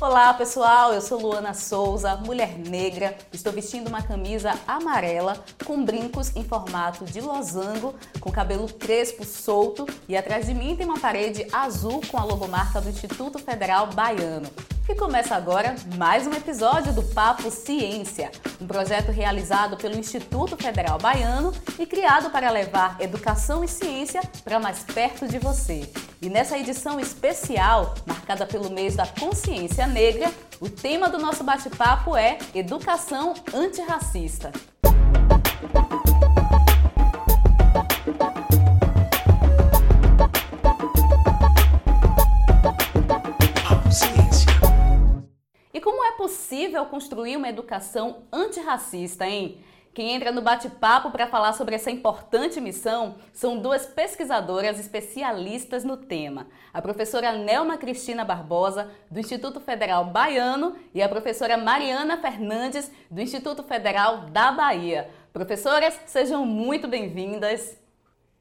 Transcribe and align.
Olá 0.00 0.32
pessoal, 0.32 0.94
eu 0.94 1.00
sou 1.02 1.20
Luana 1.20 1.52
Souza, 1.52 2.16
mulher 2.16 2.58
negra. 2.58 3.14
Estou 3.30 3.52
vestindo 3.52 3.88
uma 3.88 4.00
camisa 4.00 4.58
amarela 4.66 5.44
com 5.62 5.84
brincos 5.84 6.34
em 6.34 6.42
formato 6.42 7.04
de 7.04 7.20
losango, 7.20 7.94
com 8.18 8.32
cabelo 8.32 8.66
crespo 8.66 9.26
solto 9.26 9.86
e 10.08 10.16
atrás 10.16 10.46
de 10.46 10.54
mim 10.54 10.74
tem 10.74 10.86
uma 10.86 10.98
parede 10.98 11.46
azul 11.52 12.00
com 12.10 12.16
a 12.16 12.24
logomarca 12.24 12.80
do 12.80 12.88
Instituto 12.88 13.38
Federal 13.38 13.88
Baiano. 13.88 14.48
E 14.90 14.94
começa 14.96 15.36
agora 15.36 15.76
mais 15.96 16.26
um 16.26 16.32
episódio 16.32 16.92
do 16.92 17.00
Papo 17.00 17.48
Ciência, 17.48 18.28
um 18.60 18.66
projeto 18.66 19.12
realizado 19.12 19.76
pelo 19.76 19.96
Instituto 19.96 20.56
Federal 20.56 20.98
Baiano 20.98 21.52
e 21.78 21.86
criado 21.86 22.28
para 22.28 22.50
levar 22.50 22.96
educação 23.00 23.62
e 23.62 23.68
ciência 23.68 24.20
para 24.42 24.58
mais 24.58 24.82
perto 24.82 25.28
de 25.28 25.38
você. 25.38 25.88
E 26.20 26.28
nessa 26.28 26.58
edição 26.58 26.98
especial, 26.98 27.94
marcada 28.04 28.44
pelo 28.44 28.68
mês 28.68 28.96
da 28.96 29.06
consciência 29.06 29.86
negra, 29.86 30.28
o 30.58 30.68
tema 30.68 31.08
do 31.08 31.20
nosso 31.20 31.44
bate-papo 31.44 32.16
é 32.16 32.38
Educação 32.52 33.34
Antirracista. 33.54 34.50
Possível 46.20 46.84
construir 46.84 47.38
uma 47.38 47.48
educação 47.48 48.24
antirracista, 48.30 49.26
hein? 49.26 49.56
Quem 49.94 50.10
entra 50.10 50.30
no 50.30 50.42
bate-papo 50.42 51.10
para 51.10 51.26
falar 51.26 51.54
sobre 51.54 51.74
essa 51.74 51.90
importante 51.90 52.60
missão 52.60 53.14
são 53.32 53.56
duas 53.56 53.86
pesquisadoras 53.86 54.78
especialistas 54.78 55.82
no 55.82 55.96
tema. 55.96 56.46
A 56.74 56.82
professora 56.82 57.32
Nelma 57.32 57.78
Cristina 57.78 58.22
Barbosa, 58.22 58.90
do 59.10 59.18
Instituto 59.18 59.60
Federal 59.60 60.04
Baiano, 60.04 60.76
e 60.94 61.00
a 61.00 61.08
professora 61.08 61.56
Mariana 61.56 62.18
Fernandes, 62.18 62.90
do 63.10 63.22
Instituto 63.22 63.62
Federal 63.62 64.26
da 64.26 64.52
Bahia. 64.52 65.08
Professoras, 65.32 65.98
sejam 66.04 66.44
muito 66.44 66.86
bem-vindas. 66.86 67.78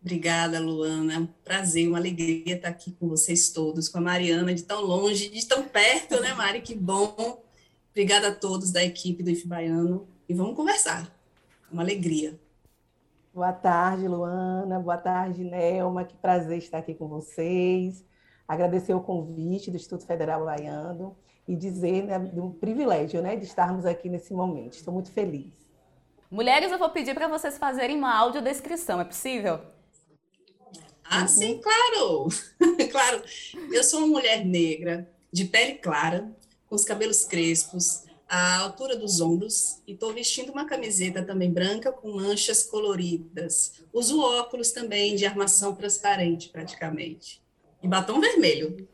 Obrigada, 0.02 0.60
Luana. 0.60 1.14
É 1.14 1.18
um 1.18 1.30
prazer, 1.46 1.88
uma 1.88 1.98
alegria 1.98 2.56
estar 2.56 2.68
aqui 2.68 2.92
com 2.92 3.08
vocês 3.08 3.52
todos, 3.52 3.88
com 3.88 4.00
a 4.00 4.02
Mariana, 4.02 4.54
de 4.54 4.64
tão 4.64 4.82
longe, 4.82 5.30
de 5.30 5.48
tão 5.48 5.64
perto, 5.64 6.20
né, 6.20 6.34
Mari? 6.34 6.60
Que 6.60 6.76
bom 6.76 7.48
Obrigada 7.92 8.30
a 8.30 8.36
todos 8.36 8.72
da 8.72 8.84
equipe 8.84 9.24
do 9.24 9.30
IF 9.30 9.48
Baiano 9.48 10.08
e 10.28 10.34
vamos 10.34 10.56
conversar. 10.56 11.12
Uma 11.72 11.82
alegria. 11.82 12.40
Boa 13.34 13.52
tarde, 13.52 14.08
Luana. 14.08 14.80
Boa 14.80 14.98
tarde, 14.98 15.44
Nelma. 15.44 16.04
Que 16.04 16.16
prazer 16.16 16.58
estar 16.58 16.80
aqui 16.80 16.94
com 16.94 17.08
vocês. 17.08 18.04
Agradecer 18.48 18.94
o 18.94 19.02
convite 19.02 19.72
do 19.72 19.78
Instituto 19.78 20.06
Federal 20.06 20.46
Baiano 20.46 21.16
e 21.48 21.56
dizer 21.56 22.04
né, 22.04 22.20
de 22.20 22.40
um 22.40 22.52
privilégio 22.52 23.22
né, 23.22 23.36
de 23.36 23.46
estarmos 23.46 23.86
aqui 23.86 24.08
nesse 24.08 24.34
momento. 24.34 24.74
Estou 24.74 24.94
muito 24.94 25.12
feliz. 25.12 25.52
Mulheres, 26.30 26.72
eu 26.72 26.78
vou 26.78 26.90
pedir 26.90 27.16
para 27.16 27.28
vocês 27.28 27.58
fazerem 27.58 27.98
uma 27.98 28.16
audiodescrição. 28.16 29.02
É 29.02 29.04
possível? 29.04 29.60
Ah, 31.04 31.28
sim, 31.28 31.60
claro. 31.60 32.28
claro. 32.92 33.24
Eu 33.72 33.84
sou 33.84 34.00
uma 34.00 34.08
mulher 34.08 34.46
negra, 34.46 35.10
de 35.32 35.46
pele 35.46 35.76
clara, 35.76 36.32
com 36.70 36.76
os 36.76 36.86
cabelos 36.86 37.26
crespos, 37.26 38.04
à 38.28 38.60
altura 38.60 38.96
dos 38.96 39.20
ombros, 39.20 39.82
e 39.88 39.94
estou 39.94 40.14
vestindo 40.14 40.52
uma 40.52 40.66
camiseta 40.66 41.24
também 41.24 41.52
branca 41.52 41.92
com 41.92 42.12
manchas 42.12 42.64
coloridas. 42.64 43.82
Uso 43.92 44.22
óculos 44.22 44.72
também 44.72 45.16
de 45.16 45.26
armação 45.26 45.74
transparente, 45.74 46.50
praticamente. 46.50 47.42
E 47.82 47.88
batom 47.88 48.22
vermelho. 48.22 48.88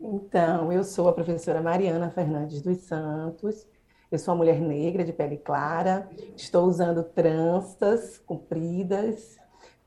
Então, 0.00 0.72
eu 0.72 0.82
sou 0.82 1.08
a 1.08 1.12
professora 1.12 1.62
Mariana 1.62 2.10
Fernandes 2.10 2.60
dos 2.60 2.78
Santos. 2.78 3.64
Eu 4.10 4.18
sou 4.18 4.34
uma 4.34 4.38
mulher 4.38 4.60
negra 4.60 5.04
de 5.04 5.12
pele 5.12 5.36
clara. 5.36 6.08
Estou 6.36 6.66
usando 6.66 7.04
tranças 7.04 8.18
compridas. 8.18 9.36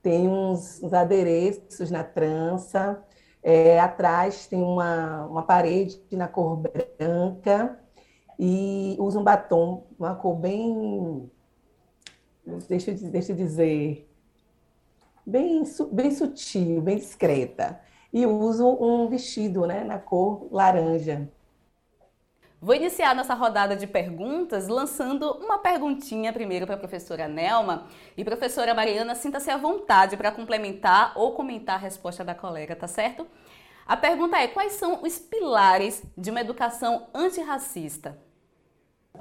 Tenho 0.02 0.32
uns, 0.32 0.82
uns 0.82 0.94
adereços 0.94 1.92
na 1.92 2.04
trança. 2.04 3.04
É, 3.42 3.80
atrás 3.80 4.48
tem 4.48 4.62
uma, 4.62 5.26
uma 5.26 5.44
parede 5.44 6.02
na 6.12 6.28
cor 6.28 6.58
branca 6.58 7.80
e 8.38 8.96
usa 9.00 9.20
um 9.20 9.24
batom, 9.24 9.88
uma 9.98 10.16
cor 10.16 10.36
bem, 10.36 11.30
deixa, 12.68 12.92
deixa 12.92 13.32
eu 13.32 13.36
dizer, 13.36 14.10
bem, 15.26 15.64
bem 15.92 16.12
sutil, 16.12 16.82
bem 16.82 16.98
discreta. 16.98 17.80
E 18.12 18.26
uso 18.26 18.68
um 18.68 19.08
vestido 19.08 19.66
né, 19.68 19.84
na 19.84 20.00
cor 20.00 20.48
laranja. 20.52 21.30
Vou 22.62 22.76
iniciar 22.76 23.16
nossa 23.16 23.34
rodada 23.34 23.74
de 23.74 23.88
perguntas 23.88 24.68
lançando 24.68 25.32
uma 25.38 25.60
perguntinha 25.60 26.34
primeiro 26.34 26.66
para 26.66 26.76
a 26.76 26.80
professora 26.80 27.26
Nelma. 27.26 27.88
E 28.18 28.26
professora 28.26 28.74
Mariana, 28.74 29.16
sinta-se 29.16 29.50
à 29.50 29.56
vontade 29.56 30.18
para 30.18 30.30
complementar 30.30 31.14
ou 31.18 31.32
comentar 31.32 31.76
a 31.76 31.80
resposta 31.80 32.22
da 32.22 32.36
colega, 32.36 32.76
tá 32.76 32.86
certo? 32.86 33.26
A 33.86 33.96
pergunta 33.96 34.38
é: 34.38 34.50
quais 34.50 34.74
são 34.74 35.02
os 35.02 35.18
pilares 35.18 36.04
de 36.18 36.30
uma 36.32 36.42
educação 36.42 37.08
antirracista? 37.14 38.20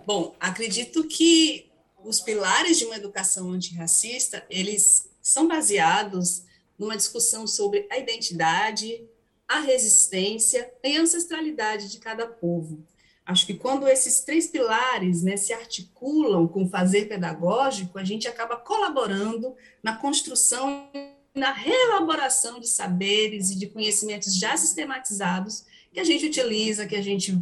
Bom, 0.05 0.35
acredito 0.41 1.05
que 1.05 1.71
os 2.05 2.21
pilares 2.21 2.77
de 2.77 2.87
uma 2.87 2.97
educação 2.97 3.53
antirracista, 3.53 4.45
eles 4.51 5.09
são 5.23 5.47
baseados 5.47 6.43
numa 6.77 6.97
discussão 6.97 7.47
sobre 7.47 7.87
a 7.89 7.99
identidade, 7.99 9.09
a 9.47 9.61
resistência 9.61 10.73
e 10.83 10.97
a 10.97 11.03
ancestralidade 11.03 11.89
de 11.89 11.99
cada 11.99 12.27
povo. 12.27 12.85
Acho 13.29 13.45
que 13.45 13.53
quando 13.53 13.87
esses 13.87 14.21
três 14.21 14.47
pilares 14.47 15.23
né, 15.23 15.37
se 15.37 15.53
articulam 15.53 16.49
com 16.49 16.65
o 16.65 16.69
fazer 16.71 17.09
pedagógico, 17.09 17.99
a 17.99 18.05
gente 18.05 18.27
acaba 18.27 18.57
colaborando 18.57 19.55
na 19.83 19.95
construção 19.95 20.89
e 20.95 21.39
na 21.39 21.53
reelaboração 21.53 22.59
de 22.59 22.67
saberes 22.67 23.51
e 23.51 23.59
de 23.59 23.67
conhecimentos 23.67 24.35
já 24.35 24.57
sistematizados 24.57 25.67
que 25.93 26.01
a 26.01 26.05
gente 26.05 26.25
utiliza, 26.25 26.87
que 26.87 26.97
a 26.97 27.03
gente 27.03 27.39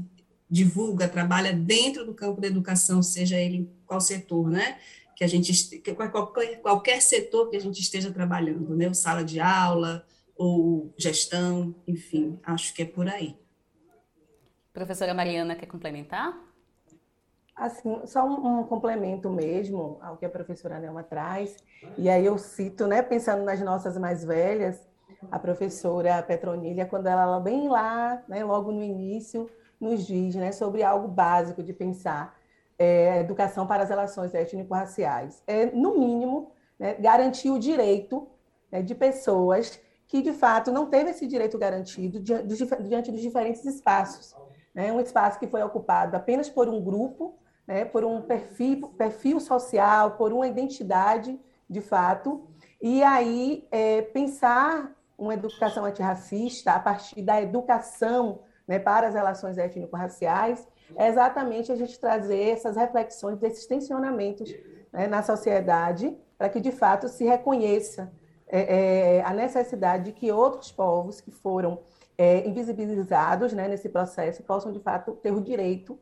divulga, 0.50 1.06
trabalha 1.06 1.52
dentro 1.52 2.04
do 2.04 2.14
campo 2.14 2.40
da 2.40 2.48
educação, 2.48 3.00
seja 3.00 3.38
ele 3.38 3.70
qual 3.86 4.00
setor, 4.00 4.50
né? 4.50 4.78
Que 5.14 5.22
a 5.22 5.28
gente 5.28 5.52
qualquer, 6.10 6.60
qualquer 6.62 7.00
setor 7.00 7.48
que 7.48 7.56
a 7.56 7.60
gente 7.60 7.80
esteja 7.80 8.10
trabalhando, 8.10 8.74
né? 8.74 8.92
Sala 8.92 9.22
de 9.22 9.38
aula 9.38 10.04
ou 10.34 10.92
gestão, 10.98 11.76
enfim, 11.86 12.40
acho 12.42 12.74
que 12.74 12.82
é 12.82 12.84
por 12.84 13.08
aí. 13.08 13.36
Professora 14.76 15.14
Mariana, 15.14 15.56
quer 15.56 15.64
complementar? 15.64 16.38
Assim, 17.56 17.98
só 18.04 18.26
um, 18.26 18.58
um, 18.58 18.64
complemento 18.64 19.30
mesmo 19.30 19.96
ao 20.02 20.18
que 20.18 20.26
a 20.26 20.28
professora 20.28 20.78
Nelma 20.78 21.02
traz, 21.02 21.56
e 21.96 22.10
aí 22.10 22.26
eu 22.26 22.36
cito, 22.36 22.86
né, 22.86 23.00
pensando 23.00 23.42
nas 23.42 23.58
nossas 23.62 23.96
mais 23.96 24.22
velhas, 24.22 24.86
a 25.30 25.38
professora 25.38 26.22
Petronília, 26.22 26.84
quando 26.84 27.06
ela 27.06 27.40
bem 27.40 27.70
lá, 27.70 28.22
né, 28.28 28.44
logo 28.44 28.70
no 28.70 28.82
início, 28.82 29.48
nos 29.80 30.06
diz 30.06 30.34
né, 30.34 30.52
sobre 30.52 30.82
algo 30.82 31.08
básico 31.08 31.62
de 31.62 31.72
pensar 31.72 32.38
é, 32.78 33.20
educação 33.20 33.66
para 33.66 33.82
as 33.82 33.88
relações 33.88 34.34
étnico-raciais. 34.34 35.42
É, 35.46 35.64
no 35.70 35.98
mínimo, 35.98 36.52
né, 36.78 36.92
garantir 36.96 37.48
o 37.48 37.58
direito 37.58 38.28
né, 38.70 38.82
de 38.82 38.94
pessoas 38.94 39.80
que, 40.06 40.20
de 40.20 40.34
fato, 40.34 40.70
não 40.70 40.84
teve 40.84 41.12
esse 41.12 41.26
direito 41.26 41.56
garantido 41.56 42.20
diante 42.20 43.10
dos 43.10 43.22
diferentes 43.22 43.64
espaços 43.64 44.36
né? 44.76 44.92
um 44.92 45.00
espaço 45.00 45.38
que 45.38 45.46
foi 45.46 45.62
ocupado 45.62 46.14
apenas 46.14 46.50
por 46.50 46.68
um 46.68 46.84
grupo, 46.84 47.34
né? 47.66 47.86
por 47.86 48.04
um 48.04 48.20
perfil, 48.20 48.88
perfil 48.88 49.40
social, 49.40 50.12
por 50.12 50.34
uma 50.34 50.46
identidade, 50.46 51.40
de 51.68 51.80
fato, 51.80 52.46
e 52.80 53.02
aí 53.02 53.66
é, 53.72 54.02
pensar 54.02 54.92
uma 55.16 55.32
educação 55.32 55.86
antirracista 55.86 56.72
a 56.72 56.78
partir 56.78 57.22
da 57.22 57.40
educação 57.40 58.40
né, 58.68 58.78
para 58.78 59.08
as 59.08 59.14
relações 59.14 59.56
étnico-raciais 59.56 60.68
é 60.94 61.08
exatamente 61.08 61.72
a 61.72 61.74
gente 61.74 61.98
trazer 61.98 62.50
essas 62.50 62.76
reflexões 62.76 63.38
desses 63.38 63.66
tensionamentos 63.66 64.54
né, 64.92 65.06
na 65.08 65.22
sociedade 65.22 66.14
para 66.36 66.50
que, 66.50 66.60
de 66.60 66.70
fato, 66.70 67.08
se 67.08 67.24
reconheça 67.24 68.12
é, 68.46 69.16
é, 69.16 69.22
a 69.24 69.32
necessidade 69.32 70.04
de 70.04 70.12
que 70.12 70.30
outros 70.30 70.70
povos 70.70 71.20
que 71.20 71.30
foram 71.30 71.80
é, 72.18 72.46
invisibilizados 72.46 73.52
né, 73.52 73.68
nesse 73.68 73.88
processo 73.88 74.42
possam, 74.42 74.72
de 74.72 74.80
fato, 74.80 75.12
ter 75.16 75.32
o 75.32 75.40
direito 75.40 75.98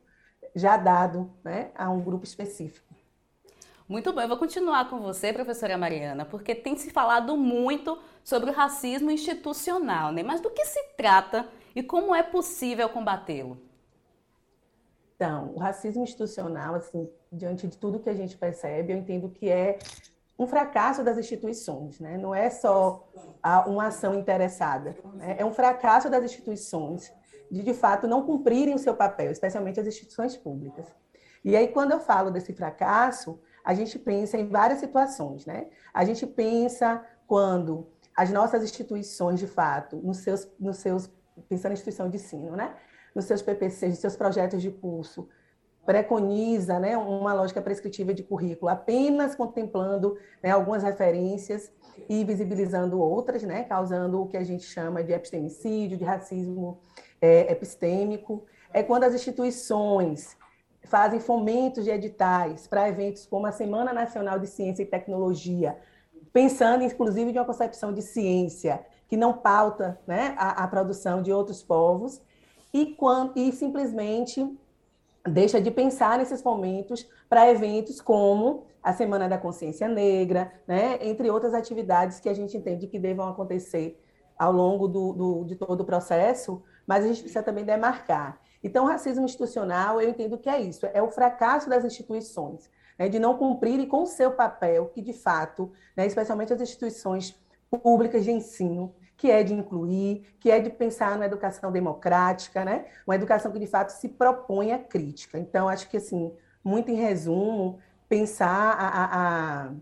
já 0.54 0.76
dado 0.76 1.32
né, 1.42 1.70
a 1.74 1.90
um 1.90 2.00
grupo 2.00 2.24
específico. 2.24 2.94
Muito 3.86 4.12
bom, 4.12 4.20
eu 4.20 4.28
vou 4.28 4.38
continuar 4.38 4.88
com 4.88 5.00
você, 5.00 5.32
professora 5.32 5.76
Mariana, 5.76 6.24
porque 6.24 6.54
tem 6.54 6.74
se 6.76 6.90
falado 6.90 7.36
muito 7.36 7.98
sobre 8.22 8.50
o 8.50 8.52
racismo 8.54 9.10
institucional, 9.10 10.10
né? 10.10 10.22
Mas 10.22 10.40
do 10.40 10.48
que 10.50 10.64
se 10.64 10.82
trata 10.96 11.46
e 11.76 11.82
como 11.82 12.14
é 12.14 12.22
possível 12.22 12.88
combatê-lo? 12.88 13.58
Então, 15.14 15.52
o 15.54 15.58
racismo 15.58 16.02
institucional, 16.02 16.74
assim, 16.74 17.10
diante 17.30 17.68
de 17.68 17.76
tudo 17.76 18.00
que 18.00 18.08
a 18.08 18.14
gente 18.14 18.36
percebe, 18.36 18.92
eu 18.92 18.96
entendo 18.96 19.28
que 19.28 19.50
é 19.50 19.78
um 20.38 20.46
fracasso 20.46 21.04
das 21.04 21.16
instituições, 21.16 22.00
né? 22.00 22.18
não 22.18 22.34
é 22.34 22.50
só 22.50 23.08
uma 23.66 23.86
ação 23.86 24.14
interessada, 24.14 24.96
né? 25.14 25.36
é 25.38 25.44
um 25.44 25.52
fracasso 25.52 26.10
das 26.10 26.24
instituições 26.24 27.12
de, 27.50 27.62
de 27.62 27.74
fato, 27.74 28.08
não 28.08 28.24
cumprirem 28.24 28.74
o 28.74 28.78
seu 28.78 28.94
papel, 28.94 29.30
especialmente 29.30 29.78
as 29.78 29.86
instituições 29.86 30.36
públicas. 30.36 30.86
E 31.44 31.54
aí, 31.54 31.68
quando 31.68 31.92
eu 31.92 32.00
falo 32.00 32.30
desse 32.30 32.52
fracasso, 32.52 33.38
a 33.64 33.74
gente 33.74 33.98
pensa 33.98 34.36
em 34.36 34.48
várias 34.48 34.80
situações, 34.80 35.44
né? 35.46 35.68
A 35.92 36.04
gente 36.04 36.26
pensa 36.26 37.04
quando 37.26 37.86
as 38.16 38.30
nossas 38.30 38.62
instituições, 38.62 39.38
de 39.38 39.46
fato, 39.46 39.96
nos 39.96 40.18
seus, 40.18 40.48
nos 40.58 40.78
seus 40.78 41.10
pensando 41.48 41.72
em 41.72 41.74
instituição 41.74 42.08
de 42.08 42.16
ensino, 42.16 42.56
né? 42.56 42.74
Nos 43.14 43.26
seus 43.26 43.42
PPCs, 43.42 43.90
nos 43.90 43.98
seus 43.98 44.16
projetos 44.16 44.62
de 44.62 44.70
curso, 44.70 45.28
preconiza 45.84 46.78
né, 46.78 46.96
uma 46.96 47.32
lógica 47.34 47.60
prescritiva 47.60 48.14
de 48.14 48.22
currículo, 48.22 48.70
apenas 48.70 49.34
contemplando 49.34 50.16
né, 50.42 50.50
algumas 50.50 50.82
referências 50.82 51.70
e 52.08 52.24
visibilizando 52.24 53.00
outras, 53.00 53.42
né, 53.42 53.64
causando 53.64 54.22
o 54.22 54.26
que 54.26 54.36
a 54.36 54.44
gente 54.44 54.64
chama 54.64 55.02
de 55.04 55.12
epistemicídio, 55.12 55.98
de 55.98 56.04
racismo 56.04 56.80
é, 57.20 57.52
epistêmico. 57.52 58.44
É 58.72 58.82
quando 58.82 59.04
as 59.04 59.14
instituições 59.14 60.36
fazem 60.84 61.20
fomentos 61.20 61.84
de 61.84 61.90
editais 61.90 62.66
para 62.66 62.88
eventos 62.88 63.26
como 63.26 63.46
a 63.46 63.52
Semana 63.52 63.92
Nacional 63.92 64.38
de 64.38 64.46
Ciência 64.46 64.82
e 64.82 64.86
Tecnologia, 64.86 65.78
pensando 66.32 66.82
inclusive 66.82 67.32
de 67.32 67.38
uma 67.38 67.44
concepção 67.44 67.92
de 67.92 68.02
ciência 68.02 68.84
que 69.08 69.16
não 69.16 69.34
pauta 69.34 70.00
né, 70.06 70.34
a, 70.38 70.64
a 70.64 70.68
produção 70.68 71.22
de 71.22 71.32
outros 71.32 71.62
povos, 71.62 72.20
e, 72.72 72.86
quando, 72.86 73.38
e 73.38 73.52
simplesmente 73.52 74.44
deixa 75.26 75.60
de 75.60 75.70
pensar 75.70 76.18
nesses 76.18 76.42
momentos 76.42 77.08
para 77.28 77.50
eventos 77.50 78.00
como 78.00 78.66
a 78.82 78.92
Semana 78.92 79.28
da 79.28 79.38
Consciência 79.38 79.88
Negra, 79.88 80.52
né, 80.66 80.98
entre 81.00 81.30
outras 81.30 81.54
atividades 81.54 82.20
que 82.20 82.28
a 82.28 82.34
gente 82.34 82.56
entende 82.56 82.86
que 82.86 82.98
devam 82.98 83.28
acontecer 83.28 84.00
ao 84.38 84.52
longo 84.52 84.86
do, 84.86 85.12
do, 85.12 85.44
de 85.44 85.56
todo 85.56 85.80
o 85.80 85.84
processo, 85.84 86.62
mas 86.86 87.04
a 87.04 87.08
gente 87.08 87.20
precisa 87.20 87.42
também 87.42 87.64
demarcar. 87.64 88.40
Então, 88.62 88.84
racismo 88.84 89.24
institucional, 89.24 90.00
eu 90.00 90.10
entendo 90.10 90.36
que 90.36 90.48
é 90.48 90.60
isso, 90.60 90.86
é 90.92 91.02
o 91.02 91.10
fracasso 91.10 91.68
das 91.68 91.84
instituições, 91.84 92.70
né, 92.98 93.08
de 93.08 93.18
não 93.18 93.38
cumprirem 93.38 93.86
com 93.86 94.02
o 94.02 94.06
seu 94.06 94.32
papel, 94.32 94.86
que 94.86 95.00
de 95.00 95.12
fato, 95.12 95.72
né, 95.96 96.06
especialmente 96.06 96.52
as 96.52 96.60
instituições 96.60 97.34
públicas 97.70 98.24
de 98.24 98.30
ensino, 98.30 98.94
que 99.24 99.30
é 99.30 99.42
de 99.42 99.54
incluir, 99.54 100.36
que 100.38 100.50
é 100.50 100.60
de 100.60 100.68
pensar 100.68 101.16
na 101.16 101.24
educação 101.24 101.72
democrática, 101.72 102.62
né? 102.62 102.84
Uma 103.06 103.14
educação 103.14 103.50
que 103.50 103.58
de 103.58 103.66
fato 103.66 103.88
se 103.88 104.06
propõe 104.06 104.70
à 104.70 104.78
crítica. 104.78 105.38
Então, 105.38 105.66
acho 105.66 105.88
que 105.88 105.96
assim, 105.96 106.30
muito 106.62 106.90
em 106.90 106.94
resumo, 106.96 107.78
pensar 108.06 108.72
a, 108.72 108.86
a, 108.86 109.04
a, 109.64 109.72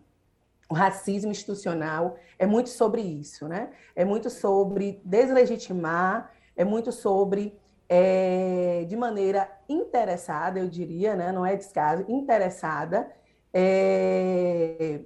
o 0.71 0.75
racismo 0.75 1.33
institucional 1.33 2.17
é 2.39 2.47
muito 2.47 2.69
sobre 2.69 3.01
isso, 3.03 3.49
né? 3.49 3.71
É 3.97 4.05
muito 4.05 4.31
sobre 4.31 5.01
deslegitimar, 5.05 6.31
é 6.55 6.65
muito 6.65 6.93
sobre 6.93 7.59
é, 7.89 8.85
de 8.87 8.97
maneira 8.97 9.51
interessada, 9.69 10.61
eu 10.61 10.69
diria, 10.69 11.17
né? 11.17 11.33
Não 11.33 11.45
é 11.45 11.57
descaso, 11.57 12.05
interessada, 12.07 13.11
é, 13.53 15.01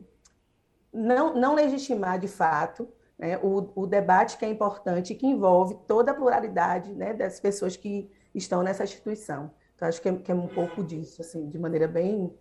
não, 0.93 1.33
não 1.35 1.55
legitimar 1.55 2.19
de 2.19 2.29
fato 2.29 2.87
né, 3.19 3.39
o, 3.39 3.71
o, 3.75 3.87
debate 3.87 4.37
que 4.37 4.45
é 4.45 4.49
importante 4.49 5.13
e 5.13 5.17
que 5.17 5.27
envolve 5.27 5.77
toda 5.87 6.11
a 6.11 6.15
pluralidade 6.15 6.93
né, 6.93 7.15
das 7.15 7.41
pessoas 7.41 7.77
que 7.77 8.11
estão 8.35 8.63
nessa 8.63 8.85
instituição. 8.85 9.51
Então, 9.75 9.89
acho 9.89 10.01
que 10.01 10.09
é, 10.09 10.17
que 10.17 10.31
é 10.31 10.35
um 10.35 10.49
pouco 10.49 10.83
disso, 10.83 11.21
assim, 11.21 11.49
de 11.49 11.59
maneira 11.59 11.89
bem 11.89 12.33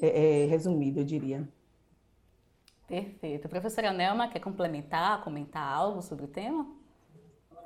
é, 0.00 0.42
é, 0.42 0.46
resumida, 0.46 1.00
eu 1.00 1.04
diria. 1.04 1.48
Perfeito. 2.86 3.48
Professora 3.48 3.92
Nelma, 3.92 4.28
quer 4.28 4.40
complementar, 4.40 5.22
comentar 5.24 5.62
algo 5.62 6.02
sobre 6.02 6.24
o 6.24 6.28
tema? 6.28 6.66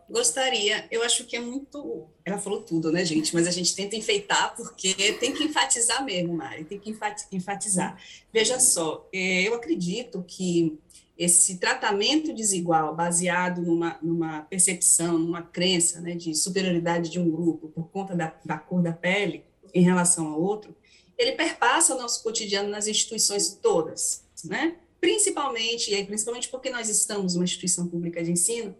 Gostaria. 0.09 0.87
Eu 0.91 1.03
acho 1.03 1.25
que 1.27 1.37
é 1.37 1.41
muito. 1.41 2.09
Ela 2.25 2.39
falou 2.39 2.63
tudo, 2.63 2.91
né, 2.91 3.05
gente? 3.05 3.35
Mas 3.35 3.47
a 3.47 3.51
gente 3.51 3.75
tenta 3.75 3.95
enfeitar 3.95 4.55
porque 4.57 4.95
tem 5.15 5.35
que 5.35 5.45
enfatizar 5.45 6.03
mesmo, 6.03 6.35
Mari, 6.35 6.65
tem 6.65 6.79
que 6.79 6.97
enfatizar. 7.33 8.01
Veja 8.33 8.59
só, 8.59 9.07
é, 9.13 9.43
eu 9.47 9.55
acredito 9.55 10.25
que 10.27 10.79
esse 11.19 11.59
tratamento 11.59 12.33
desigual 12.33 12.95
baseado 12.95 13.61
numa, 13.61 13.99
numa 14.01 14.43
percepção, 14.43 15.19
numa 15.19 15.43
crença 15.43 16.01
né, 16.01 16.15
de 16.15 16.33
superioridade 16.33 17.11
de 17.11 17.19
um 17.19 17.29
grupo 17.29 17.69
por 17.69 17.89
conta 17.89 18.15
da, 18.15 18.33
da 18.45 18.57
cor 18.57 18.81
da 18.81 18.93
pele 18.93 19.45
em 19.75 19.83
relação 19.83 20.29
ao 20.29 20.41
outro, 20.41 20.77
ele 21.19 21.33
perpassa 21.33 21.97
o 21.97 21.99
nosso 21.99 22.23
cotidiano 22.23 22.69
nas 22.69 22.87
instituições 22.87 23.59
todas, 23.61 24.25
né? 24.45 24.77
Principalmente, 25.01 25.93
e 25.93 26.05
principalmente 26.05 26.49
porque 26.49 26.71
nós 26.71 26.89
estamos 26.89 27.35
numa 27.35 27.45
instituição 27.45 27.89
pública 27.89 28.23
de 28.23 28.31
ensino, 28.31 28.75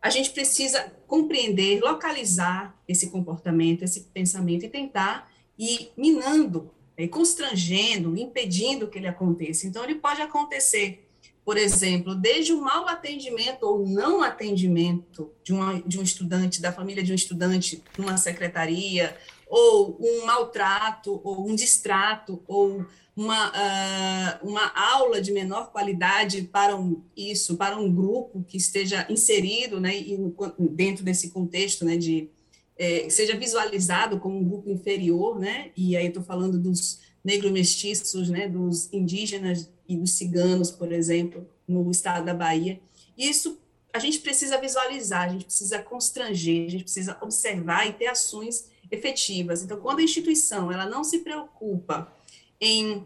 a 0.00 0.10
gente 0.10 0.30
precisa 0.30 0.92
compreender, 1.06 1.80
localizar 1.80 2.78
esse 2.86 3.08
comportamento, 3.08 3.82
esse 3.82 4.02
pensamento 4.12 4.66
e 4.66 4.68
tentar 4.68 5.32
ir 5.58 5.90
minando, 5.96 6.70
constrangendo, 7.10 8.16
impedindo 8.16 8.88
que 8.88 8.98
ele 8.98 9.08
aconteça. 9.08 9.66
Então, 9.66 9.82
ele 9.82 9.96
pode 9.96 10.20
acontecer 10.20 11.07
por 11.48 11.56
exemplo, 11.56 12.14
desde 12.14 12.52
o 12.52 12.60
mau 12.60 12.86
atendimento 12.86 13.62
ou 13.62 13.88
não 13.88 14.22
atendimento 14.22 15.32
de, 15.42 15.54
uma, 15.54 15.80
de 15.80 15.98
um 15.98 16.02
estudante, 16.02 16.60
da 16.60 16.70
família 16.70 17.02
de 17.02 17.10
um 17.10 17.14
estudante 17.14 17.82
numa 17.96 18.18
secretaria, 18.18 19.16
ou 19.46 19.96
um 19.98 20.26
maltrato, 20.26 21.18
ou 21.24 21.48
um 21.48 21.54
distrato, 21.54 22.42
ou 22.46 22.84
uma, 23.16 23.48
uh, 23.48 24.46
uma 24.46 24.70
aula 24.76 25.22
de 25.22 25.32
menor 25.32 25.72
qualidade 25.72 26.42
para 26.42 26.76
um, 26.76 27.02
isso, 27.16 27.56
para 27.56 27.78
um 27.78 27.90
grupo 27.90 28.44
que 28.46 28.58
esteja 28.58 29.06
inserido, 29.08 29.80
né, 29.80 29.96
e 29.96 30.18
dentro 30.58 31.02
desse 31.02 31.30
contexto, 31.30 31.82
né, 31.82 31.96
de 31.96 32.28
é, 32.76 33.08
seja 33.08 33.34
visualizado 33.34 34.20
como 34.20 34.38
um 34.38 34.44
grupo 34.44 34.68
inferior, 34.68 35.38
né, 35.38 35.70
e 35.74 35.96
aí 35.96 36.08
estou 36.08 36.22
falando 36.22 36.58
dos 36.58 37.07
negro-mestiços, 37.24 38.28
né, 38.28 38.48
dos 38.48 38.92
indígenas 38.92 39.70
e 39.88 39.96
dos 39.96 40.12
ciganos, 40.12 40.70
por 40.70 40.92
exemplo, 40.92 41.48
no 41.66 41.90
estado 41.90 42.24
da 42.24 42.34
Bahia. 42.34 42.80
Isso 43.16 43.58
a 43.92 43.98
gente 43.98 44.20
precisa 44.20 44.60
visualizar, 44.60 45.24
a 45.24 45.28
gente 45.28 45.46
precisa 45.46 45.78
constranger, 45.80 46.66
a 46.66 46.70
gente 46.70 46.84
precisa 46.84 47.18
observar 47.20 47.86
e 47.88 47.92
ter 47.92 48.06
ações 48.06 48.70
efetivas. 48.90 49.62
Então, 49.62 49.78
quando 49.80 49.98
a 49.98 50.02
instituição 50.02 50.70
ela 50.70 50.86
não 50.86 51.02
se 51.02 51.18
preocupa 51.18 52.12
em 52.60 53.04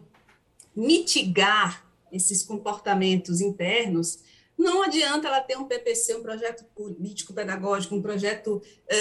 mitigar 0.75 1.87
esses 2.11 2.43
comportamentos 2.43 3.41
internos, 3.41 4.21
não 4.63 4.83
adianta 4.83 5.29
ela 5.29 5.41
ter 5.41 5.59
um 5.59 5.65
PPC, 5.65 6.15
um 6.15 6.23
projeto 6.23 6.65
político-pedagógico, 6.75 7.95
um 7.95 8.01
projeto 8.01 8.63
é, 8.89 8.97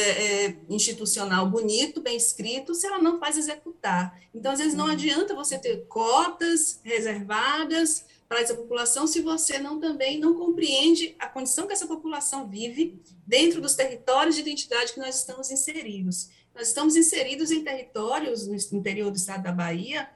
é, 0.45 0.57
institucional 0.69 1.47
bonito, 1.47 2.01
bem 2.01 2.17
escrito, 2.17 2.73
se 2.73 2.87
ela 2.87 2.99
não 2.99 3.19
faz 3.19 3.37
executar. 3.37 4.19
Então, 4.33 4.51
às 4.51 4.59
vezes, 4.59 4.73
não 4.73 4.85
uhum. 4.85 4.91
adianta 4.91 5.35
você 5.35 5.57
ter 5.57 5.85
cotas 5.87 6.79
reservadas 6.83 8.05
para 8.27 8.39
essa 8.39 8.55
população 8.55 9.05
se 9.05 9.21
você 9.21 9.59
não 9.59 9.79
também 9.79 10.17
não 10.17 10.33
compreende 10.33 11.15
a 11.19 11.27
condição 11.27 11.67
que 11.67 11.73
essa 11.73 11.85
população 11.85 12.47
vive 12.47 12.97
dentro 13.27 13.61
dos 13.61 13.75
territórios 13.75 14.35
de 14.35 14.41
identidade 14.41 14.93
que 14.93 14.99
nós 14.99 15.15
estamos 15.15 15.51
inseridos. 15.51 16.29
Nós 16.55 16.69
estamos 16.69 16.95
inseridos 16.95 17.51
em 17.51 17.63
territórios 17.63 18.47
no 18.47 18.55
interior 18.77 19.11
do 19.11 19.17
estado 19.17 19.43
da 19.43 19.51
Bahia 19.51 20.09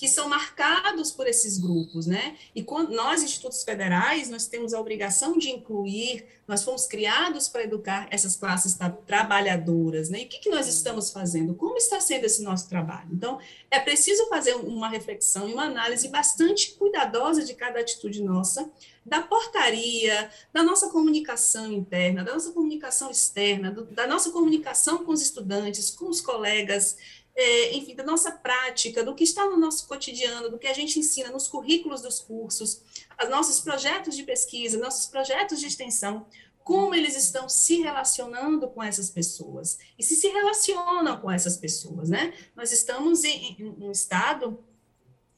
que 0.00 0.08
são 0.08 0.30
marcados 0.30 1.10
por 1.10 1.26
esses 1.26 1.58
grupos, 1.58 2.06
né? 2.06 2.34
E 2.54 2.62
quando 2.64 2.90
nós, 2.90 3.22
institutos 3.22 3.62
federais, 3.62 4.30
nós 4.30 4.46
temos 4.46 4.72
a 4.72 4.80
obrigação 4.80 5.36
de 5.36 5.50
incluir, 5.50 6.24
nós 6.48 6.64
fomos 6.64 6.86
criados 6.86 7.48
para 7.48 7.64
educar 7.64 8.08
essas 8.10 8.34
classes 8.34 8.78
trabalhadoras, 9.06 10.08
né? 10.08 10.22
E 10.22 10.24
o 10.24 10.26
que, 10.26 10.38
que 10.38 10.48
nós 10.48 10.66
estamos 10.66 11.10
fazendo? 11.10 11.54
Como 11.54 11.76
está 11.76 12.00
sendo 12.00 12.24
esse 12.24 12.42
nosso 12.42 12.66
trabalho? 12.66 13.10
Então, 13.12 13.38
é 13.70 13.78
preciso 13.78 14.26
fazer 14.30 14.54
uma 14.54 14.88
reflexão 14.88 15.46
e 15.46 15.52
uma 15.52 15.64
análise 15.64 16.08
bastante 16.08 16.70
cuidadosa 16.76 17.44
de 17.44 17.52
cada 17.52 17.78
atitude 17.78 18.22
nossa, 18.22 18.70
da 19.04 19.20
portaria, 19.20 20.30
da 20.50 20.62
nossa 20.62 20.88
comunicação 20.88 21.70
interna, 21.70 22.24
da 22.24 22.32
nossa 22.32 22.52
comunicação 22.52 23.10
externa, 23.10 23.70
do, 23.70 23.84
da 23.84 24.06
nossa 24.06 24.30
comunicação 24.30 25.04
com 25.04 25.12
os 25.12 25.20
estudantes, 25.20 25.90
com 25.90 26.08
os 26.08 26.20
colegas, 26.20 26.96
é, 27.40 27.74
enfim, 27.74 27.94
da 27.94 28.04
nossa 28.04 28.30
prática, 28.30 29.02
do 29.02 29.14
que 29.14 29.24
está 29.24 29.46
no 29.46 29.56
nosso 29.56 29.88
cotidiano, 29.88 30.50
do 30.50 30.58
que 30.58 30.66
a 30.66 30.74
gente 30.74 30.98
ensina 30.98 31.30
nos 31.30 31.48
currículos 31.48 32.02
dos 32.02 32.20
cursos, 32.20 32.82
os 33.22 33.28
nossos 33.28 33.60
projetos 33.60 34.14
de 34.14 34.22
pesquisa, 34.22 34.78
nossos 34.78 35.06
projetos 35.06 35.58
de 35.60 35.66
extensão, 35.66 36.26
como 36.62 36.94
eles 36.94 37.16
estão 37.16 37.48
se 37.48 37.80
relacionando 37.80 38.68
com 38.68 38.82
essas 38.82 39.10
pessoas 39.10 39.78
e 39.98 40.04
se 40.04 40.14
se 40.14 40.28
relacionam 40.28 41.18
com 41.20 41.30
essas 41.30 41.56
pessoas, 41.56 42.10
né? 42.10 42.32
Nós 42.54 42.70
estamos 42.70 43.24
em, 43.24 43.56
em 43.58 43.84
um 43.84 43.90
estado 43.90 44.62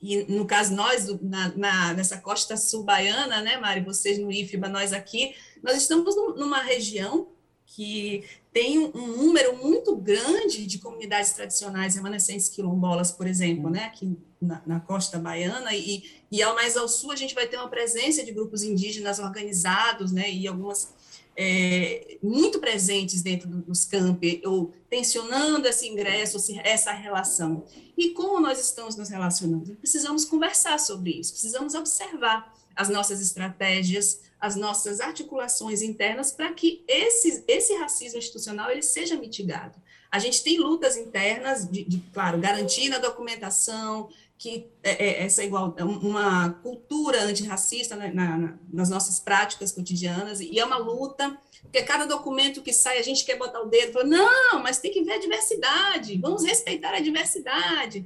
e 0.01 0.25
no 0.25 0.45
caso 0.45 0.75
nós 0.75 1.07
na, 1.23 1.57
na, 1.57 1.95
nessa 1.95 2.19
costa 2.19 2.57
sul 2.57 2.83
baiana, 2.83 3.41
né, 3.41 3.57
Mari, 3.57 3.83
vocês 3.83 4.19
no 4.19 4.33
IFBA, 4.33 4.69
nós 4.69 4.93
aqui, 4.93 5.35
nós 5.63 5.77
estamos 5.77 6.17
numa 6.37 6.61
região 6.61 7.29
que 7.65 8.25
tem 8.53 8.79
um, 8.79 9.07
número 9.07 9.57
muito 9.57 9.97
grande 9.97 10.67
de 10.67 10.79
comunidades 10.79 11.33
tradicionais 11.33 11.95
remanescentes 11.95 12.49
quilombolas, 12.49 13.11
por 13.11 13.27
exemplo, 13.27 13.71
né, 13.71 13.85
aqui 13.85 14.17
na, 14.41 14.63
na, 14.67 14.81
costa 14.81 15.19
baiana, 15.19 15.75
e, 15.75 16.05
e 16.31 16.43
ao 16.43 16.55
mais 16.55 16.77
ao 16.77 16.87
sul 16.87 17.13
a 17.13 17.17
gente 17.17 17.35
vai 17.35 17.47
ter 17.47 17.57
uma 17.57 17.69
presença 17.69 18.23
de 18.23 18.31
grupos 18.31 18.63
indígenas 18.63 19.19
organizados, 19.19 20.13
né, 20.13 20.31
e 20.31 20.47
algumas 20.47 20.93
é, 21.35 22.19
muito 22.23 22.59
presentes 22.59 23.23
dentro 23.23 23.49
dos 23.49 23.87
campi, 23.87 24.43
ou 24.45 24.75
tensionando 24.91 25.67
esse 25.67 25.89
ingresso, 25.89 26.37
essa 26.63 26.93
relação. 26.93 27.65
E 27.97 28.11
como 28.11 28.39
nós 28.39 28.61
estamos 28.61 28.97
nos 28.97 29.09
relacionando? 29.09 29.75
Precisamos 29.77 30.27
conversar 30.27 30.79
sobre 30.79 31.13
isso, 31.13 31.33
precisamos 31.33 31.75
observar 31.75 32.55
as 32.77 32.91
nossas 32.91 33.21
estratégias, 33.23 34.21
as 34.43 34.57
nossas 34.57 34.99
articulações 34.99 35.83
internas 35.83 36.33
para 36.33 36.53
que 36.53 36.85
esse, 36.89 37.45
esse 37.47 37.73
racismo 37.77 38.19
institucional 38.19 38.73
ele 38.73 38.83
seja 38.83 39.15
mitigado. 39.15 39.81
A 40.11 40.19
gente 40.19 40.43
tem 40.43 40.59
lutas 40.59 40.97
internas, 40.97 41.71
de, 41.71 41.85
de 41.85 41.99
claro, 42.13 42.39
garantir 42.39 42.89
na 42.89 42.99
documentação, 42.99 44.11
que 44.37 44.67
é, 44.83 44.91
é, 44.91 45.23
essa 45.23 45.45
igual 45.45 45.77
uma 45.79 46.51
cultura 46.55 47.23
antirracista 47.23 47.95
na, 47.95 48.13
na, 48.13 48.59
nas 48.73 48.91
nossas 48.91 49.21
práticas 49.21 49.71
cotidianas 49.71 50.41
e 50.41 50.59
é 50.59 50.65
uma 50.65 50.79
luta 50.79 51.39
porque 51.63 51.81
cada 51.85 52.07
documento 52.07 52.61
que 52.61 52.73
sai 52.73 52.99
a 52.99 53.03
gente 53.03 53.25
quer 53.25 53.39
botar 53.39 53.61
o 53.61 53.67
dedo 53.67 54.03
não 54.03 54.61
mas 54.61 54.81
tem 54.81 54.91
que 54.91 55.05
ver 55.05 55.13
a 55.13 55.21
diversidade 55.21 56.19
vamos 56.19 56.43
respeitar 56.43 56.93
a 56.93 56.99
diversidade 56.99 58.05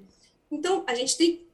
então 0.51 0.85
a 0.87 0.95
gente 0.95 1.17
tem 1.17 1.46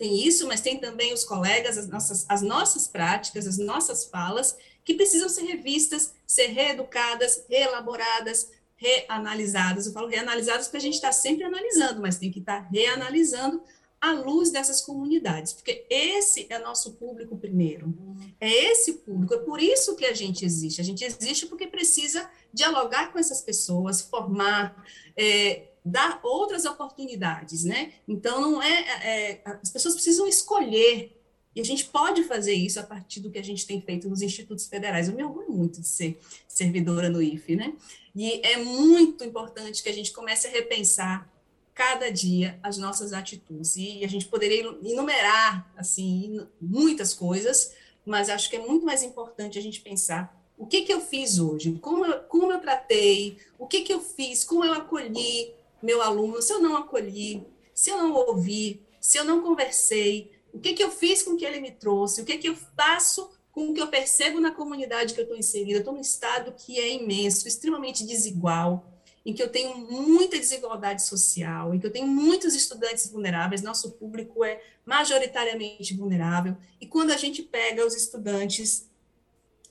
tem 0.00 0.26
isso 0.26 0.48
mas 0.48 0.62
tem 0.62 0.80
também 0.80 1.12
os 1.12 1.24
colegas 1.24 1.76
as 1.76 1.86
nossas 1.86 2.24
as 2.26 2.40
nossas 2.40 2.88
práticas 2.88 3.46
as 3.46 3.58
nossas 3.58 4.06
falas 4.06 4.56
que 4.82 4.94
precisam 4.94 5.28
ser 5.28 5.42
revistas 5.42 6.14
ser 6.26 6.46
reeducadas 6.46 7.44
reelaboradas 7.48 8.50
reanalisadas 8.76 9.86
eu 9.86 9.92
falo 9.92 10.08
reanalisadas 10.08 10.66
porque 10.66 10.78
a 10.78 10.80
gente 10.80 10.94
está 10.94 11.12
sempre 11.12 11.44
analisando 11.44 12.00
mas 12.00 12.16
tem 12.16 12.30
que 12.30 12.38
estar 12.38 12.62
tá 12.62 12.68
reanalisando 12.72 13.62
à 14.00 14.12
luz 14.12 14.50
dessas 14.50 14.80
comunidades, 14.80 15.52
porque 15.52 15.84
esse 15.90 16.46
é 16.48 16.58
nosso 16.58 16.94
público 16.94 17.36
primeiro. 17.36 17.94
É 18.40 18.48
esse 18.48 18.94
público, 18.94 19.34
é 19.34 19.38
por 19.38 19.60
isso 19.60 19.94
que 19.94 20.06
a 20.06 20.14
gente 20.14 20.42
existe. 20.42 20.80
A 20.80 20.84
gente 20.84 21.04
existe 21.04 21.46
porque 21.46 21.66
precisa 21.66 22.28
dialogar 22.52 23.12
com 23.12 23.18
essas 23.18 23.42
pessoas, 23.42 24.00
formar, 24.00 24.82
é, 25.14 25.69
dar 25.90 26.20
outras 26.22 26.64
oportunidades, 26.64 27.64
né? 27.64 27.92
Então, 28.06 28.40
não 28.40 28.62
é, 28.62 28.80
é, 29.02 29.42
as 29.62 29.70
pessoas 29.70 29.94
precisam 29.94 30.26
escolher 30.26 31.16
e 31.54 31.60
a 31.60 31.64
gente 31.64 31.84
pode 31.86 32.22
fazer 32.24 32.54
isso 32.54 32.78
a 32.78 32.82
partir 32.82 33.20
do 33.20 33.30
que 33.30 33.38
a 33.38 33.44
gente 33.44 33.66
tem 33.66 33.80
feito 33.80 34.08
nos 34.08 34.22
institutos 34.22 34.66
federais. 34.66 35.08
Eu 35.08 35.14
me 35.14 35.24
orgulho 35.24 35.50
muito 35.50 35.80
de 35.80 35.88
ser 35.88 36.20
servidora 36.46 37.10
no 37.10 37.20
IFE, 37.20 37.56
né? 37.56 37.74
E 38.14 38.40
é 38.46 38.56
muito 38.56 39.24
importante 39.24 39.82
que 39.82 39.88
a 39.88 39.92
gente 39.92 40.12
comece 40.12 40.46
a 40.46 40.50
repensar 40.50 41.28
cada 41.74 42.10
dia 42.10 42.58
as 42.62 42.78
nossas 42.78 43.12
atitudes. 43.12 43.76
E 43.76 44.04
a 44.04 44.08
gente 44.08 44.26
poderia 44.26 44.62
enumerar 44.82 45.72
assim 45.76 46.46
muitas 46.60 47.12
coisas, 47.14 47.74
mas 48.06 48.28
acho 48.28 48.48
que 48.48 48.56
é 48.56 48.60
muito 48.60 48.84
mais 48.84 49.02
importante 49.02 49.58
a 49.58 49.62
gente 49.62 49.80
pensar 49.80 50.38
o 50.56 50.66
que, 50.66 50.82
que 50.82 50.92
eu 50.92 51.00
fiz 51.00 51.38
hoje, 51.38 51.78
como 51.80 52.04
eu, 52.04 52.20
como 52.24 52.52
eu 52.52 52.60
tratei, 52.60 53.38
o 53.58 53.66
que, 53.66 53.80
que 53.80 53.92
eu 53.92 54.00
fiz, 54.00 54.44
como 54.44 54.62
eu 54.62 54.74
acolhi 54.74 55.54
meu 55.82 56.02
aluno, 56.02 56.42
se 56.42 56.52
eu 56.52 56.60
não 56.60 56.76
acolhi, 56.76 57.46
se 57.74 57.90
eu 57.90 57.98
não 57.98 58.12
ouvi, 58.12 58.82
se 59.00 59.18
eu 59.18 59.24
não 59.24 59.42
conversei, 59.42 60.30
o 60.52 60.58
que, 60.58 60.74
que 60.74 60.82
eu 60.82 60.90
fiz 60.90 61.22
com 61.22 61.36
que 61.36 61.44
ele 61.44 61.60
me 61.60 61.70
trouxe, 61.70 62.20
o 62.20 62.24
que, 62.24 62.38
que 62.38 62.48
eu 62.48 62.56
faço 62.76 63.30
com 63.52 63.70
o 63.70 63.74
que 63.74 63.80
eu 63.80 63.88
percebo 63.88 64.40
na 64.40 64.52
comunidade 64.52 65.14
que 65.14 65.20
eu 65.20 65.24
estou 65.24 65.36
inserida. 65.36 65.72
Eu 65.72 65.78
estou 65.78 65.94
num 65.94 66.00
estado 66.00 66.52
que 66.56 66.78
é 66.78 66.94
imenso, 66.94 67.48
extremamente 67.48 68.06
desigual, 68.06 68.86
em 69.24 69.34
que 69.34 69.42
eu 69.42 69.50
tenho 69.50 69.76
muita 69.76 70.38
desigualdade 70.38 71.02
social, 71.02 71.74
em 71.74 71.78
que 71.78 71.86
eu 71.86 71.92
tenho 71.92 72.06
muitos 72.06 72.54
estudantes 72.54 73.10
vulneráveis, 73.10 73.62
nosso 73.62 73.92
público 73.92 74.44
é 74.44 74.62
majoritariamente 74.86 75.94
vulnerável, 75.94 76.56
e 76.80 76.86
quando 76.86 77.10
a 77.10 77.16
gente 77.16 77.42
pega 77.42 77.86
os 77.86 77.94
estudantes, 77.94 78.88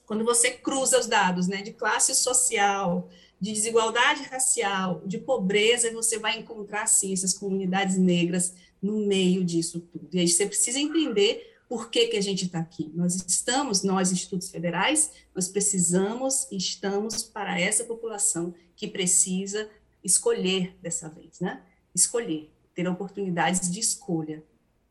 quando 0.05 0.23
você 0.23 0.51
cruza 0.51 0.99
os 0.99 1.07
dados 1.07 1.47
né, 1.47 1.61
de 1.61 1.73
classe 1.73 2.13
social, 2.13 3.09
de 3.39 3.53
desigualdade 3.53 4.23
racial, 4.23 5.01
de 5.05 5.17
pobreza, 5.17 5.91
você 5.91 6.17
vai 6.17 6.37
encontrar, 6.39 6.87
sim, 6.87 7.13
essas 7.13 7.33
comunidades 7.33 7.97
negras 7.97 8.53
no 8.81 9.05
meio 9.05 9.43
disso 9.43 9.79
tudo. 9.79 10.09
E 10.13 10.19
aí 10.19 10.27
você 10.27 10.45
precisa 10.45 10.79
entender 10.79 11.57
por 11.67 11.89
que, 11.89 12.07
que 12.07 12.17
a 12.17 12.21
gente 12.21 12.45
está 12.45 12.59
aqui. 12.59 12.91
Nós 12.93 13.15
estamos, 13.27 13.83
nós, 13.83 14.11
institutos 14.11 14.49
federais, 14.49 15.11
nós 15.33 15.47
precisamos 15.47 16.47
e 16.51 16.57
estamos 16.57 17.23
para 17.23 17.59
essa 17.59 17.83
população 17.83 18.53
que 18.75 18.87
precisa 18.87 19.69
escolher 20.03 20.75
dessa 20.81 21.07
vez, 21.09 21.39
né? 21.39 21.61
Escolher, 21.93 22.51
ter 22.73 22.87
oportunidades 22.87 23.69
de 23.71 23.79
escolha. 23.79 24.43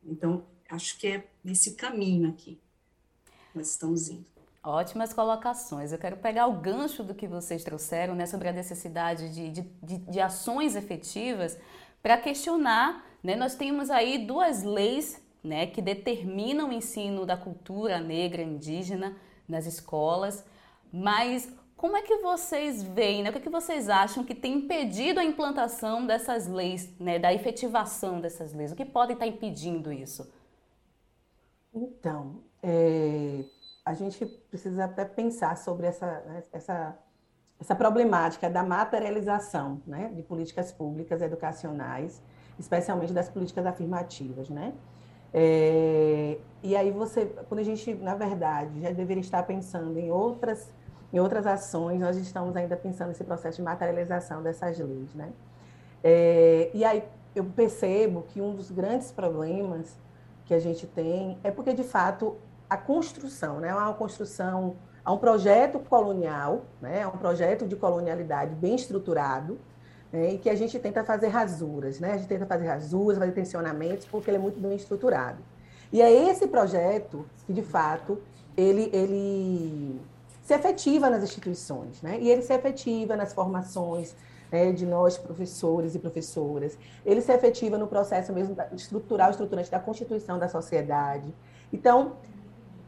Então, 0.03 0.45
acho 0.69 0.97
que 0.97 1.07
é 1.07 1.27
esse 1.45 1.71
caminho 1.71 2.29
aqui 2.29 2.59
nós 3.53 3.71
estamos 3.71 4.09
indo. 4.09 4.38
Ótimas 4.63 5.13
colocações. 5.13 5.91
Eu 5.91 5.97
quero 5.97 6.17
pegar 6.17 6.47
o 6.47 6.53
gancho 6.53 7.03
do 7.03 7.15
que 7.15 7.27
vocês 7.27 7.63
trouxeram 7.63 8.13
né, 8.13 8.25
sobre 8.25 8.49
a 8.49 8.51
necessidade 8.51 9.33
de, 9.33 9.49
de, 9.49 9.61
de, 9.61 9.97
de 9.97 10.19
ações 10.19 10.75
efetivas 10.75 11.57
para 12.01 12.17
questionar. 12.17 13.05
Né, 13.23 13.35
nós 13.35 13.55
temos 13.55 13.89
aí 13.89 14.25
duas 14.25 14.63
leis 14.63 15.21
né, 15.43 15.67
que 15.67 15.81
determinam 15.81 16.69
o 16.69 16.73
ensino 16.73 17.25
da 17.25 17.37
cultura 17.37 17.99
negra 17.99 18.41
indígena 18.41 19.15
nas 19.47 19.65
escolas, 19.65 20.45
mas 20.91 21.51
como 21.79 21.95
é 21.95 22.01
que 22.01 22.17
vocês 22.17 22.83
veem, 22.83 23.23
né? 23.23 23.29
o 23.29 23.31
que, 23.31 23.39
é 23.39 23.41
que 23.41 23.49
vocês 23.49 23.87
acham 23.87 24.21
que 24.21 24.35
tem 24.35 24.55
impedido 24.55 25.17
a 25.17 25.23
implantação 25.23 26.05
dessas 26.05 26.45
leis, 26.45 26.89
né? 26.99 27.17
da 27.17 27.33
efetivação 27.33 28.19
dessas 28.19 28.53
leis? 28.53 28.73
O 28.73 28.75
que 28.75 28.83
pode 28.83 29.13
estar 29.13 29.25
impedindo 29.25 29.89
isso? 29.89 30.29
Então, 31.73 32.43
é, 32.61 33.45
a 33.89 33.95
gente 33.95 34.23
precisa 34.23 34.85
até 34.85 35.03
pensar 35.03 35.57
sobre 35.57 35.87
essa, 35.87 36.23
essa, 36.53 36.95
essa 37.59 37.75
problemática 37.75 38.47
da 38.47 38.61
materialização 38.61 39.81
né? 39.87 40.11
de 40.13 40.21
políticas 40.21 40.71
públicas 40.71 41.23
educacionais, 41.23 42.21
especialmente 42.59 43.11
das 43.11 43.29
políticas 43.29 43.65
afirmativas, 43.65 44.47
né? 44.47 44.73
É, 45.33 46.37
e 46.61 46.75
aí 46.75 46.91
você, 46.91 47.25
quando 47.47 47.61
a 47.61 47.63
gente, 47.63 47.95
na 47.95 48.13
verdade, 48.13 48.79
já 48.79 48.91
deveria 48.91 49.21
estar 49.21 49.41
pensando 49.41 49.97
em 49.97 50.11
outras 50.11 50.71
em 51.11 51.19
outras 51.19 51.47
ações, 51.47 51.99
nós 51.99 52.15
estamos 52.17 52.55
ainda 52.55 52.77
pensando 52.77 53.07
nesse 53.07 53.23
processo 53.23 53.57
de 53.57 53.63
materialização 53.63 54.43
dessas 54.43 54.77
leis, 54.77 55.15
né? 55.15 55.33
É, 56.03 56.69
e 56.75 56.85
aí 56.85 57.03
eu 57.35 57.43
percebo 57.43 58.21
que 58.27 58.39
um 58.39 58.53
dos 58.53 58.69
grandes 58.69 59.11
problemas 59.11 59.97
que 60.45 60.53
a 60.53 60.59
gente 60.59 60.85
tem 60.85 61.39
é 61.43 61.49
porque, 61.49 61.73
de 61.73 61.83
fato, 61.83 62.37
a 62.69 62.77
construção, 62.77 63.59
né? 63.59 63.73
Uma 63.73 63.93
construção, 63.93 64.75
há 65.03 65.11
um 65.11 65.17
projeto 65.17 65.79
colonial, 65.79 66.65
né? 66.81 67.07
um 67.07 67.17
projeto 67.17 67.67
de 67.67 67.75
colonialidade 67.75 68.53
bem 68.55 68.75
estruturado, 68.75 69.57
né? 70.11 70.33
e 70.33 70.37
que 70.37 70.49
a 70.49 70.55
gente 70.55 70.77
tenta 70.79 71.03
fazer 71.03 71.27
rasuras, 71.27 71.99
né? 71.99 72.13
A 72.13 72.17
gente 72.17 72.27
tenta 72.27 72.45
fazer 72.45 72.67
rasuras, 72.67 73.17
fazer 73.17 73.31
tensionamentos, 73.31 74.05
porque 74.05 74.29
ele 74.29 74.37
é 74.37 74.41
muito 74.41 74.59
bem 74.59 74.75
estruturado. 74.75 75.39
E 75.91 76.01
é 76.01 76.29
esse 76.29 76.47
projeto 76.47 77.25
que, 77.47 77.53
de 77.53 77.63
fato, 77.63 78.21
ele, 78.55 78.89
ele 78.93 79.99
se 80.43 80.53
efetiva 80.53 81.09
nas 81.09 81.23
instituições, 81.23 82.01
né? 82.03 82.19
E 82.19 82.29
ele 82.29 82.43
se 82.43 82.53
efetiva 82.53 83.15
nas 83.15 83.33
formações 83.33 84.15
né, 84.51 84.71
de 84.71 84.85
nós, 84.85 85.17
professores 85.17 85.95
e 85.95 85.99
professoras. 85.99 86.77
Ele 87.05 87.21
se 87.21 87.31
efetiva 87.31 87.77
no 87.77 87.87
processo 87.87 88.31
mesmo 88.33 88.55
estrutural, 88.73 89.31
estruturante 89.31 89.71
da 89.71 89.79
constituição 89.79 90.37
da 90.37 90.47
sociedade. 90.47 91.33
Então, 91.71 92.13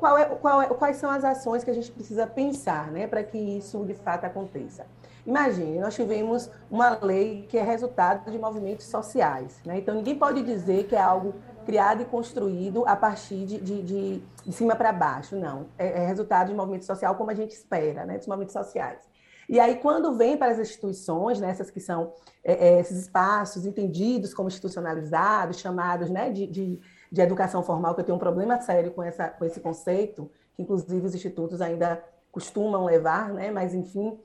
qual 0.02 0.18
é, 0.18 0.26
qual 0.26 0.62
é, 0.64 0.66
quais 0.66 0.98
são 0.98 1.12
as 1.12 1.24
ações 1.24 1.64
que 1.64 1.70
a 1.70 1.74
gente 1.76 1.92
precisa 1.92 2.26
pensar 2.26 2.92
né, 2.92 3.06
para 3.06 3.24
que 3.24 3.38
isso 3.38 3.86
de 3.86 3.94
fato 3.94 4.26
aconteça? 4.26 4.84
Imagine, 5.28 5.80
nós 5.80 5.94
tivemos 5.94 6.50
uma 6.72 6.98
lei 7.00 7.46
que 7.48 7.56
é 7.56 7.62
resultado 7.62 8.32
de 8.32 8.40
movimentos 8.40 8.88
sociais. 8.88 9.62
Né? 9.64 9.78
Então, 9.78 9.94
ninguém 9.94 10.18
pode 10.18 10.42
dizer 10.42 10.86
que 10.86 10.96
é 10.96 11.00
algo 11.00 11.36
criado 11.68 12.02
e 12.02 12.06
construído 12.06 12.84
a 12.88 12.96
partir 12.96 13.46
de, 13.46 13.60
de, 13.60 13.84
de, 13.84 14.24
de 14.44 14.52
cima 14.52 14.76
para 14.76 14.92
baixo, 14.92 15.36
não. 15.36 15.68
É, 15.78 16.02
é, 16.02 16.08
resultado 16.08 16.48
de 16.48 16.56
movimento 16.56 16.86
social 16.86 17.14
como 17.14 17.30
a 17.30 17.36
gente 17.36 17.52
espera, 17.52 18.04
né, 18.04 18.18
dos 18.18 18.26
movimentos 18.26 18.54
sociais. 18.54 19.08
E 19.48 19.60
aí, 19.60 19.76
quando 19.76 20.18
vem 20.18 20.36
para 20.36 20.52
as 20.52 20.58
instituições, 20.58 21.40
né, 21.40 21.52
essas 21.52 21.70
que 21.70 21.80
são 21.80 22.14
é, 22.44 22.54
é, 22.54 22.80
esses 22.80 22.98
espaços 22.98 23.66
entendidos 23.68 24.34
como 24.34 24.48
institucionalizados, 24.48 25.60
chamados 25.60 26.10
né, 26.10 26.32
de, 26.32 26.48
de, 26.48 26.80
de, 27.12 27.22
educação 27.22 27.64
formal, 27.64 27.94
que 27.94 28.02
eu 28.02 28.06
tenho 28.06 28.16
um 28.16 28.20
problema 28.20 28.60
sério 28.62 28.92
com, 28.92 29.04
essa, 29.04 29.30
com 29.30 29.46
esse 29.46 29.60
conceito, 29.60 30.30
que 30.56 30.62
inclusive 30.62 31.06
os 31.06 31.16
institutos 31.16 31.62
ainda 31.62 32.04
costumam 32.32 32.86
levar, 32.86 33.34
né, 33.34 33.52
mas 33.52 33.74
enfim. 33.74 34.20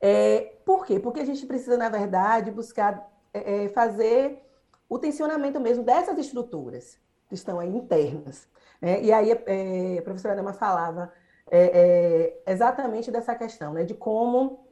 É, 0.00 0.54
por 0.64 0.86
quê? 0.86 0.98
Porque 0.98 1.20
a 1.20 1.24
gente 1.26 1.44
precisa, 1.46 1.76
na 1.76 1.88
verdade, 1.88 2.50
buscar 2.50 3.06
é, 3.34 3.64
é 3.64 3.68
fazer 3.68 4.42
o 4.88 4.98
tensionamento 4.98 5.60
mesmo 5.60 5.84
dessas 5.84 6.18
estruturas 6.18 6.98
que 7.28 7.34
estão 7.34 7.60
aí 7.60 7.68
internas. 7.68 8.48
Né? 8.80 9.02
E 9.02 9.12
aí 9.12 9.30
é, 9.30 9.98
a 9.98 10.02
professora 10.02 10.34
Nema 10.34 10.52
falava 10.52 11.12
é, 11.50 12.40
é, 12.46 12.52
exatamente 12.52 13.10
dessa 13.10 13.34
questão, 13.34 13.72
né? 13.72 13.84
de 13.84 13.94
como 13.94 14.66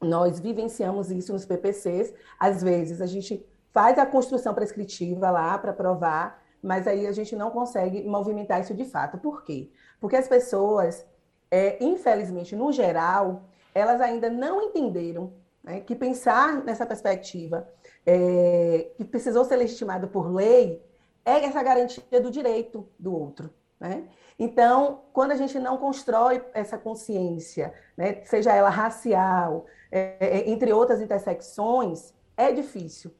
nós 0.00 0.38
vivenciamos 0.40 1.10
isso 1.10 1.32
nos 1.32 1.44
PPCs. 1.44 2.14
Às 2.38 2.62
vezes 2.62 3.00
a 3.00 3.06
gente 3.06 3.46
faz 3.72 3.98
a 3.98 4.06
construção 4.06 4.54
prescritiva 4.54 5.30
lá 5.30 5.58
para 5.58 5.72
provar, 5.72 6.42
mas 6.62 6.86
aí 6.86 7.06
a 7.06 7.12
gente 7.12 7.34
não 7.36 7.50
consegue 7.50 8.02
movimentar 8.04 8.60
isso 8.60 8.74
de 8.74 8.84
fato. 8.84 9.18
Por 9.18 9.44
quê? 9.44 9.70
Porque 10.00 10.16
as 10.16 10.28
pessoas, 10.28 11.06
é, 11.50 11.82
infelizmente, 11.82 12.56
no 12.56 12.72
geral, 12.72 13.44
elas 13.74 14.00
ainda 14.00 14.28
não 14.28 14.62
entenderam 14.62 15.32
né, 15.62 15.80
que 15.80 15.94
pensar 15.94 16.64
nessa 16.64 16.86
perspectiva 16.86 17.68
é, 18.06 18.90
que 18.96 19.04
precisou 19.04 19.44
ser 19.44 19.56
legitimado 19.56 20.08
por 20.08 20.32
lei 20.32 20.82
é 21.24 21.44
essa 21.44 21.62
garantia 21.62 22.20
do 22.20 22.30
direito 22.30 22.88
do 22.98 23.14
outro. 23.14 23.50
Né? 23.78 24.08
Então, 24.38 25.02
quando 25.12 25.32
a 25.32 25.36
gente 25.36 25.58
não 25.58 25.76
constrói 25.76 26.44
essa 26.54 26.78
consciência, 26.78 27.72
né, 27.96 28.24
seja 28.24 28.52
ela 28.52 28.70
racial, 28.70 29.66
é, 29.90 30.16
é, 30.20 30.50
entre 30.50 30.72
outras 30.72 31.00
intersecções, 31.00 32.14
é 32.36 32.52
difícil. 32.52 33.12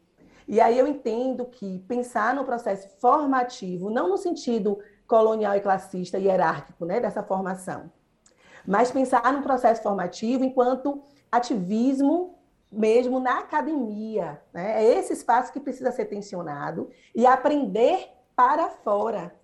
E 0.49 0.62
aí 0.62 0.78
eu 0.78 0.87
entendo 0.87 1.45
que 1.45 1.78
pensar 1.81 2.35
no 2.35 2.43
processo 2.43 2.88
formativo, 2.99 3.90
não 3.90 4.09
no 4.09 4.17
sentido 4.17 4.78
colonial 5.07 5.55
e 5.55 5.61
classista 5.61 6.19
e 6.19 6.25
hierárquico 6.25 6.87
né, 6.87 6.99
dessa 6.99 7.23
formação, 7.23 7.93
mas 8.67 8.90
pensar 8.90 9.31
no 9.31 9.43
processo 9.43 9.83
formativo 9.83 10.43
enquanto 10.43 11.02
ativismo 11.31 12.38
mesmo 12.73 13.21
na 13.21 13.40
academia. 13.40 14.40
Né? 14.52 14.85
É 14.85 14.99
esse 14.99 15.12
espaço 15.12 15.52
que 15.52 15.61
precisa 15.61 15.93
ser 15.93 16.07
tensionado 16.07 16.90
e 17.14 17.26
aprender 17.26 18.09
para 18.35 18.71
fora, 18.71 19.35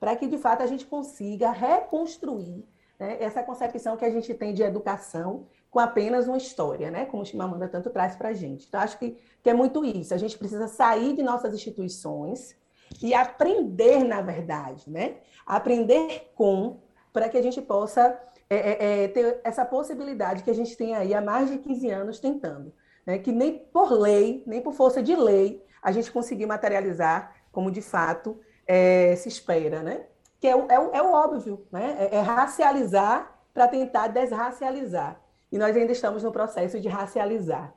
para 0.00 0.16
que 0.16 0.26
de 0.26 0.38
fato 0.38 0.62
a 0.62 0.66
gente 0.66 0.86
consiga 0.86 1.50
reconstruir 1.50 2.64
né, 2.98 3.18
essa 3.20 3.42
concepção 3.42 3.98
que 3.98 4.04
a 4.04 4.10
gente 4.10 4.32
tem 4.32 4.54
de 4.54 4.62
educação 4.62 5.46
com 5.74 5.80
apenas 5.80 6.28
uma 6.28 6.36
história, 6.36 6.88
né? 6.88 7.04
como 7.04 7.24
o 7.24 7.26
Chimamanda 7.26 7.66
tanto 7.66 7.90
traz 7.90 8.14
para 8.14 8.28
a 8.28 8.32
gente. 8.32 8.64
Então, 8.68 8.80
acho 8.80 8.96
que, 8.96 9.18
que 9.42 9.50
é 9.50 9.52
muito 9.52 9.84
isso. 9.84 10.14
A 10.14 10.16
gente 10.16 10.38
precisa 10.38 10.68
sair 10.68 11.16
de 11.16 11.22
nossas 11.24 11.52
instituições 11.52 12.56
e 13.02 13.12
aprender, 13.12 14.04
na 14.04 14.22
verdade, 14.22 14.88
né? 14.88 15.16
aprender 15.44 16.30
com, 16.36 16.78
para 17.12 17.28
que 17.28 17.36
a 17.36 17.42
gente 17.42 17.60
possa 17.60 18.16
é, 18.48 18.56
é, 18.56 19.02
é, 19.02 19.08
ter 19.08 19.40
essa 19.42 19.64
possibilidade 19.64 20.44
que 20.44 20.50
a 20.50 20.54
gente 20.54 20.76
tem 20.76 20.94
aí 20.94 21.12
há 21.12 21.20
mais 21.20 21.50
de 21.50 21.58
15 21.58 21.90
anos 21.90 22.20
tentando, 22.20 22.72
né? 23.04 23.18
que 23.18 23.32
nem 23.32 23.58
por 23.58 23.90
lei, 23.90 24.44
nem 24.46 24.62
por 24.62 24.74
força 24.74 25.02
de 25.02 25.16
lei, 25.16 25.60
a 25.82 25.90
gente 25.90 26.12
conseguiu 26.12 26.46
materializar 26.46 27.34
como 27.50 27.68
de 27.68 27.82
fato 27.82 28.38
é, 28.64 29.16
se 29.16 29.28
espera, 29.28 29.82
né? 29.82 30.06
que 30.38 30.46
é 30.46 30.54
o, 30.54 30.70
é 30.70 30.98
é 30.98 31.02
o 31.02 31.10
óbvio, 31.10 31.66
né? 31.72 32.10
é 32.12 32.20
racializar 32.20 33.40
para 33.52 33.66
tentar 33.66 34.06
desracializar. 34.06 35.23
E 35.54 35.56
nós 35.56 35.76
ainda 35.76 35.92
estamos 35.92 36.24
no 36.24 36.32
processo 36.32 36.80
de 36.80 36.88
racializar. 36.88 37.72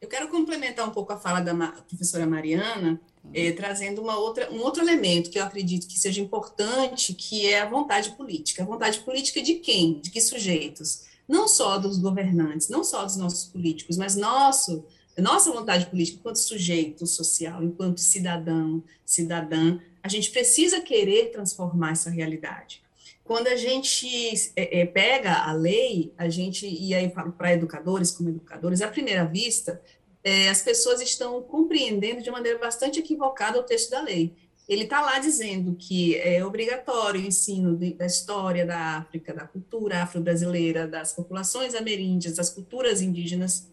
Eu 0.00 0.08
quero 0.08 0.26
complementar 0.30 0.84
um 0.84 0.90
pouco 0.90 1.12
a 1.12 1.16
fala 1.16 1.38
da 1.38 1.54
professora 1.88 2.26
Mariana, 2.26 3.00
é, 3.32 3.52
trazendo 3.52 4.02
uma 4.02 4.18
outra, 4.18 4.50
um 4.50 4.58
outro 4.58 4.82
elemento 4.82 5.30
que 5.30 5.38
eu 5.38 5.44
acredito 5.44 5.86
que 5.86 5.96
seja 5.96 6.20
importante, 6.20 7.14
que 7.14 7.46
é 7.46 7.60
a 7.60 7.68
vontade 7.68 8.10
política. 8.16 8.64
A 8.64 8.66
vontade 8.66 8.98
política 8.98 9.40
de 9.40 9.54
quem? 9.54 10.00
De 10.00 10.10
que 10.10 10.20
sujeitos? 10.20 11.04
Não 11.28 11.46
só 11.46 11.78
dos 11.78 11.98
governantes, 11.98 12.68
não 12.68 12.82
só 12.82 13.04
dos 13.04 13.14
nossos 13.14 13.44
políticos, 13.44 13.96
mas 13.96 14.16
nosso, 14.16 14.84
nossa 15.16 15.52
vontade 15.52 15.86
política 15.86 16.18
enquanto 16.18 16.40
sujeito 16.40 17.06
social, 17.06 17.62
enquanto 17.62 17.98
cidadão, 17.98 18.82
cidadã, 19.06 19.78
a 20.02 20.08
gente 20.08 20.32
precisa 20.32 20.80
querer 20.80 21.30
transformar 21.30 21.92
essa 21.92 22.10
realidade. 22.10 22.82
Quando 23.28 23.48
a 23.48 23.56
gente 23.56 24.08
é, 24.56 24.80
é, 24.80 24.86
pega 24.86 25.34
a 25.34 25.52
lei, 25.52 26.14
a 26.16 26.30
gente, 26.30 26.66
e 26.66 26.94
aí 26.94 27.10
para 27.10 27.52
educadores 27.52 28.10
como 28.10 28.30
educadores, 28.30 28.80
à 28.80 28.88
primeira 28.88 29.26
vista, 29.26 29.82
é, 30.24 30.48
as 30.48 30.62
pessoas 30.62 31.02
estão 31.02 31.42
compreendendo 31.42 32.22
de 32.22 32.30
maneira 32.30 32.58
bastante 32.58 33.00
equivocada 33.00 33.60
o 33.60 33.62
texto 33.62 33.90
da 33.90 34.00
lei. 34.00 34.34
Ele 34.66 34.84
está 34.84 35.02
lá 35.02 35.18
dizendo 35.18 35.76
que 35.78 36.16
é 36.16 36.42
obrigatório 36.42 37.20
o 37.20 37.26
ensino 37.26 37.76
de, 37.76 37.92
da 37.92 38.06
história 38.06 38.64
da 38.64 38.96
África, 38.96 39.34
da 39.34 39.46
cultura 39.46 40.04
afro-brasileira, 40.04 40.88
das 40.88 41.12
populações 41.12 41.74
ameríndias, 41.74 42.36
das 42.36 42.48
culturas 42.48 43.02
indígenas, 43.02 43.68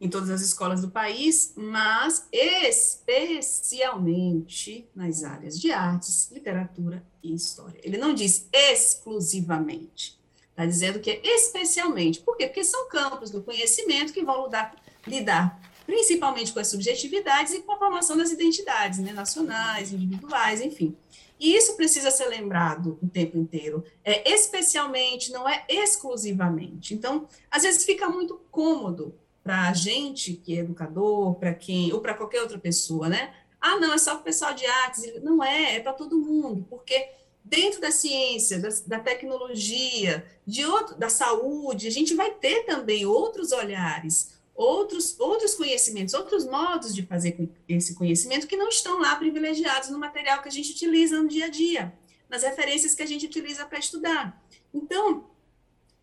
em 0.00 0.08
todas 0.08 0.30
as 0.30 0.40
escolas 0.40 0.80
do 0.80 0.90
país, 0.90 1.52
mas 1.56 2.26
especialmente 2.32 4.88
nas 4.94 5.24
áreas 5.24 5.60
de 5.60 5.72
artes, 5.72 6.30
literatura 6.30 7.04
e 7.22 7.34
história. 7.34 7.80
Ele 7.82 7.98
não 7.98 8.14
diz 8.14 8.48
exclusivamente, 8.52 10.16
está 10.50 10.64
dizendo 10.64 11.00
que 11.00 11.10
é 11.10 11.20
especialmente. 11.24 12.20
Por 12.20 12.36
quê? 12.36 12.46
Porque 12.46 12.62
são 12.64 12.88
campos 12.88 13.30
do 13.30 13.42
conhecimento 13.42 14.12
que 14.12 14.24
vão 14.24 14.44
lidar, 14.44 14.76
lidar 15.06 15.60
principalmente 15.88 16.52
com 16.52 16.60
as 16.60 16.68
subjetividades 16.68 17.54
e 17.54 17.62
com 17.62 17.72
a 17.72 17.78
formação 17.78 18.14
das 18.14 18.30
identidades 18.30 18.98
né, 18.98 19.10
nacionais, 19.10 19.90
individuais, 19.90 20.60
enfim. 20.60 20.94
E 21.40 21.54
isso 21.54 21.76
precisa 21.76 22.10
ser 22.10 22.26
lembrado 22.26 22.98
o 23.02 23.08
tempo 23.08 23.38
inteiro, 23.38 23.82
é 24.04 24.30
especialmente, 24.30 25.32
não 25.32 25.48
é 25.48 25.64
exclusivamente. 25.68 26.92
Então, 26.92 27.26
às 27.50 27.62
vezes 27.62 27.84
fica 27.84 28.08
muito 28.08 28.38
cômodo 28.50 29.14
para 29.48 29.70
a 29.70 29.72
gente 29.72 30.34
que 30.34 30.54
é 30.54 30.60
educador, 30.60 31.36
para 31.36 31.54
quem 31.54 31.90
ou 31.90 32.02
para 32.02 32.12
qualquer 32.12 32.42
outra 32.42 32.58
pessoa, 32.58 33.08
né? 33.08 33.32
Ah, 33.58 33.76
não, 33.76 33.94
é 33.94 33.96
só 33.96 34.10
para 34.10 34.20
o 34.20 34.24
pessoal 34.24 34.52
de 34.52 34.66
artes. 34.66 35.22
Não 35.22 35.42
é, 35.42 35.76
é 35.76 35.80
para 35.80 35.94
todo 35.94 36.18
mundo, 36.18 36.66
porque 36.68 37.12
dentro 37.42 37.80
da 37.80 37.90
ciência, 37.90 38.58
da, 38.58 38.68
da 38.86 39.00
tecnologia, 39.00 40.22
de 40.46 40.66
outro, 40.66 40.96
da 40.96 41.08
saúde, 41.08 41.88
a 41.88 41.90
gente 41.90 42.14
vai 42.14 42.30
ter 42.30 42.66
também 42.66 43.06
outros 43.06 43.50
olhares, 43.50 44.38
outros, 44.54 45.18
outros 45.18 45.54
conhecimentos, 45.54 46.12
outros 46.12 46.44
modos 46.44 46.94
de 46.94 47.06
fazer 47.06 47.50
esse 47.66 47.94
conhecimento 47.94 48.46
que 48.46 48.54
não 48.54 48.68
estão 48.68 49.00
lá 49.00 49.16
privilegiados 49.16 49.88
no 49.88 49.98
material 49.98 50.42
que 50.42 50.48
a 50.48 50.52
gente 50.52 50.72
utiliza 50.72 51.22
no 51.22 51.26
dia 51.26 51.46
a 51.46 51.48
dia, 51.48 51.94
nas 52.28 52.42
referências 52.42 52.94
que 52.94 53.02
a 53.02 53.06
gente 53.06 53.24
utiliza 53.24 53.64
para 53.64 53.78
estudar. 53.78 54.44
Então, 54.74 55.24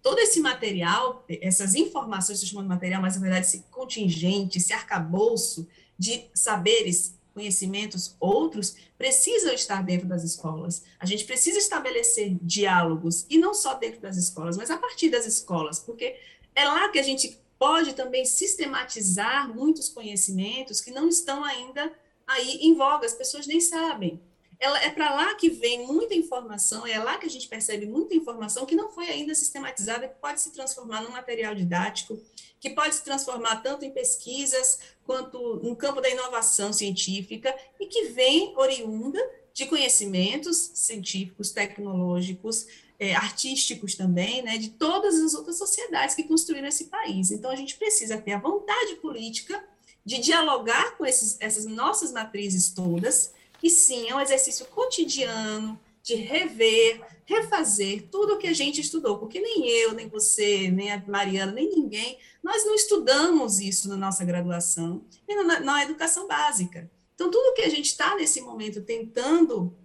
todo 0.06 0.20
esse 0.20 0.40
material, 0.40 1.26
essas 1.28 1.74
informações, 1.74 2.36
estou 2.36 2.48
chamando 2.48 2.68
de 2.68 2.76
material, 2.76 3.02
mas 3.02 3.16
na 3.16 3.24
verdade 3.24 3.48
esse 3.48 3.66
contingente, 3.72 4.60
esse 4.60 4.72
arcabouço 4.72 5.68
de 5.98 6.26
saberes, 6.32 7.16
conhecimentos 7.34 8.16
outros, 8.20 8.76
precisam 9.00 9.52
estar 9.52 9.82
dentro 9.82 10.08
das 10.08 10.24
escolas. 10.24 10.84
A 11.00 11.08
gente 11.08 11.26
precisa 11.26 11.58
estabelecer 11.58 12.38
diálogos, 12.40 13.26
e 13.32 13.40
não 13.40 13.56
só 13.56 13.74
dentro 13.74 14.00
das 14.00 14.16
escolas, 14.16 14.56
mas 14.56 14.70
a 14.70 14.78
partir 14.78 15.10
das 15.10 15.26
escolas, 15.26 15.80
porque 15.80 16.16
é 16.54 16.66
lá 16.66 16.88
que 16.90 17.00
a 17.00 17.04
gente 17.04 17.40
pode 17.58 17.94
também 17.94 18.26
sistematizar 18.26 19.52
muitos 19.52 19.90
conhecimentos 19.90 20.82
que 20.82 20.92
não 20.92 21.10
estão 21.10 21.44
ainda 21.44 21.92
aí 22.28 22.60
em 22.62 22.76
voga, 22.76 23.08
as 23.08 23.16
pessoas 23.16 23.48
nem 23.48 23.60
sabem. 23.60 24.22
Ela, 24.60 24.84
é 24.84 24.90
para 24.90 25.14
lá 25.14 25.36
que 25.36 25.50
vem 25.50 25.86
muita 25.86 26.14
informação, 26.14 26.86
é 26.86 26.98
lá 26.98 27.18
que 27.18 27.26
a 27.26 27.30
gente 27.30 27.48
percebe 27.48 27.86
muita 27.86 28.16
informação 28.16 28.66
que 28.66 28.76
não 28.76 28.90
foi 28.92 29.08
ainda 29.08 29.36
sistematizada, 29.36 30.08
que 30.08 30.20
pode 30.20 30.42
se 30.42 30.52
transformar 30.52 31.02
num 31.02 31.12
material 31.12 31.54
didático, 31.54 32.20
que 32.60 32.70
pode 32.70 32.96
se 32.96 33.04
transformar 33.04 33.58
tanto 33.58 33.86
em 33.86 33.92
pesquisas 33.92 34.80
quanto 35.04 35.58
no 35.58 35.76
campo 35.76 36.02
da 36.02 36.10
inovação 36.10 36.74
científica 36.74 37.56
e 37.80 37.86
que 37.86 38.06
vem 38.06 38.54
oriunda 38.58 39.20
de 39.54 39.66
conhecimentos 39.66 40.72
científicos, 40.74 41.52
tecnológicos, 41.52 42.68
é, 43.00 43.14
artísticos 43.14 43.96
também, 43.96 44.42
né, 44.42 44.58
de 44.58 44.70
todas 44.70 45.16
as 45.16 45.34
outras 45.34 45.58
sociedades 45.58 46.16
que 46.16 46.24
construíram 46.24 46.68
esse 46.68 46.86
país. 46.86 47.32
Então, 47.32 47.52
a 47.52 47.56
gente 47.56 47.76
precisa 47.76 48.18
ter 48.18 48.34
a 48.34 48.40
vontade 48.40 48.96
política 48.96 49.64
de 50.06 50.20
dialogar 50.20 50.98
com 50.98 51.06
esses, 51.06 51.38
essas 51.40 51.66
nossas 51.66 52.12
matrizes 52.12 52.70
todas, 52.70 53.34
e 53.66 53.70
sim, 53.72 54.08
é 54.08 54.16
um 54.16 54.22
exercício 54.22 54.64
cotidiano 54.68 55.80
de 56.04 56.14
rever, 56.14 57.02
refazer 57.26 58.08
tudo 58.12 58.36
o 58.36 58.38
que 58.38 58.46
a 58.46 58.54
gente 58.54 58.80
estudou, 58.80 59.18
porque 59.18 59.42
nem 59.42 59.68
eu, 59.68 59.92
nem 59.92 60.08
você, 60.08 60.70
nem 60.70 60.92
a 60.92 61.04
Mariana, 61.08 61.52
nem 61.52 61.72
ninguém, 61.72 62.20
nós 62.44 62.64
não 62.64 62.76
estudamos 62.76 63.60
isso 63.60 63.90
na 63.90 63.98
nossa 63.98 64.24
graduação 64.24 65.04
e 65.28 65.44
na, 65.44 65.62
na 65.62 65.84
educação 65.84 66.28
básica. 66.28 66.92
Então, 67.16 67.32
tudo 67.32 67.56
que 67.56 67.64
a 67.64 67.70
gente 67.70 67.88
está 67.88 68.16
nesse 68.16 68.40
momento 68.40 68.84
tentando 68.84 69.76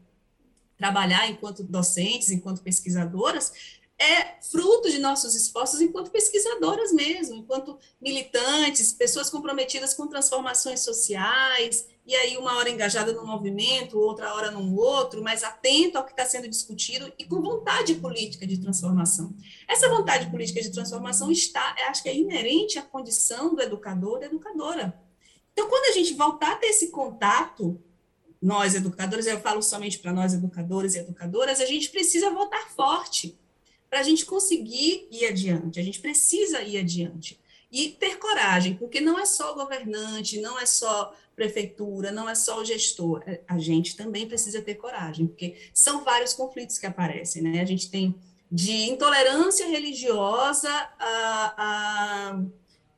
trabalhar 0.76 1.30
enquanto 1.30 1.62
docentes, 1.62 2.30
enquanto 2.30 2.60
pesquisadoras, 2.60 3.79
é 4.00 4.40
fruto 4.40 4.90
de 4.90 4.98
nossos 4.98 5.34
esforços 5.34 5.82
enquanto 5.82 6.10
pesquisadoras 6.10 6.90
mesmo, 6.90 7.36
enquanto 7.36 7.78
militantes, 8.00 8.94
pessoas 8.94 9.28
comprometidas 9.28 9.92
com 9.92 10.06
transformações 10.06 10.80
sociais, 10.80 11.86
e 12.06 12.16
aí 12.16 12.38
uma 12.38 12.56
hora 12.56 12.70
engajada 12.70 13.12
num 13.12 13.26
movimento, 13.26 13.98
outra 13.98 14.34
hora 14.34 14.50
num 14.50 14.74
outro, 14.74 15.22
mas 15.22 15.44
atento 15.44 15.98
ao 15.98 16.04
que 16.04 16.12
está 16.12 16.24
sendo 16.24 16.48
discutido 16.48 17.12
e 17.18 17.26
com 17.26 17.42
vontade 17.42 17.94
política 17.96 18.46
de 18.46 18.56
transformação. 18.56 19.34
Essa 19.68 19.90
vontade 19.90 20.30
política 20.30 20.62
de 20.62 20.72
transformação 20.72 21.30
está, 21.30 21.76
acho 21.90 22.02
que 22.02 22.08
é 22.08 22.16
inerente 22.16 22.78
à 22.78 22.82
condição 22.82 23.54
do 23.54 23.60
educador, 23.60 24.20
da 24.20 24.26
educadora. 24.26 24.98
Então, 25.52 25.68
quando 25.68 25.90
a 25.90 25.92
gente 25.92 26.14
voltar 26.14 26.52
a 26.52 26.56
ter 26.56 26.68
esse 26.68 26.88
contato 26.88 27.78
nós 28.40 28.74
educadores, 28.74 29.26
eu 29.26 29.38
falo 29.40 29.62
somente 29.62 29.98
para 29.98 30.14
nós 30.14 30.32
educadores 30.32 30.94
e 30.94 31.00
educadoras, 31.00 31.60
a 31.60 31.66
gente 31.66 31.90
precisa 31.90 32.30
votar 32.30 32.70
forte 32.70 33.38
para 33.90 34.00
a 34.00 34.02
gente 34.04 34.24
conseguir 34.24 35.08
ir 35.10 35.26
adiante. 35.26 35.80
A 35.80 35.82
gente 35.82 36.00
precisa 36.00 36.62
ir 36.62 36.78
adiante 36.78 37.38
e 37.70 37.88
ter 37.88 38.18
coragem, 38.18 38.74
porque 38.74 39.00
não 39.00 39.18
é 39.18 39.26
só 39.26 39.52
o 39.52 39.54
governante, 39.56 40.40
não 40.40 40.58
é 40.58 40.64
só 40.64 41.14
prefeitura, 41.36 42.12
não 42.12 42.28
é 42.28 42.34
só 42.34 42.60
o 42.60 42.64
gestor. 42.64 43.22
É, 43.26 43.40
a 43.48 43.58
gente 43.58 43.96
também 43.96 44.28
precisa 44.28 44.62
ter 44.62 44.76
coragem, 44.76 45.26
porque 45.26 45.56
são 45.74 46.04
vários 46.04 46.32
conflitos 46.32 46.78
que 46.78 46.86
aparecem, 46.86 47.42
né? 47.42 47.60
A 47.60 47.64
gente 47.64 47.90
tem 47.90 48.14
de 48.50 48.90
intolerância 48.90 49.66
religiosa 49.66 50.70
a, 50.98 51.54
a 51.56 52.42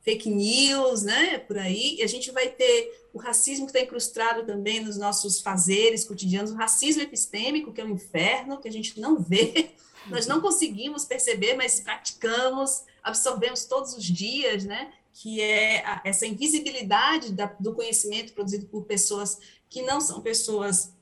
fake 0.01 0.29
news, 0.29 1.03
né, 1.03 1.37
por 1.39 1.57
aí, 1.57 1.95
e 1.97 2.03
a 2.03 2.07
gente 2.07 2.31
vai 2.31 2.49
ter 2.49 3.07
o 3.13 3.19
racismo 3.19 3.65
que 3.65 3.71
está 3.71 3.79
incrustado 3.79 4.43
também 4.43 4.83
nos 4.83 4.97
nossos 4.97 5.39
fazeres 5.39 6.03
cotidianos, 6.03 6.51
o 6.51 6.55
racismo 6.55 7.03
epistêmico, 7.03 7.71
que 7.71 7.79
é 7.79 7.85
o 7.85 7.89
inferno, 7.89 8.59
que 8.59 8.67
a 8.67 8.71
gente 8.71 8.99
não 8.99 9.17
vê, 9.21 9.71
nós 10.07 10.27
não 10.27 10.41
conseguimos 10.41 11.05
perceber, 11.05 11.55
mas 11.55 11.79
praticamos, 11.79 12.83
absorvemos 13.01 13.65
todos 13.65 13.93
os 13.93 14.03
dias, 14.03 14.65
né, 14.65 14.91
que 15.13 15.41
é 15.41 15.85
a, 15.85 16.01
essa 16.03 16.25
invisibilidade 16.25 17.31
da, 17.33 17.45
do 17.59 17.73
conhecimento 17.73 18.33
produzido 18.33 18.65
por 18.65 18.83
pessoas 18.85 19.39
que 19.69 19.81
não 19.81 20.01
são 20.01 20.21
pessoas 20.21 20.93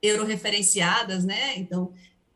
euroreferenciadas, 0.00 1.24
né, 1.24 1.56
então 1.56 1.92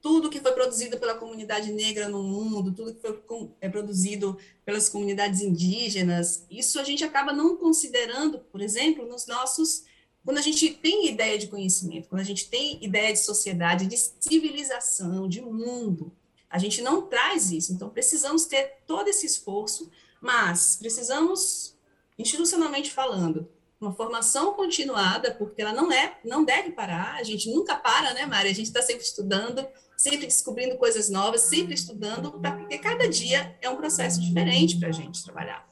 tudo 0.06 0.30
que 0.30 0.40
foi 0.40 0.52
produzido 0.52 0.98
pela 0.98 1.16
comunidade 1.16 1.72
negra 1.72 2.08
no 2.08 2.22
mundo, 2.22 2.72
tudo 2.72 2.94
que 2.94 3.00
foi 3.00 3.50
é 3.60 3.68
produzido 3.68 4.38
pelas 4.64 4.88
comunidades 4.88 5.40
indígenas, 5.40 6.46
isso 6.48 6.78
a 6.78 6.84
gente 6.84 7.02
acaba 7.02 7.32
não 7.32 7.56
considerando, 7.56 8.38
por 8.38 8.60
exemplo, 8.60 9.04
nos 9.04 9.26
nossos. 9.26 9.84
Quando 10.26 10.38
a 10.38 10.42
gente 10.42 10.70
tem 10.70 11.08
ideia 11.08 11.38
de 11.38 11.46
conhecimento, 11.46 12.08
quando 12.08 12.20
a 12.20 12.24
gente 12.24 12.50
tem 12.50 12.84
ideia 12.84 13.12
de 13.12 13.20
sociedade, 13.20 13.86
de 13.86 13.96
civilização, 13.96 15.28
de 15.28 15.40
mundo, 15.40 16.12
a 16.50 16.58
gente 16.58 16.82
não 16.82 17.02
traz 17.02 17.52
isso. 17.52 17.72
Então, 17.72 17.88
precisamos 17.88 18.44
ter 18.44 18.78
todo 18.88 19.06
esse 19.06 19.24
esforço, 19.24 19.88
mas 20.20 20.74
precisamos, 20.74 21.76
institucionalmente 22.18 22.90
falando, 22.90 23.48
uma 23.80 23.92
formação 23.92 24.52
continuada, 24.54 25.32
porque 25.32 25.62
ela 25.62 25.72
não 25.72 25.92
é, 25.92 26.18
não 26.24 26.44
deve 26.44 26.72
parar, 26.72 27.14
a 27.14 27.22
gente 27.22 27.48
nunca 27.48 27.76
para, 27.76 28.12
né, 28.12 28.26
Mari? 28.26 28.48
A 28.48 28.54
gente 28.54 28.66
está 28.66 28.82
sempre 28.82 29.04
estudando, 29.04 29.64
sempre 29.96 30.26
descobrindo 30.26 30.76
coisas 30.76 31.08
novas, 31.08 31.42
sempre 31.42 31.74
estudando, 31.74 32.32
porque 32.32 32.78
cada 32.78 33.08
dia 33.08 33.56
é 33.62 33.70
um 33.70 33.76
processo 33.76 34.20
diferente 34.20 34.76
para 34.76 34.88
a 34.88 34.92
gente 34.92 35.22
trabalhar. 35.22 35.64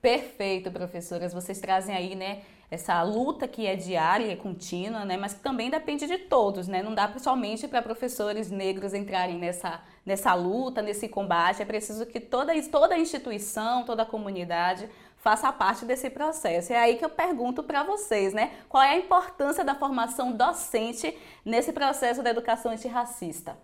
Perfeito, 0.00 0.70
professoras. 0.70 1.32
Vocês 1.32 1.58
trazem 1.58 1.96
aí, 1.96 2.14
né, 2.14 2.42
essa 2.72 3.02
luta 3.02 3.46
que 3.46 3.66
é 3.66 3.76
diária 3.76 4.32
e 4.32 4.34
contínua, 4.34 5.04
né, 5.04 5.14
mas 5.14 5.34
que 5.34 5.40
também 5.40 5.68
depende 5.68 6.06
de 6.06 6.16
todos, 6.16 6.66
né? 6.66 6.82
Não 6.82 6.94
dá 6.94 7.12
somente 7.18 7.68
para 7.68 7.82
professores 7.82 8.50
negros 8.50 8.94
entrarem 8.94 9.36
nessa, 9.38 9.82
nessa 10.06 10.32
luta, 10.32 10.80
nesse 10.80 11.06
combate. 11.06 11.60
É 11.60 11.66
preciso 11.66 12.06
que 12.06 12.18
toda, 12.18 12.54
toda 12.70 12.94
a 12.94 12.98
instituição, 12.98 13.84
toda 13.84 14.04
a 14.04 14.06
comunidade 14.06 14.88
faça 15.18 15.52
parte 15.52 15.84
desse 15.84 16.08
processo. 16.08 16.72
É 16.72 16.78
aí 16.78 16.96
que 16.96 17.04
eu 17.04 17.10
pergunto 17.10 17.62
para 17.62 17.82
vocês, 17.82 18.32
né? 18.32 18.52
Qual 18.70 18.82
é 18.82 18.92
a 18.92 18.96
importância 18.96 19.62
da 19.62 19.74
formação 19.74 20.32
docente 20.32 21.14
nesse 21.44 21.74
processo 21.74 22.22
da 22.22 22.30
educação 22.30 22.72
antirracista? 22.72 23.54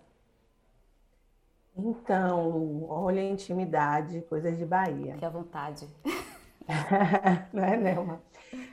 Então, 1.75 2.85
olha 2.87 3.23
a 3.23 3.25
intimidade, 3.25 4.21
coisas 4.29 4.55
de 4.55 4.65
Bahia. 4.65 5.13
Fique 5.13 5.25
à 5.25 5.29
vontade. 5.29 5.87
Não 7.51 7.63
é, 7.63 7.75
Nelma? 7.75 8.21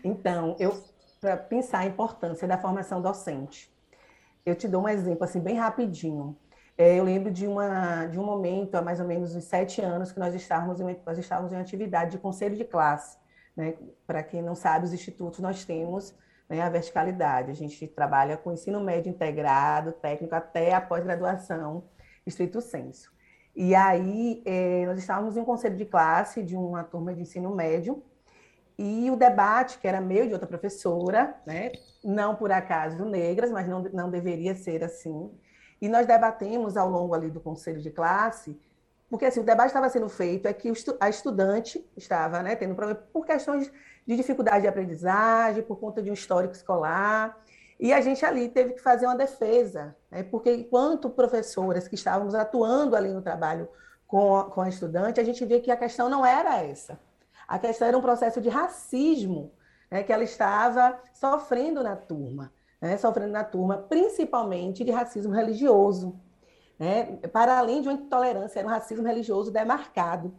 Então, 0.03 0.57
eu 0.59 0.83
para 1.21 1.37
pensar 1.37 1.81
a 1.81 1.87
importância 1.87 2.47
da 2.47 2.59
formação 2.59 3.01
docente, 3.01 3.73
eu 4.45 4.55
te 4.55 4.69
dou 4.69 4.85
um 4.85 4.89
exemplo 4.89 5.25
assim 5.25 5.41
bem 5.41 5.57
rapidinho. 5.57 6.37
É, 6.79 6.99
eu 6.99 7.05
lembro 7.05 7.31
de, 7.31 7.47
uma, 7.47 8.07
de 8.07 8.19
um 8.19 8.25
momento, 8.25 8.75
há 8.75 8.83
mais 8.83 9.01
ou 9.01 9.07
menos 9.07 9.35
uns 9.35 9.45
sete 9.45 9.81
anos, 9.81 10.12
que 10.12 10.21
nós 10.21 10.35
estávamos 10.35 10.81
em, 10.81 10.97
nós 11.05 11.19
estávamos 11.19 11.53
em 11.53 11.57
atividade 11.57 12.12
de 12.12 12.19
conselho 12.19 12.55
de 12.55 12.65
classe. 12.65 13.19
Né? 13.57 13.75
Para 14.07 14.23
quem 14.23 14.43
não 14.43 14.55
sabe, 14.55 14.85
os 14.85 14.93
institutos 14.93 15.41
nós 15.41 15.65
temos 15.65 16.15
né, 16.49 16.61
a 16.61 16.69
verticalidade. 16.69 17.51
A 17.51 17.55
gente 17.55 17.87
trabalha 17.89 18.37
com 18.37 18.53
ensino 18.53 18.81
médio 18.81 19.11
integrado, 19.11 19.93
técnico, 19.93 20.35
até 20.35 20.75
a 20.75 20.81
pós-graduação, 20.81 21.85
estrito 22.27 22.61
senso. 22.61 23.11
E 23.55 23.75
aí, 23.75 24.43
é, 24.45 24.85
nós 24.85 24.99
estávamos 24.99 25.37
em 25.37 25.41
um 25.41 25.45
conselho 25.47 25.77
de 25.77 25.87
classe 25.87 26.43
de 26.43 26.55
uma 26.55 26.85
turma 26.85 27.15
de 27.15 27.23
ensino 27.23 27.55
médio, 27.55 28.05
e 28.79 29.11
o 29.11 29.17
debate, 29.17 29.79
que 29.79 29.89
era 29.89 30.01
meu 30.01 30.27
de 30.27 30.33
outra 30.33 30.47
professora, 30.47 31.35
né, 31.47 31.73
não 32.05 32.35
por 32.35 32.53
acaso 32.53 33.05
negras, 33.05 33.51
mas 33.51 33.67
não, 33.67 33.83
não 33.93 34.11
deveria 34.11 34.55
ser 34.55 34.85
assim, 34.85 35.31
e 35.81 35.89
nós 35.89 36.07
debatemos 36.07 36.77
ao 36.77 36.89
longo 36.89 37.15
ali 37.15 37.31
do 37.31 37.41
conselho 37.41 37.81
de 37.81 37.91
classe, 37.91 38.59
porque 39.09 39.25
assim, 39.25 39.41
o 39.41 39.45
debate 39.45 39.69
estava 39.69 39.89
sendo 39.89 40.09
feito 40.09 40.47
é 40.47 40.53
que 40.53 40.71
a 41.01 41.09
estudante 41.09 41.85
estava 41.97 42.43
né, 42.43 42.57
tendo 42.57 42.75
problema 42.75 43.01
por 43.12 43.25
questões 43.25 43.71
de 44.07 44.17
dificuldade 44.17 44.62
de 44.62 44.69
aprendizagem, 44.69 45.62
por 45.62 45.79
conta 45.79 46.03
de 46.03 46.11
um 46.11 46.15
histórico 46.15 46.55
escolar, 46.55 47.39
e 47.79 47.93
a 47.93 48.01
gente 48.01 48.25
ali 48.25 48.49
teve 48.49 48.75
que 48.75 48.81
fazer 48.81 49.07
uma 49.07 49.17
defesa, 49.17 49.97
né, 50.11 50.23
porque 50.23 50.53
enquanto 50.55 51.09
professoras 51.09 51.89
que 51.89 51.95
estávamos 51.95 52.35
atuando 52.35 52.95
ali 52.95 53.11
no 53.11 53.23
trabalho 53.23 53.69
com 54.07 54.37
a, 54.37 54.51
com 54.51 54.61
a 54.61 54.69
estudante, 54.69 55.21
a 55.21 55.25
gente 55.25 55.45
via 55.47 55.61
que 55.61 55.71
a 55.71 55.77
questão 55.77 56.09
não 56.11 56.25
era 56.25 56.62
essa. 56.62 56.99
A 57.47 57.59
questão 57.59 57.89
era 57.89 57.99
um 57.99 58.03
processo 58.03 58.41
de 58.41 58.49
racismo 58.49 59.53
né, 59.91 60.03
que 60.03 60.13
ela 60.13 60.25
estava 60.25 61.01
sofrendo 61.15 61.83
na 61.83 61.97
turma 61.97 62.53
né, 62.81 62.97
sofrendo 62.97 63.33
na 63.33 63.45
turma, 63.45 63.79
principalmente 63.79 64.85
de 64.85 64.91
racismo 64.91 65.33
religioso, 65.33 66.19
né, 66.79 67.17
para 67.33 67.59
além 67.59 67.81
de 67.81 67.89
uma 67.89 67.95
intolerância, 67.95 68.59
era 68.59 68.69
um 68.69 68.71
racismo 68.71 69.07
religioso 69.07 69.51
demarcado. 69.51 70.35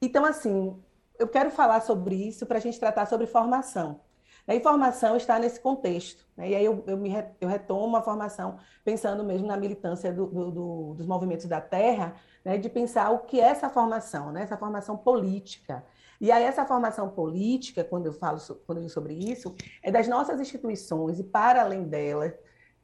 Então, 0.00 0.24
assim, 0.24 0.80
eu 1.18 1.28
quero 1.28 1.50
falar 1.50 1.80
sobre 1.80 2.14
isso 2.14 2.46
para 2.46 2.58
a 2.58 2.60
gente 2.60 2.78
tratar 2.78 3.06
sobre 3.06 3.26
formação. 3.26 4.00
A 4.46 4.54
informação 4.56 5.16
está 5.16 5.38
nesse 5.38 5.60
contexto. 5.60 6.26
Né? 6.36 6.50
E 6.50 6.54
aí 6.56 6.64
eu, 6.64 6.82
eu, 6.88 6.96
me, 6.96 7.12
eu 7.40 7.48
retomo 7.48 7.96
a 7.96 8.02
formação 8.02 8.58
pensando 8.84 9.22
mesmo 9.22 9.46
na 9.46 9.56
militância 9.56 10.12
do, 10.12 10.26
do, 10.26 10.50
do, 10.50 10.94
dos 10.94 11.06
movimentos 11.06 11.46
da 11.46 11.60
terra, 11.60 12.16
né? 12.44 12.58
de 12.58 12.68
pensar 12.68 13.10
o 13.10 13.20
que 13.20 13.40
é 13.40 13.44
essa 13.44 13.70
formação, 13.70 14.32
né? 14.32 14.42
essa 14.42 14.56
formação 14.56 14.96
política, 14.96 15.84
e 16.22 16.30
aí 16.30 16.44
essa 16.44 16.64
formação 16.64 17.08
política, 17.08 17.82
quando 17.82 18.06
eu 18.06 18.12
falo 18.12 18.38
quando 18.64 18.80
eu 18.80 18.88
sobre 18.88 19.12
isso, 19.12 19.52
é 19.82 19.90
das 19.90 20.06
nossas 20.06 20.40
instituições 20.40 21.18
e 21.18 21.24
para 21.24 21.62
além 21.62 21.82
delas, 21.82 22.32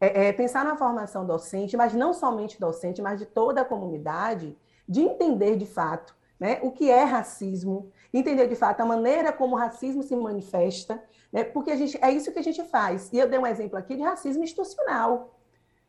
é, 0.01 0.27
é 0.27 0.33
pensar 0.33 0.65
na 0.65 0.77
formação 0.77 1.25
docente, 1.25 1.77
mas 1.77 1.95
não 1.95 2.13
somente 2.13 2.59
docente, 2.59 3.01
mas 3.01 3.21
de 3.21 3.27
toda 3.27 3.61
a 3.61 3.65
comunidade, 3.65 4.59
de 4.89 5.03
entender 5.03 5.55
de 5.55 5.67
fato 5.67 6.17
né, 6.39 6.59
o 6.63 6.73
que 6.73 6.91
é 6.91 7.05
racismo, 7.05 7.93
entender 8.13 8.49
de 8.49 8.57
fato 8.57 8.81
a 8.81 8.85
maneira 8.85 9.33
como 9.33 9.55
o 9.55 9.59
racismo 9.59 10.03
se 10.03 10.17
manifesta, 10.17 11.01
né, 11.33 11.45
porque 11.45 11.71
a 11.71 11.77
gente, 11.77 11.97
é 12.03 12.11
isso 12.11 12.33
que 12.33 12.41
a 12.41 12.43
gente 12.43 12.65
faz. 12.65 13.09
E 13.13 13.19
eu 13.19 13.29
dei 13.29 13.39
um 13.39 13.47
exemplo 13.47 13.79
aqui 13.79 13.95
de 13.95 14.03
racismo 14.03 14.43
institucional. 14.43 15.39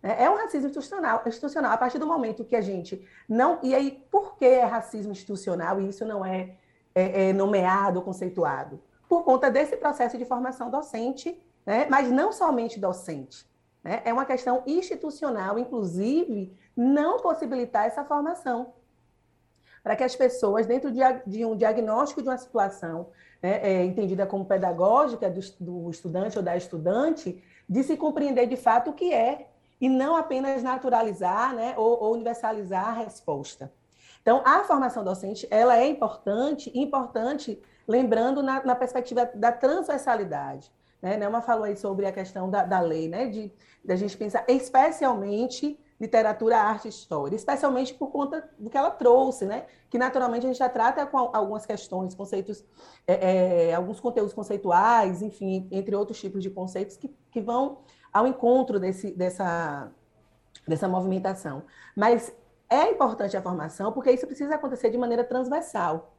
Né, 0.04 0.16
é 0.20 0.30
um 0.30 0.36
racismo 0.36 0.68
institucional, 0.68 1.24
institucional 1.26 1.72
a 1.72 1.78
partir 1.78 1.98
do 1.98 2.06
momento 2.06 2.46
que 2.46 2.56
a 2.56 2.62
gente 2.62 3.04
não. 3.28 3.58
E 3.64 3.74
aí, 3.74 4.06
por 4.12 4.38
que 4.38 4.46
é 4.46 4.66
racismo 4.66 5.12
institucional 5.12 5.82
e 5.82 5.90
isso 5.90 6.06
não 6.06 6.24
é 6.24 6.59
é, 6.94 7.30
é, 7.30 7.34
nomeado, 7.34 8.02
conceituado? 8.02 8.82
Por 9.08 9.24
conta 9.24 9.50
desse 9.50 9.76
processo 9.78 10.18
de 10.18 10.26
formação 10.26 10.70
docente, 10.70 11.42
né? 11.66 11.88
mas 11.90 12.12
não 12.12 12.32
somente 12.32 12.80
docente. 12.80 13.46
Né? 13.84 14.02
É 14.06 14.14
uma 14.14 14.26
questão 14.26 14.64
institucional, 14.68 15.58
inclusive, 15.58 16.56
não 16.76 17.20
possibilitar 17.20 17.86
essa 17.86 18.04
formação. 18.04 18.74
Para 19.82 19.96
que 19.96 20.04
as 20.04 20.16
pessoas, 20.16 20.66
dentro 20.66 20.92
de, 20.92 21.00
de 21.26 21.46
um 21.46 21.56
diagnóstico 21.56 22.22
de 22.22 22.28
uma 22.28 22.38
situação 22.38 23.08
né, 23.42 23.60
é, 23.64 23.86
entendida 23.86 24.26
como 24.26 24.46
pedagógica 24.46 25.30
do, 25.30 25.42
do 25.60 25.90
estudante 25.90 26.38
ou 26.38 26.44
da 26.44 26.56
estudante, 26.58 27.42
de 27.68 27.84
se 27.84 27.96
compreender 27.96 28.48
de 28.48 28.58
fato 28.58 28.92
o 28.92 28.94
que 28.94 29.14
é, 29.14 29.48
e 29.80 29.88
não 29.88 30.16
apenas 30.16 30.62
naturalizar 30.62 31.56
né, 31.56 31.74
ou, 31.78 32.04
ou 32.04 32.14
universalizar 32.14 32.90
a 32.90 32.92
resposta. 32.92 33.72
Então, 34.22 34.42
a 34.46 34.64
formação 34.64 35.04
docente, 35.04 35.48
ela 35.50 35.78
é 35.78 35.88
importante, 35.88 36.72
importante 36.78 37.62
lembrando 37.88 38.44
na, 38.44 38.64
na 38.64 38.76
perspectiva 38.76 39.30
da 39.34 39.52
transversalidade. 39.52 40.72
Né? 41.02 41.18
Nelma 41.18 41.42
falou 41.42 41.64
aí 41.64 41.76
sobre 41.76 42.06
a 42.06 42.12
questão 42.12 42.50
da, 42.50 42.64
da 42.64 42.80
lei, 42.80 43.08
né? 43.08 43.28
de, 43.28 43.52
de 43.84 43.94
a 43.94 43.96
gente 43.96 44.16
pensar 44.18 44.44
especialmente 44.48 45.80
literatura, 46.00 46.58
arte 46.58 46.86
e 46.86 46.90
história, 46.90 47.36
especialmente 47.36 47.94
por 47.94 48.10
conta 48.10 48.50
do 48.58 48.70
que 48.70 48.78
ela 48.78 48.90
trouxe, 48.90 49.46
né? 49.46 49.66
Que 49.90 49.98
naturalmente 49.98 50.46
a 50.46 50.48
gente 50.48 50.58
já 50.58 50.70
trata 50.70 51.06
com 51.06 51.18
algumas 51.18 51.66
questões, 51.66 52.16
conceitos, 52.16 52.64
é, 53.06 53.70
é, 53.70 53.76
alguns 53.76 54.00
conteúdos 54.00 54.34
conceituais, 54.34 55.22
enfim, 55.22 55.68
entre 55.70 55.94
outros 55.94 56.20
tipos 56.20 56.42
de 56.42 56.50
conceitos 56.50 56.96
que, 56.96 57.14
que 57.30 57.42
vão 57.42 57.80
ao 58.14 58.26
encontro 58.26 58.80
desse, 58.80 59.12
dessa, 59.12 59.92
dessa 60.66 60.88
movimentação. 60.88 61.64
Mas 61.94 62.34
é 62.70 62.90
importante 62.92 63.36
a 63.36 63.42
formação 63.42 63.92
porque 63.92 64.12
isso 64.12 64.28
precisa 64.28 64.56
acontecer 64.56 64.90
de 64.90 64.98
maneira 64.98 65.24
transversal. 65.24 66.14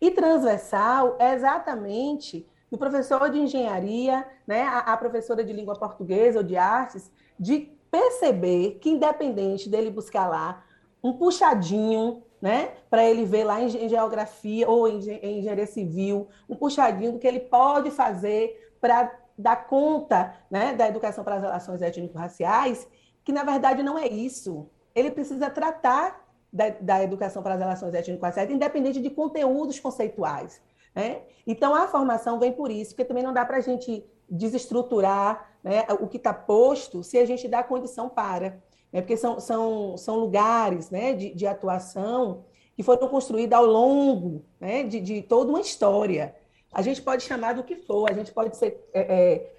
E 0.00 0.10
transversal 0.10 1.16
é 1.18 1.34
exatamente 1.34 2.46
do 2.70 2.76
professor 2.76 3.30
de 3.30 3.38
engenharia, 3.38 4.26
né, 4.46 4.62
a, 4.62 4.78
a 4.78 4.96
professora 4.96 5.42
de 5.44 5.52
língua 5.52 5.74
portuguesa 5.74 6.38
ou 6.38 6.44
de 6.44 6.56
artes, 6.56 7.10
de 7.38 7.72
perceber 7.90 8.78
que, 8.80 8.90
independente 8.90 9.68
dele 9.68 9.90
buscar 9.90 10.28
lá 10.28 10.64
um 11.02 11.12
puxadinho, 11.12 12.22
né, 12.40 12.72
para 12.90 13.04
ele 13.04 13.24
ver 13.24 13.44
lá 13.44 13.60
em, 13.60 13.66
em 13.66 13.88
geografia 13.88 14.68
ou 14.68 14.86
em, 14.86 14.98
em, 15.08 15.38
engenharia 15.38 15.66
civil, 15.66 16.28
um 16.48 16.56
puxadinho 16.56 17.12
do 17.12 17.18
que 17.18 17.26
ele 17.26 17.40
pode 17.40 17.90
fazer 17.90 18.74
para 18.80 19.12
dar 19.38 19.66
conta 19.66 20.34
né, 20.50 20.74
da 20.74 20.88
educação 20.88 21.24
para 21.24 21.36
as 21.36 21.42
relações 21.42 21.82
étnico-raciais, 21.82 22.86
que 23.24 23.32
na 23.32 23.44
verdade 23.44 23.82
não 23.82 23.98
é 23.98 24.06
isso 24.06 24.68
ele 24.96 25.10
precisa 25.10 25.50
tratar 25.50 26.26
da, 26.52 26.70
da 26.70 27.04
educação 27.04 27.42
para 27.42 27.54
as 27.54 27.60
relações 27.60 27.94
étnico-raciais, 27.94 28.50
independente 28.50 29.00
de 29.00 29.10
conteúdos 29.10 29.78
conceituais. 29.78 30.60
Né? 30.94 31.20
Então, 31.46 31.74
a 31.74 31.86
formação 31.86 32.40
vem 32.40 32.50
por 32.50 32.70
isso, 32.70 32.92
porque 32.92 33.04
também 33.04 33.22
não 33.22 33.34
dá 33.34 33.44
para 33.44 33.58
a 33.58 33.60
gente 33.60 34.02
desestruturar 34.28 35.52
né, 35.62 35.84
o 36.00 36.08
que 36.08 36.16
está 36.16 36.32
posto 36.32 37.04
se 37.04 37.18
a 37.18 37.26
gente 37.26 37.46
dá 37.46 37.62
condição 37.62 38.08
para. 38.08 38.58
Né? 38.90 39.02
Porque 39.02 39.18
são, 39.18 39.38
são, 39.38 39.96
são 39.98 40.16
lugares 40.16 40.90
né, 40.90 41.12
de, 41.12 41.34
de 41.34 41.46
atuação 41.46 42.44
que 42.74 42.82
foram 42.82 43.08
construídos 43.08 43.56
ao 43.56 43.66
longo 43.66 44.44
né, 44.58 44.82
de, 44.82 45.00
de 45.00 45.22
toda 45.22 45.50
uma 45.50 45.60
história. 45.60 46.34
A 46.72 46.80
gente 46.80 47.02
pode 47.02 47.22
chamar 47.22 47.54
do 47.54 47.62
que 47.62 47.76
for, 47.76 48.10
a 48.10 48.14
gente 48.14 48.32
pode 48.32 48.56
ser, 48.56 48.88
é, 48.92 49.00
é, 49.00 49.50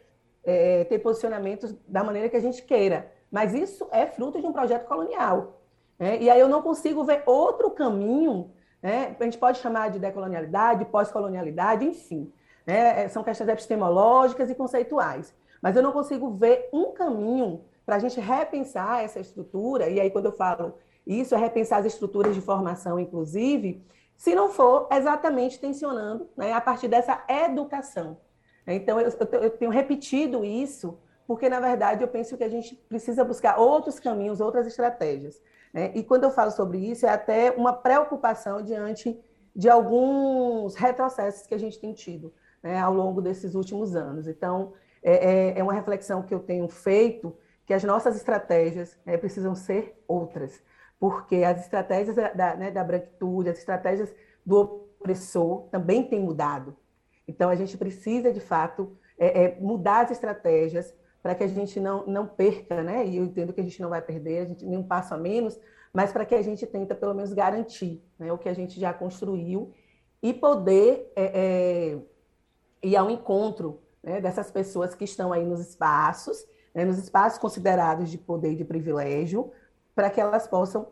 é, 0.43 0.83
ter 0.85 0.99
posicionamentos 0.99 1.75
da 1.87 2.03
maneira 2.03 2.29
que 2.29 2.37
a 2.37 2.39
gente 2.39 2.61
queira, 2.63 3.11
mas 3.37 3.53
isso 3.53 3.87
é 3.91 4.07
fruto 4.07 4.41
de 4.41 4.47
um 4.47 4.51
projeto 4.51 4.87
colonial. 4.87 5.61
Né? 5.99 6.17
E 6.19 6.27
aí 6.27 6.39
eu 6.39 6.49
não 6.49 6.59
consigo 6.59 7.03
ver 7.03 7.21
outro 7.27 7.69
caminho, 7.69 8.49
né? 8.81 9.15
a 9.19 9.23
gente 9.25 9.37
pode 9.37 9.59
chamar 9.59 9.91
de 9.91 9.99
decolonialidade, 9.99 10.85
pós-colonialidade, 10.85 11.85
enfim. 11.85 12.33
Né? 12.65 13.03
É, 13.03 13.07
são 13.07 13.23
questões 13.23 13.47
epistemológicas 13.47 14.49
e 14.49 14.55
conceituais. 14.55 15.35
Mas 15.61 15.75
eu 15.75 15.83
não 15.83 15.91
consigo 15.91 16.31
ver 16.31 16.67
um 16.73 16.93
caminho 16.93 17.61
para 17.85 17.97
a 17.97 17.99
gente 17.99 18.19
repensar 18.19 19.03
essa 19.03 19.19
estrutura, 19.19 19.87
e 19.87 20.01
aí 20.01 20.09
quando 20.09 20.25
eu 20.25 20.31
falo 20.31 20.73
isso, 21.05 21.35
é 21.35 21.37
repensar 21.37 21.81
as 21.81 21.85
estruturas 21.85 22.33
de 22.33 22.41
formação, 22.41 22.99
inclusive, 22.99 23.85
se 24.15 24.33
não 24.33 24.49
for 24.49 24.87
exatamente 24.91 25.59
tensionando 25.59 26.27
né, 26.35 26.53
a 26.53 26.59
partir 26.59 26.87
dessa 26.87 27.23
educação. 27.29 28.17
Então, 28.65 28.99
eu, 28.99 29.11
eu 29.43 29.51
tenho 29.51 29.69
repetido 29.69 30.43
isso, 30.43 30.97
porque, 31.27 31.49
na 31.49 31.59
verdade, 31.59 32.01
eu 32.01 32.07
penso 32.07 32.37
que 32.37 32.43
a 32.43 32.49
gente 32.49 32.73
precisa 32.87 33.25
buscar 33.25 33.59
outros 33.59 33.99
caminhos, 33.99 34.39
outras 34.39 34.65
estratégias. 34.65 35.41
Né? 35.73 35.91
E 35.93 36.01
quando 36.01 36.23
eu 36.23 36.31
falo 36.31 36.51
sobre 36.51 36.77
isso, 36.77 37.05
é 37.05 37.09
até 37.09 37.51
uma 37.51 37.73
preocupação 37.73 38.61
diante 38.61 39.19
de 39.53 39.69
alguns 39.69 40.75
retrocessos 40.75 41.45
que 41.45 41.53
a 41.53 41.57
gente 41.57 41.79
tem 41.79 41.93
tido 41.93 42.33
né, 42.63 42.79
ao 42.79 42.93
longo 42.93 43.21
desses 43.21 43.55
últimos 43.55 43.93
anos. 43.93 44.25
Então, 44.25 44.73
é, 45.03 45.13
é, 45.13 45.59
é, 45.59 45.63
uma 45.63 45.73
reflexão 45.73 46.23
que 46.23 46.33
eu 46.33 46.39
tenho 46.39 46.67
feito, 46.69 47.35
que 47.65 47.73
as 47.73 47.83
nossas 47.83 48.15
estratégias 48.15 48.97
é, 49.05 49.17
precisam 49.17 49.53
ser 49.53 50.01
outras, 50.07 50.63
porque 50.97 51.43
as 51.43 51.59
estratégias 51.59 52.15
da, 52.15 52.55
né, 52.55 52.71
da 52.71 52.83
branquitude, 52.83 53.49
as 53.49 53.57
estratégias 53.57 54.15
do 54.45 54.85
opressor 55.01 55.67
também 55.69 56.03
têm 56.03 56.21
mudado. 56.21 56.75
Então, 57.27 57.49
a 57.49 57.55
gente 57.55 57.77
precisa, 57.77 58.31
de 58.31 58.39
fato, 58.39 58.97
é, 59.19 59.43
é, 59.43 59.59
mudar 59.59 60.05
as 60.05 60.11
estratégias 60.11 60.95
para 61.27 61.35
que 61.35 61.43
a 61.43 61.47
gente 61.47 61.77
não, 61.77 62.05
não 62.05 62.25
perca, 62.25 62.81
né? 62.81 63.05
E 63.05 63.17
eu 63.17 63.25
entendo 63.25 63.51
que 63.51 63.59
a 63.59 63.63
gente 63.63 63.81
não 63.81 63.89
vai 63.89 64.01
perder, 64.01 64.43
a 64.43 64.45
gente 64.45 64.65
nem 64.65 64.77
um 64.77 64.87
passo 64.87 65.13
a 65.13 65.17
menos, 65.17 65.59
mas 65.91 66.09
para 66.09 66.25
que 66.25 66.33
a 66.33 66.41
gente 66.41 66.65
tenta, 66.65 66.95
pelo 66.95 67.13
menos, 67.13 67.33
garantir 67.33 68.01
né, 68.17 68.31
o 68.31 68.37
que 68.37 68.47
a 68.47 68.53
gente 68.53 68.79
já 68.79 68.93
construiu 68.93 69.73
e 70.23 70.33
poder 70.33 71.11
é, 71.17 71.25
é 71.33 71.99
ir 72.81 72.95
ao 72.95 73.09
encontro 73.09 73.81
né, 74.01 74.21
dessas 74.21 74.49
pessoas 74.49 74.95
que 74.95 75.03
estão 75.03 75.33
aí 75.33 75.45
nos 75.45 75.59
espaços, 75.59 76.47
né, 76.73 76.85
nos 76.85 76.97
espaços 76.97 77.37
considerados 77.37 78.09
de 78.09 78.17
poder 78.17 78.53
e 78.53 78.55
de 78.55 78.63
privilégio, 78.63 79.51
para 79.93 80.09
que 80.09 80.21
elas 80.21 80.47
possam 80.47 80.87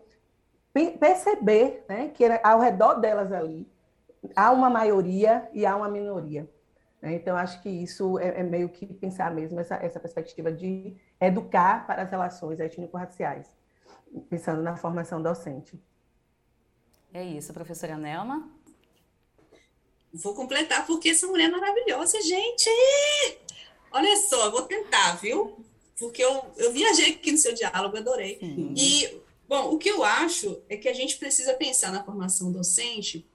perceber 1.00 1.86
né, 1.88 2.10
que 2.10 2.26
ao 2.44 2.60
redor 2.60 2.96
delas 2.96 3.32
ali 3.32 3.72
há 4.36 4.52
uma 4.52 4.70
maioria 4.70 5.50
e 5.54 5.66
há 5.66 5.78
uma 5.78 5.88
minoria. 5.88 6.46
Né. 7.06 7.14
Então, 7.14 7.38
acho 7.38 7.62
que 7.62 7.70
isso 7.70 8.18
é, 8.18 8.40
é, 8.40 8.44
meio 8.44 8.68
que 8.68 8.88
pensar 8.88 9.32
mesmo 9.32 9.60
essa, 9.60 9.76
essa 9.76 10.00
perspectiva 10.00 10.52
de 10.52 10.96
educar 11.22 11.86
para 11.86 12.02
as 12.02 12.10
relações 12.10 12.60
étnico-raciais, 12.60 13.48
pensando 14.28 14.64
na 14.64 14.76
formação 14.76 15.22
docente. 15.22 15.80
É 17.14 17.24
isso, 17.24 17.54
professora 17.54 17.96
Nelma. 17.96 18.50
Vou 20.12 20.34
completar 20.34 20.88
porque 20.88 21.10
essa 21.10 21.28
mulher 21.28 21.46
é 21.46 21.52
maravilhosa, 21.52 22.20
gente! 22.22 22.70
Olha 23.92 24.18
só, 24.18 24.50
vou 24.50 24.64
tentar, 24.64 25.16
viu? 25.18 25.64
Porque 26.00 26.24
eu, 26.24 26.44
eu 26.58 26.74
viajei 26.74 27.12
aqui 27.12 27.32
no 27.32 27.38
seu 27.38 27.54
diálogo, 27.54 27.98
adorei. 27.98 28.40
Uhum. 28.42 28.74
E, 28.76 29.22
bom, 29.48 29.74
o 29.74 29.78
que 29.78 29.90
eu 29.90 30.04
acho 30.04 30.60
é 30.68 30.76
que 30.76 30.90
a 30.90 30.94
gente 30.94 31.18
precisa 31.18 31.54
pensar 31.54 31.92
na 31.92 32.04
formação 32.04 32.52
docente 32.52 33.30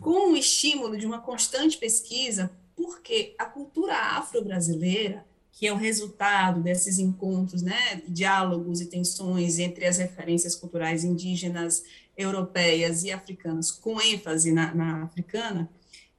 com 0.00 0.32
o 0.32 0.36
estímulo 0.36 0.96
de 0.96 1.06
uma 1.06 1.20
constante 1.20 1.78
pesquisa, 1.78 2.50
porque 2.76 3.34
a 3.38 3.44
cultura 3.44 3.94
afro-brasileira, 3.94 5.24
que 5.52 5.66
é 5.66 5.72
o 5.72 5.76
resultado 5.76 6.60
desses 6.60 6.98
encontros, 6.98 7.62
né, 7.62 8.02
diálogos 8.08 8.80
e 8.80 8.86
tensões 8.86 9.58
entre 9.58 9.86
as 9.86 9.98
referências 9.98 10.56
culturais 10.56 11.04
indígenas, 11.04 11.84
europeias 12.16 13.04
e 13.04 13.10
africanas, 13.10 13.70
com 13.70 14.00
ênfase 14.00 14.52
na, 14.52 14.74
na 14.74 15.02
africana, 15.04 15.70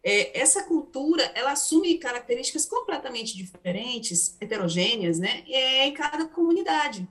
é, 0.03 0.37
essa 0.37 0.63
cultura 0.63 1.23
ela 1.33 1.53
assume 1.53 1.97
características 1.97 2.65
completamente 2.65 3.37
diferentes, 3.37 4.35
heterogêneas, 4.39 5.17
né, 5.17 5.43
é, 5.47 5.87
em 5.87 5.93
cada 5.93 6.25
comunidade. 6.25 7.07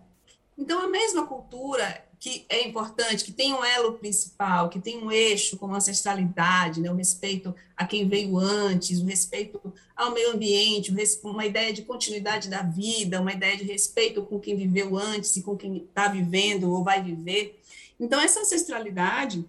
Então, 0.56 0.80
a 0.80 0.88
mesma 0.88 1.26
cultura 1.26 2.04
que 2.22 2.46
é 2.48 2.64
importante, 2.68 3.24
que 3.24 3.32
tem 3.32 3.52
um 3.52 3.64
elo 3.64 3.94
principal, 3.94 4.68
que 4.68 4.78
tem 4.78 5.02
um 5.02 5.10
eixo 5.10 5.56
como 5.56 5.74
ancestralidade, 5.74 6.80
né, 6.80 6.88
o 6.88 6.94
respeito 6.94 7.52
a 7.76 7.84
quem 7.84 8.08
veio 8.08 8.38
antes, 8.38 9.00
o 9.00 9.04
respeito 9.04 9.60
ao 9.96 10.12
meio 10.12 10.30
ambiente, 10.30 10.94
uma 11.24 11.44
ideia 11.44 11.72
de 11.72 11.82
continuidade 11.82 12.48
da 12.48 12.62
vida, 12.62 13.20
uma 13.20 13.32
ideia 13.32 13.56
de 13.56 13.64
respeito 13.64 14.22
com 14.22 14.38
quem 14.38 14.54
viveu 14.54 14.96
antes 14.96 15.34
e 15.34 15.42
com 15.42 15.56
quem 15.56 15.78
está 15.78 16.06
vivendo 16.06 16.72
ou 16.72 16.84
vai 16.84 17.02
viver. 17.02 17.60
Então, 17.98 18.20
essa 18.20 18.38
ancestralidade 18.38 19.44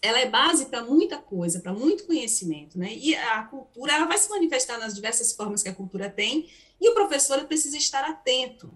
ela 0.00 0.20
é 0.20 0.30
base 0.30 0.66
para 0.66 0.84
muita 0.84 1.18
coisa, 1.18 1.58
para 1.58 1.72
muito 1.72 2.04
conhecimento, 2.04 2.78
né? 2.78 2.94
E 2.94 3.16
a 3.16 3.42
cultura, 3.42 3.94
ela 3.94 4.06
vai 4.06 4.16
se 4.16 4.30
manifestar 4.30 4.78
nas 4.78 4.94
diversas 4.94 5.32
formas 5.32 5.60
que 5.60 5.68
a 5.68 5.74
cultura 5.74 6.08
tem, 6.08 6.48
e 6.80 6.88
o 6.88 6.94
professor 6.94 7.44
precisa 7.46 7.76
estar 7.76 8.04
atento 8.04 8.70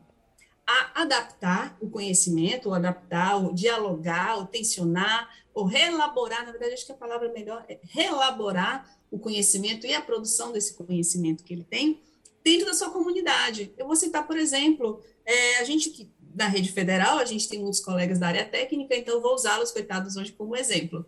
a 0.66 1.03
adaptar 1.03 1.77
o 1.81 1.90
conhecimento, 1.90 2.68
ou 2.68 2.74
adaptar, 2.74 3.37
ou 3.37 3.53
dialogar, 3.53 4.38
ou 4.38 4.46
tensionar, 4.46 5.29
ou 5.53 5.64
reelaborar, 5.64 6.44
na 6.44 6.50
verdade, 6.50 6.74
acho 6.74 6.87
que 6.87 6.92
a 6.92 6.96
palavra 6.96 7.31
melhor 7.33 7.64
é 7.68 7.79
reelaborar 7.83 8.98
o 9.11 9.18
conhecimento 9.18 9.87
e 9.87 9.94
a 9.94 10.00
produção 10.00 10.53
desse 10.53 10.74
conhecimento 10.74 11.44
que 11.44 11.53
ele 11.53 11.64
tem 11.64 12.00
dentro 12.42 12.66
da 12.66 12.74
sua 12.74 12.90
comunidade. 12.90 13.72
Eu 13.77 13.87
vou 13.87 13.94
citar, 13.94 14.27
por 14.27 14.37
exemplo, 14.37 15.00
é, 15.24 15.59
a 15.59 15.64
gente 15.64 15.90
que 15.90 16.11
da 16.35 16.48
rede 16.48 16.72
federal, 16.72 17.18
a 17.18 17.24
gente 17.24 17.48
tem 17.48 17.61
muitos 17.61 17.79
colegas 17.79 18.18
da 18.18 18.27
área 18.27 18.44
técnica, 18.44 18.96
então 18.96 19.22
vou 19.22 19.35
usá-los, 19.35 19.70
coitados, 19.70 20.16
hoje 20.16 20.33
como 20.33 20.57
exemplo. 20.57 21.07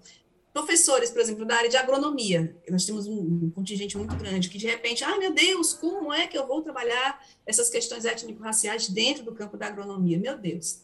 Professores, 0.56 1.10
por 1.10 1.20
exemplo, 1.20 1.44
da 1.44 1.54
área 1.54 1.68
de 1.68 1.76
agronomia, 1.76 2.56
nós 2.70 2.86
temos 2.86 3.06
um, 3.06 3.50
contingente 3.50 3.98
muito 3.98 4.16
grande 4.16 4.48
que, 4.48 4.56
de 4.56 4.66
repente, 4.66 5.04
ah, 5.04 5.18
meu 5.18 5.30
Deus, 5.30 5.74
como 5.74 6.10
é 6.10 6.26
que 6.26 6.38
eu 6.38 6.46
vou 6.46 6.62
trabalhar 6.62 7.22
essas 7.44 7.68
questões 7.68 8.06
étnico-raciais 8.06 8.88
dentro 8.88 9.22
do 9.22 9.34
campo 9.34 9.58
da 9.58 9.66
agronomia? 9.66 10.18
Meu 10.18 10.38
Deus. 10.38 10.80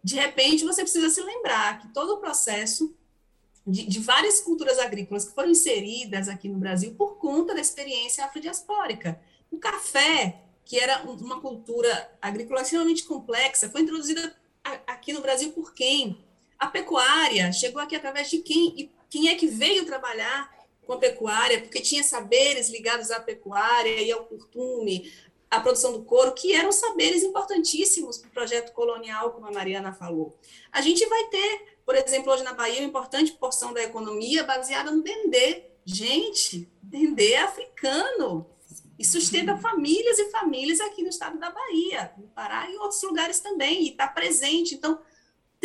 De 0.00 0.14
repente, 0.14 0.64
você 0.64 0.82
precisa 0.82 1.10
se 1.10 1.20
lembrar 1.20 1.80
que 1.80 1.88
todo 1.88 2.10
o 2.10 2.18
processo 2.18 2.94
de, 3.66 3.88
de, 3.88 3.98
várias 3.98 4.40
culturas 4.40 4.78
agrícolas 4.78 5.24
que 5.24 5.34
foram 5.34 5.50
inseridas 5.50 6.28
aqui 6.28 6.48
no 6.48 6.58
Brasil 6.58 6.94
por 6.94 7.16
conta 7.16 7.52
da 7.52 7.60
experiência 7.60 8.24
afrodiaspórica. 8.24 9.20
O 9.50 9.58
café, 9.58 10.40
que 10.64 10.78
era 10.78 11.02
uma 11.02 11.40
cultura 11.40 12.16
agrícola 12.22 12.62
extremamente 12.62 13.02
complexa, 13.02 13.68
foi 13.68 13.80
introduzida 13.80 14.36
aqui 14.86 15.12
no 15.12 15.20
Brasil 15.20 15.50
por 15.50 15.74
quem? 15.74 16.24
A 16.56 16.68
pecuária 16.68 17.52
chegou 17.52 17.82
aqui 17.82 17.96
através 17.96 18.30
de 18.30 18.38
quem? 18.38 18.72
E 18.78 18.95
quem 19.08 19.28
é 19.28 19.34
que 19.34 19.46
veio 19.46 19.86
trabalhar 19.86 20.54
com 20.84 20.92
a 20.94 20.98
pecuária? 20.98 21.60
Porque 21.60 21.80
tinha 21.80 22.02
saberes 22.02 22.68
ligados 22.68 23.10
à 23.10 23.20
pecuária 23.20 24.00
e 24.00 24.10
ao 24.10 24.24
curtume, 24.24 25.12
à 25.50 25.60
produção 25.60 25.92
do 25.92 26.02
couro, 26.02 26.32
que 26.32 26.52
eram 26.52 26.72
saberes 26.72 27.22
importantíssimos 27.22 28.18
para 28.18 28.28
o 28.28 28.32
projeto 28.32 28.72
colonial, 28.72 29.32
como 29.32 29.46
a 29.46 29.52
Mariana 29.52 29.92
falou. 29.92 30.36
A 30.72 30.80
gente 30.80 31.04
vai 31.06 31.24
ter, 31.28 31.78
por 31.84 31.94
exemplo, 31.94 32.32
hoje 32.32 32.42
na 32.42 32.52
Bahia, 32.52 32.80
uma 32.80 32.88
importante 32.88 33.32
porção 33.32 33.72
da 33.72 33.82
economia 33.82 34.44
baseada 34.44 34.90
no 34.90 35.02
dendê. 35.02 35.64
Gente, 35.84 36.68
dendê 36.82 37.32
é 37.32 37.42
africano 37.42 38.46
e 38.98 39.04
sustenta 39.04 39.56
famílias 39.58 40.18
e 40.18 40.30
famílias 40.30 40.80
aqui 40.80 41.02
no 41.02 41.08
estado 41.08 41.38
da 41.38 41.50
Bahia, 41.50 42.12
no 42.16 42.28
Pará 42.28 42.68
e 42.68 42.74
em 42.74 42.78
outros 42.78 43.02
lugares 43.02 43.40
também, 43.40 43.82
e 43.82 43.90
está 43.90 44.08
presente. 44.08 44.74
Então, 44.74 44.98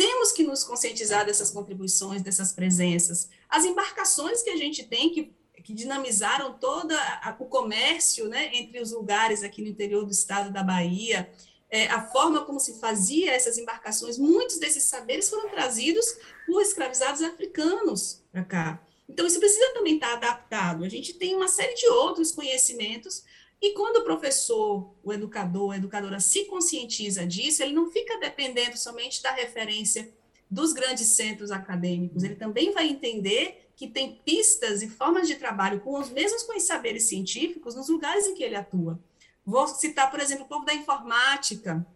temos 0.02 0.32
que 0.32 0.42
nos 0.42 0.64
conscientizar 0.64 1.24
dessas 1.24 1.52
contribuições, 1.52 2.22
dessas 2.22 2.50
presenças. 2.50 3.28
As 3.48 3.64
embarcações 3.64 4.42
que 4.42 4.50
a 4.50 4.56
gente 4.56 4.82
tem, 4.82 5.10
que, 5.10 5.32
que 5.62 5.72
dinamizaram 5.72 6.54
todo 6.54 6.92
o 7.38 7.44
comércio 7.44 8.28
né, 8.28 8.50
entre 8.52 8.80
os 8.80 8.90
lugares 8.90 9.44
aqui 9.44 9.62
no 9.62 9.68
interior 9.68 10.04
do 10.04 10.10
estado 10.10 10.52
da 10.52 10.64
Bahia, 10.64 11.32
é, 11.70 11.86
a 11.86 12.02
forma 12.02 12.44
como 12.44 12.58
se 12.58 12.80
fazia 12.80 13.32
essas 13.32 13.56
embarcações, 13.58 14.18
muitos 14.18 14.58
desses 14.58 14.82
saberes 14.82 15.30
foram 15.30 15.48
trazidos 15.48 16.04
por 16.46 16.60
escravizados 16.60 17.22
africanos 17.22 18.24
para 18.32 18.44
cá. 18.44 18.86
Então, 19.08 19.24
isso 19.24 19.38
precisa 19.38 19.72
também 19.72 19.94
estar 19.94 20.14
adaptado. 20.14 20.82
A 20.82 20.88
gente 20.88 21.14
tem 21.14 21.36
uma 21.36 21.46
série 21.46 21.74
de 21.74 21.86
outros 21.86 22.32
conhecimentos, 22.32 23.22
e 23.62 23.70
quando 23.74 23.98
o 23.98 24.04
professor, 24.04 24.92
o 25.04 25.12
educador, 25.12 25.72
a 25.72 25.76
educadora 25.76 26.18
se 26.18 26.46
conscientiza 26.46 27.24
disso, 27.24 27.62
ele 27.62 27.72
não 27.72 27.88
fica 27.92 28.18
dependendo 28.18 28.76
somente 28.76 29.22
da 29.22 29.30
referência 29.30 30.12
dos 30.50 30.72
grandes 30.72 31.06
centros 31.06 31.52
acadêmicos, 31.52 32.24
ele 32.24 32.34
também 32.34 32.72
vai 32.72 32.88
entender 32.88 33.70
que 33.76 33.86
tem 33.86 34.20
pistas 34.24 34.82
e 34.82 34.88
formas 34.88 35.28
de 35.28 35.36
trabalho 35.36 35.80
com 35.80 35.98
os 35.98 36.10
mesmos 36.10 36.44
saberes 36.64 37.04
científicos 37.04 37.76
nos 37.76 37.88
lugares 37.88 38.26
em 38.26 38.34
que 38.34 38.42
ele 38.42 38.56
atua. 38.56 39.00
Vou 39.46 39.66
citar, 39.68 40.10
por 40.10 40.18
exemplo, 40.18 40.44
o 40.44 40.48
povo 40.48 40.64
da 40.64 40.74
informática. 40.74 41.86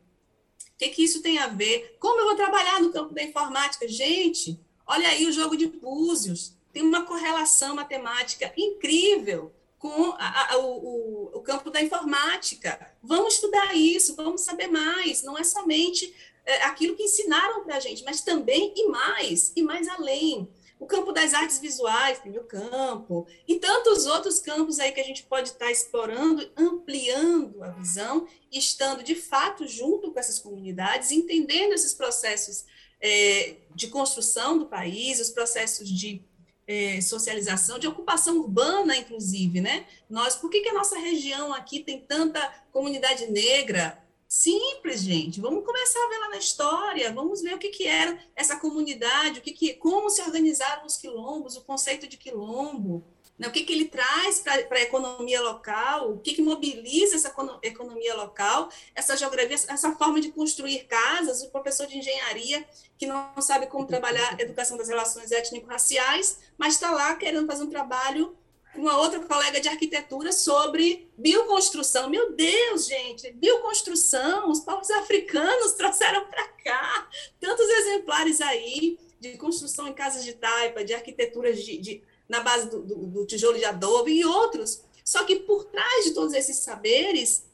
O 0.72 0.79
que, 0.79 0.88
que 0.90 1.02
isso 1.02 1.20
tem 1.20 1.38
a 1.38 1.48
ver? 1.48 1.96
Como 1.98 2.20
eu 2.20 2.26
vou 2.26 2.37
trabalhar 2.37 2.81
no 2.81 2.92
campo 2.92 3.12
da 3.12 3.22
informática? 3.22 3.88
Gente, 3.88 4.59
olha 4.87 5.09
aí 5.09 5.26
o 5.26 5.33
jogo 5.33 5.57
de 5.57 5.66
búzios. 5.66 6.55
Tem 6.72 6.83
uma 6.83 7.05
correlação 7.05 7.74
matemática 7.74 8.52
incrível 8.57 9.52
com 9.87 10.16
a, 10.18 10.55
a, 10.55 10.59
o, 10.59 11.31
o, 11.33 11.40
campo 11.42 11.70
da 11.70 11.81
informática. 11.81 12.92
Vamos 13.01 13.35
estudar 13.35 13.72
isso, 13.77 14.16
vamos 14.16 14.40
saber 14.40 14.66
mais. 14.66 15.22
Não 15.22 15.38
é 15.38 15.44
somente 15.44 16.12
é, 16.44 16.64
aquilo 16.64 16.96
que 16.96 17.05
ensinaram 17.05 17.62
para 17.62 17.77
a 17.77 17.81
gente, 17.81 18.03
mas 18.03 18.20
também 18.20 18.75
e 18.77 18.88
mais, 18.88 19.53
e 19.55 19.62
mais 19.62 19.87
além. 19.87 20.49
O 20.81 20.87
campo 20.87 21.12
das 21.12 21.33
artes 21.33 21.61
visuais, 21.61 22.18
tem 22.18 22.37
o 22.37 22.44
campo, 22.44 23.27
e 23.46 23.61
tantos 23.61 24.07
outros 24.07 24.40
campos 24.40 24.81
aí 24.81 24.90
que 24.90 25.01
a 25.01 25.05
gente 25.05 25.22
pode 25.22 25.51
estar 25.51 25.70
explorando, 25.70 26.51
ampliando 26.57 27.62
a 27.62 27.70
visão, 27.70 28.27
estando 28.51 29.05
de 29.05 29.14
fato 29.14 29.68
junto 29.68 30.11
com 30.11 30.18
essas 30.18 30.40
comunidades, 30.40 31.12
entendendo 31.12 31.72
esses 31.72 31.94
processos 31.94 32.66
é, 33.01 33.57
de 33.75 33.87
construção 33.87 34.59
do 34.59 34.66
país, 34.66 35.20
os 35.20 35.31
processos 35.31 35.88
de 35.88 36.22
é, 36.66 37.00
socialização, 37.00 37.79
de 37.79 37.87
ocupação 37.87 38.38
urbana, 38.38 38.96
inclusive, 38.96 39.61
né? 39.61 39.87
Nós, 40.11 40.35
por 40.35 40.50
que, 40.50 40.61
que 40.61 40.68
a 40.68 40.74
nossa 40.74 40.98
região 40.98 41.55
aqui 41.55 41.81
tem 41.81 42.00
tanta 42.00 42.40
comunidade 42.72 43.31
negra? 43.31 44.02
Simples, 44.29 45.02
gente. 45.02 45.40
Vamos 45.40 45.64
começar 45.64 46.00
a 46.05 46.09
ver 46.09 46.18
lá 46.18 46.29
na 46.31 46.38
história, 46.38 47.12
vamos 47.12 47.40
ver 47.40 47.55
o 47.55 47.59
que, 47.59 47.68
que 47.68 47.87
era 47.87 48.18
essa 48.35 48.57
comunidade, 48.59 49.38
o 49.38 49.42
que, 49.42 49.52
que 49.52 49.74
como 49.74 50.11
se 50.11 50.20
organizaram 50.20 50.85
os 50.85 50.96
quilombos, 50.96 51.57
o 51.57 51.62
conceito 51.62 52.09
de 52.09 52.16
quilombo, 52.16 53.05
né? 53.38 53.49
o 53.49 53.51
que, 53.51 53.64
que 53.64 53.72
ele 53.72 53.87
traz 53.87 54.40
para 54.40 54.55
a 54.55 54.83
economia 54.83 55.40
local, 55.42 56.12
o 56.12 56.18
que, 56.18 56.35
que 56.35 56.42
mobiliza 56.42 57.16
essa 57.16 57.35
economia 57.62 58.14
local, 58.14 58.68
essa 58.94 59.16
geografia, 59.16 59.55
essa 59.55 59.92
forma 59.92 60.20
de 60.20 60.31
construir 60.33 60.85
casas, 60.85 61.42
o 61.42 61.51
professor 61.51 61.87
de 61.87 61.99
engenharia 61.99 62.64
que 62.99 63.07
não 63.07 63.31
sabe 63.40 63.66
como 63.66 63.87
trabalhar 63.87 64.37
a 64.38 64.42
educação 64.42 64.77
das 64.77 64.88
relações 64.88 65.31
étnico-raciais, 65.31 66.38
mas 66.57 66.75
está 66.75 66.90
lá 66.90 67.14
querendo 67.14 67.46
fazer 67.46 67.64
um 67.64 67.70
trabalho 67.70 68.37
com 68.77 68.83
uma 68.83 68.99
outra 68.99 69.20
colega 69.20 69.61
de 69.61 69.68
arquitetura 69.68 70.33
sobre 70.33 71.11
bioconstrução. 71.16 72.11
Meu 72.11 72.33
Deus, 72.33 72.87
gente, 72.87 73.33
bioconstrução, 73.33 74.51
os 74.51 74.61
povos 74.61 74.90
africanos 74.90 75.72
trouxeram 75.77 76.27
para 76.27 76.46
cá 76.62 77.09
tantos 77.40 77.66
exemplares 77.68 78.40
aí 78.40 78.99
de 79.18 79.37
construção 79.38 79.88
em 79.88 79.94
casas 79.94 80.25
de 80.25 80.35
taipa, 80.35 80.85
de 80.85 80.92
arquiteturas 80.92 81.64
de, 81.64 81.79
de 81.79 82.03
na 82.29 82.41
base 82.41 82.69
do, 82.69 82.83
do, 82.83 82.95
do 83.07 83.27
tijolo 83.27 83.59
de 83.59 83.65
adobe 83.65 84.12
e 84.12 84.25
outros. 84.25 84.83
Só 85.05 85.25
que 85.25 85.37
por 85.37 85.65
trás 85.65 86.05
de 86.05 86.12
todos 86.12 86.35
esses 86.35 86.57
saberes 86.57 87.45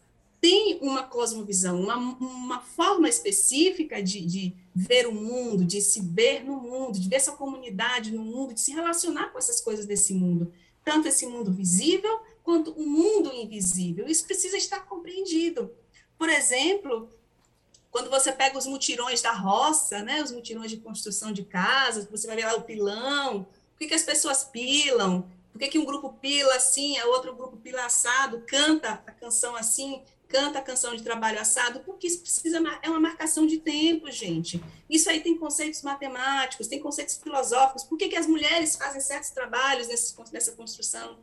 tem 0.41 0.79
uma 0.81 1.05
cosmovisão, 1.05 1.81
uma, 1.81 1.97
uma 1.97 2.61
forma 2.61 3.09
específica 3.09 4.03
de, 4.03 4.27
de 4.27 4.53
ver 4.75 5.07
o 5.07 5.13
mundo, 5.13 5.65
de 5.65 5.81
se 5.81 6.01
ver 6.01 6.45
no 6.45 6.57
mundo, 6.57 6.99
de 6.99 7.09
ver 7.09 7.21
sua 7.21 7.37
comunidade 7.37 8.11
no 8.11 8.25
mundo, 8.25 8.53
de 8.53 8.61
se 8.61 8.73
relacionar 8.73 9.29
com 9.31 9.39
essas 9.39 9.61
coisas 9.61 9.87
desse 9.87 10.13
mundo, 10.13 10.53
tanto 10.85 11.07
esse 11.07 11.27
mundo 11.27 11.53
visível 11.53 12.21
quanto 12.43 12.73
o 12.73 12.85
mundo 12.85 13.33
invisível. 13.33 14.09
Isso 14.09 14.25
precisa 14.25 14.57
estar 14.57 14.81
compreendido. 14.81 15.71
Por 16.19 16.29
exemplo, 16.29 17.09
quando 17.93 18.11
você 18.11 18.33
pega 18.33 18.59
os 18.59 18.67
mutirões 18.67 19.23
da 19.23 19.33
roça, 19.33 20.03
né, 20.03 20.23
os 20.23 20.33
mutirões 20.33 20.71
de 20.71 20.79
construção 20.79 21.31
de 21.31 21.45
casas, 21.45 22.09
você 22.11 22.27
vai 22.27 22.35
ver 22.35 22.47
lá 22.47 22.57
o 22.57 22.63
pilão, 22.63 23.47
que, 23.83 23.89
que 23.89 23.95
as 23.95 24.03
pessoas 24.03 24.45
pilam? 24.45 25.29
Por 25.51 25.59
que, 25.59 25.69
que 25.69 25.79
um 25.79 25.85
grupo 25.85 26.13
pila 26.15 26.55
assim, 26.55 26.97
a 26.99 27.07
outro 27.07 27.35
grupo 27.35 27.57
pila 27.57 27.85
assado, 27.85 28.43
canta 28.47 29.03
a 29.07 29.13
canção 29.13 29.55
assim, 29.57 30.03
canta 30.29 30.61
a 30.61 30.63
canção 30.63 30.95
de 30.95 31.03
trabalho 31.03 31.41
assado? 31.41 31.81
Porque 31.81 32.07
isso 32.07 32.21
precisa, 32.21 32.59
é 32.81 32.89
uma 32.89 33.01
marcação 33.01 33.47
de 33.47 33.59
tempo, 33.59 34.11
gente. 34.11 34.63
Isso 34.89 35.11
aí 35.11 35.21
tem 35.21 35.37
conceitos 35.37 35.83
matemáticos, 35.83 36.69
tem 36.69 36.81
conceitos 36.81 37.17
filosóficos. 37.17 37.85
Por 37.85 37.99
que, 37.99 38.09
que 38.09 38.17
as 38.17 38.27
mulheres 38.27 38.77
fazem 38.77 39.01
certos 39.01 39.31
trabalhos 39.31 39.89
nesse, 39.89 40.15
nessa 40.33 40.53
construção? 40.53 41.19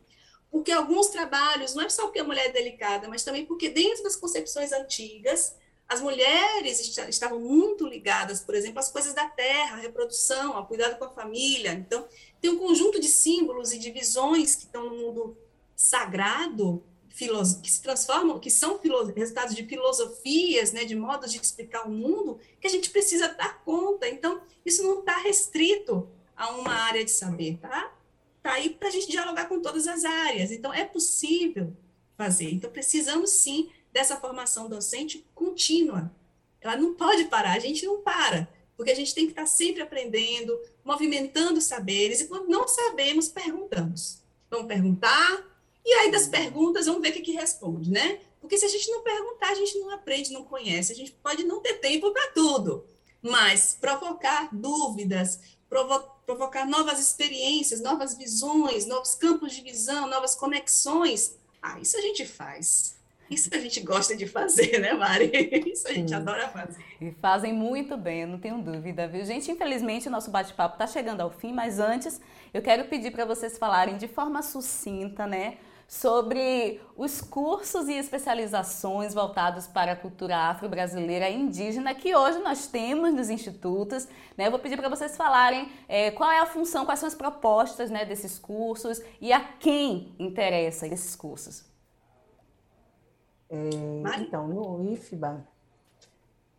Porque 0.52 0.72
alguns 0.72 1.08
trabalhos, 1.08 1.74
não 1.74 1.84
é 1.84 1.89
só 1.89 2.04
porque 2.04 2.19
a 2.19 2.24
mulher 2.24 2.48
é 2.48 2.52
delicada, 2.52 3.08
mas 3.08 3.24
também 3.24 3.45
porque 3.45 3.69
dentro 3.69 4.04
das 4.04 4.15
concepções 4.15 4.72
antigas, 4.72 5.56
as 5.89 6.02
mulheres 6.02 6.80
estavam 7.10 7.39
muito 7.39 7.88
ligadas, 7.88 8.41
por 8.41 8.54
exemplo, 8.54 8.78
às 8.78 8.91
coisas 8.91 9.12
da 9.15 9.28
terra, 9.28 9.76
à 9.76 9.80
reprodução, 9.80 10.56
ao 10.56 10.67
cuidado 10.67 11.00
com 11.00 11.06
a 11.06 11.10
família. 11.10 11.74
Então, 11.74 12.08
tem 12.41 12.52
um 12.52 12.58
conjunto 12.58 12.99
de 12.99 13.08
símbolos 13.08 13.71
e 13.71 13.80
de 13.80 13.91
visões 13.91 14.56
que 14.56 14.63
estão 14.63 14.89
no 14.89 14.95
mundo 14.95 15.38
sagrado, 15.75 16.84
que 17.62 17.69
se 17.69 17.82
transformam, 17.82 18.39
que 18.39 18.49
são 18.49 18.80
resultados 19.13 19.54
de 19.54 19.65
filosofias, 19.65 20.71
né, 20.71 20.86
de 20.86 20.95
modos 20.95 21.32
de 21.32 21.39
explicar 21.39 21.86
o 21.86 21.91
mundo, 21.91 22.39
que 22.62 22.67
a 22.67 22.69
gente 22.69 22.89
precisa 22.89 23.28
dar 23.28 23.62
conta. 23.63 24.08
Então, 24.08 24.41
isso 24.65 24.84
não 24.84 24.99
está 24.99 25.17
restrito 25.17 26.08
a 26.36 26.52
uma 26.52 26.73
área 26.73 27.04
de 27.04 27.12
saber, 27.12 27.58
tá? 27.58 27.93
Está 28.38 28.54
aí 28.54 28.69
para 28.69 28.88
a 28.88 28.91
gente 28.91 29.10
dialogar 29.10 29.47
com 29.47 29.60
todas 29.60 29.86
as 29.86 30.06
áreas. 30.06 30.52
Então, 30.52 30.73
é 30.73 30.86
possível 30.86 31.75
fazer. 32.17 32.52
Então, 32.52 32.71
precisamos 32.71 33.32
sim 33.32 33.69
dessa 33.91 34.15
formação 34.15 34.69
docente 34.69 35.25
contínua. 35.36 36.10
Ela 36.62 36.78
não 36.78 36.93
pode 36.93 37.25
parar, 37.25 37.54
a 37.54 37.60
gente 37.60 37.86
não 37.86 38.02
para, 38.02 38.47
porque 38.80 38.92
a 38.94 38.96
gente 38.96 39.13
tem 39.13 39.26
que 39.26 39.34
estar 39.34 39.46
sempre 39.46 39.82
aprendendo, 39.82 40.58
movimentando 40.86 41.60
saberes, 41.60 42.22
e 42.22 42.28
quando 42.28 42.48
não 42.48 42.65
sabemos, 42.65 43.28
perguntamos. 43.28 44.20
Vamos 44.50 44.68
perguntar, 44.68 45.46
e 45.86 45.92
aí 45.96 46.10
das 46.10 46.28
perguntas, 46.28 46.86
vamos 46.86 47.02
ver 47.02 47.10
o 47.10 47.12
que, 47.12 47.20
que 47.20 47.34
responde, 47.34 47.92
né? 47.92 48.22
Porque 48.39 48.58
se 48.58 48.63
a 48.63 48.70
gente 48.70 48.89
não 48.89 49.02
perguntar, 49.02 49.50
a 49.50 49.56
gente 49.56 49.78
não 49.80 49.89
aprende, 49.89 50.32
não 50.32 50.46
conhece, 50.46 50.94
a 50.94 50.96
gente 50.96 51.12
pode 51.12 51.44
não 51.44 51.60
ter 51.60 51.74
tempo 51.74 52.10
para 52.12 52.32
tudo, 52.32 52.86
mas 53.22 53.76
provocar 53.78 54.48
dúvidas, 54.56 55.42
provo 55.68 56.00
provocar 56.26 56.65
novas 56.65 57.02
experiências, 57.02 57.82
novas 57.82 58.15
visões, 58.15 58.86
novos 58.86 59.13
campos 59.13 59.52
de 59.52 59.62
visão, 59.62 60.08
novas 60.08 60.36
conexões, 60.36 61.36
ah, 61.62 61.78
isso 61.82 61.98
a 61.98 62.02
gente 62.02 62.26
faz. 62.26 62.96
Isso 63.30 63.50
a 63.54 63.60
gente 63.60 63.80
gosta 63.82 64.15
de 64.15 64.26
fazer, 64.26 64.80
né, 64.80 64.94
Mari? 64.94 65.32
Isso 65.72 65.88
a 65.88 65.94
gente 65.94 66.10
Sim. 66.10 66.15
adora 66.15 66.48
fazer. 66.50 66.84
E 67.00 67.12
fazem 67.12 67.54
muito 67.54 67.96
bem, 67.96 68.22
eu 68.22 68.28
não 68.28 68.39
tenho 68.39 68.58
dúvida, 68.58 69.08
viu? 69.08 69.24
Gente, 69.24 69.52
infelizmente 69.52 70.08
o 70.08 70.12
nosso 70.12 70.32
bate-papo 70.32 70.76
está 70.76 70.88
chegando 70.88 71.22
ao 71.22 71.30
fim, 71.30 71.54
mas 71.54 71.80
antes 71.80 72.20
eu 72.54 72.62
quero 72.62 72.86
pedir 72.86 73.12
para 73.12 73.26
vocês 73.26 73.58
falarem 73.58 73.98
de 73.98 74.08
forma 74.08 74.42
sucinta, 74.42 75.28
né? 75.28 75.58
Sobre 75.88 76.80
os 76.96 77.20
cursos 77.20 77.88
e 77.88 77.94
especializações 77.94 79.12
voltados 79.13 79.65
para 79.65 79.94
a 79.94 79.96
cultura 79.96 80.38
afro-brasileira 80.38 81.28
e 81.30 81.36
indígena 81.36 81.96
que 81.96 82.15
hoje 82.15 82.38
nós 82.39 82.68
temos 82.68 83.12
nos 83.12 83.28
institutos. 83.28 84.08
Né? 84.38 84.46
Eu 84.46 84.52
vou 84.52 84.60
pedir 84.60 84.78
para 84.78 84.88
vocês 84.88 85.18
falarem 85.18 85.68
é, 85.88 86.12
qual 86.12 86.30
é 86.30 86.39
a 86.39 86.46
função, 86.46 86.86
quais 86.86 87.00
são 87.00 87.08
as 87.08 87.15
propostas 87.15 87.89
né, 87.89 88.06
desses 88.06 88.38
cursos 88.38 89.02
e 89.20 89.34
a 89.34 89.39
quem 89.39 90.13
interessa 90.20 90.86
esses 90.86 91.15
cursos. 91.15 91.68
É, 93.50 94.20
então, 94.20 94.48
no 94.48 94.84
IFBA, 94.94 95.46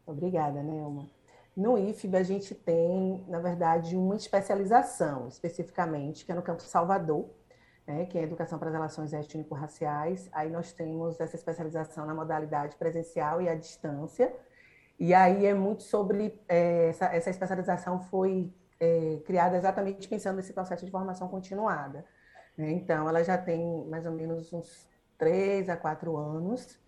obrigada, 0.06 0.62
Nelma. 0.62 1.08
No 1.56 1.78
IFBA, 1.78 2.18
a 2.18 2.22
gente 2.22 2.54
tem, 2.54 3.24
na 3.28 3.38
verdade, 3.38 3.96
uma 3.96 4.16
especialização, 4.16 5.28
especificamente, 5.28 6.24
que 6.24 6.32
é 6.32 6.34
no 6.34 6.42
campo 6.42 6.62
Salvador, 6.62 7.28
né, 7.86 8.06
que 8.06 8.18
é 8.18 8.22
Educação 8.22 8.58
para 8.58 8.68
as 8.68 8.74
Relações 8.74 9.12
Étnico-Raciais. 9.12 10.28
Aí 10.32 10.50
nós 10.50 10.72
temos 10.72 11.20
essa 11.20 11.36
especialização 11.36 12.06
na 12.06 12.14
modalidade 12.14 12.76
presencial 12.76 13.40
e 13.42 13.48
à 13.48 13.54
distância. 13.54 14.32
E 14.98 15.14
aí 15.14 15.46
é 15.46 15.54
muito 15.54 15.82
sobre. 15.82 16.40
É, 16.48 16.88
essa, 16.88 17.06
essa 17.06 17.30
especialização 17.30 18.00
foi 18.00 18.52
é, 18.78 19.20
criada 19.24 19.56
exatamente 19.56 20.08
pensando 20.08 20.36
nesse 20.36 20.52
processo 20.52 20.84
de 20.84 20.90
formação 20.90 21.28
continuada. 21.28 22.04
Né? 22.56 22.70
Então, 22.72 23.08
ela 23.08 23.22
já 23.24 23.36
tem 23.36 23.86
mais 23.86 24.06
ou 24.06 24.12
menos 24.12 24.52
uns 24.52 24.88
três 25.20 25.68
a 25.68 25.76
quatro 25.76 26.16
anos. 26.16 26.78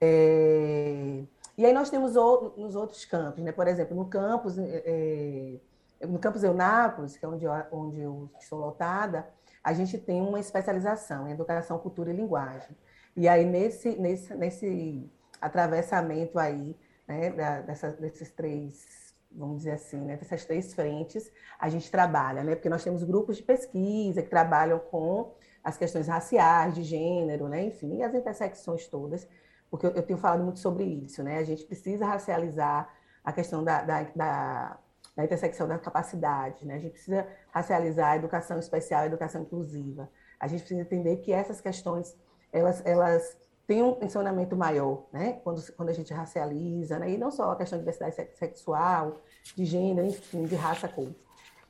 É... 0.00 1.22
E 1.56 1.64
aí 1.64 1.72
nós 1.72 1.90
temos 1.90 2.16
o, 2.16 2.54
nos 2.56 2.74
outros 2.74 3.04
campos, 3.04 3.44
né? 3.44 3.52
Por 3.52 3.68
exemplo, 3.68 3.94
no 3.94 4.06
campus, 4.06 4.56
é... 4.58 5.60
no 6.08 6.18
campus 6.18 6.42
Eunápolis, 6.42 7.16
que 7.16 7.24
é 7.24 7.28
onde 7.28 7.44
eu, 7.44 7.52
onde 7.70 8.00
eu 8.00 8.30
estou 8.40 8.58
lotada, 8.58 9.28
a 9.62 9.72
gente 9.72 9.98
tem 9.98 10.20
uma 10.22 10.40
especialização 10.40 11.28
em 11.28 11.32
educação, 11.32 11.78
cultura 11.78 12.10
e 12.10 12.16
linguagem. 12.16 12.74
E 13.14 13.28
aí 13.28 13.44
nesse 13.44 13.90
nesse 13.96 14.34
nesse 14.34 15.10
atravessamento 15.40 16.38
aí, 16.38 16.76
né, 17.06 17.30
dessa, 17.62 17.90
desses 17.92 18.30
três 18.30 19.14
vamos 19.30 19.58
dizer 19.58 19.72
assim, 19.72 20.00
né, 20.00 20.16
dessas 20.16 20.44
três 20.46 20.72
frentes, 20.72 21.30
a 21.58 21.68
gente 21.68 21.90
trabalha, 21.90 22.42
né, 22.42 22.54
porque 22.54 22.70
nós 22.70 22.82
temos 22.82 23.04
grupos 23.04 23.36
de 23.36 23.42
pesquisa 23.42 24.22
que 24.22 24.30
trabalham 24.30 24.78
com 24.78 25.34
as 25.66 25.76
questões 25.76 26.06
raciais, 26.06 26.76
de 26.76 26.84
gênero, 26.84 27.48
né? 27.48 27.64
enfim, 27.64 28.00
as 28.04 28.14
intersecções 28.14 28.86
todas, 28.86 29.26
porque 29.68 29.84
eu, 29.84 30.02
tenho 30.04 30.16
falado 30.16 30.44
muito 30.44 30.60
sobre 30.60 30.84
isso, 30.84 31.24
né? 31.24 31.38
A 31.38 31.44
gente 31.44 31.64
precisa 31.64 32.06
racializar 32.06 32.88
a 33.24 33.32
questão 33.32 33.64
da, 33.64 33.82
da, 33.82 34.02
da 34.14 34.78
da 35.16 35.24
intersecção 35.24 35.66
da 35.66 35.78
capacidade, 35.78 36.66
né? 36.66 36.74
A 36.74 36.78
gente 36.78 36.92
precisa 36.92 37.26
racializar 37.50 38.12
a 38.12 38.16
educação 38.16 38.58
especial, 38.58 39.00
a 39.00 39.06
educação 39.06 39.40
inclusiva. 39.40 40.10
A 40.38 40.46
gente 40.46 40.60
precisa 40.60 40.82
entender 40.82 41.16
que 41.16 41.32
essas 41.32 41.58
questões, 41.58 42.14
elas, 42.52 42.84
elas 42.84 43.34
têm 43.66 43.82
um 43.82 43.94
tensionamento 43.94 44.54
maior, 44.54 45.06
né? 45.10 45.40
Quando, 45.42 45.72
quando 45.72 45.88
a 45.88 45.94
gente 45.94 46.12
racializa, 46.12 46.98
né? 46.98 47.12
E 47.12 47.16
não 47.16 47.30
só 47.30 47.52
a 47.52 47.56
questão 47.56 47.78
de 47.78 47.84
diversidade 47.86 48.14
sexual, 48.36 49.22
de 49.56 49.64
gênero, 49.64 50.06
enfim, 50.06 50.44
de 50.44 50.54
raça, 50.54 50.86
cor. 50.86 51.08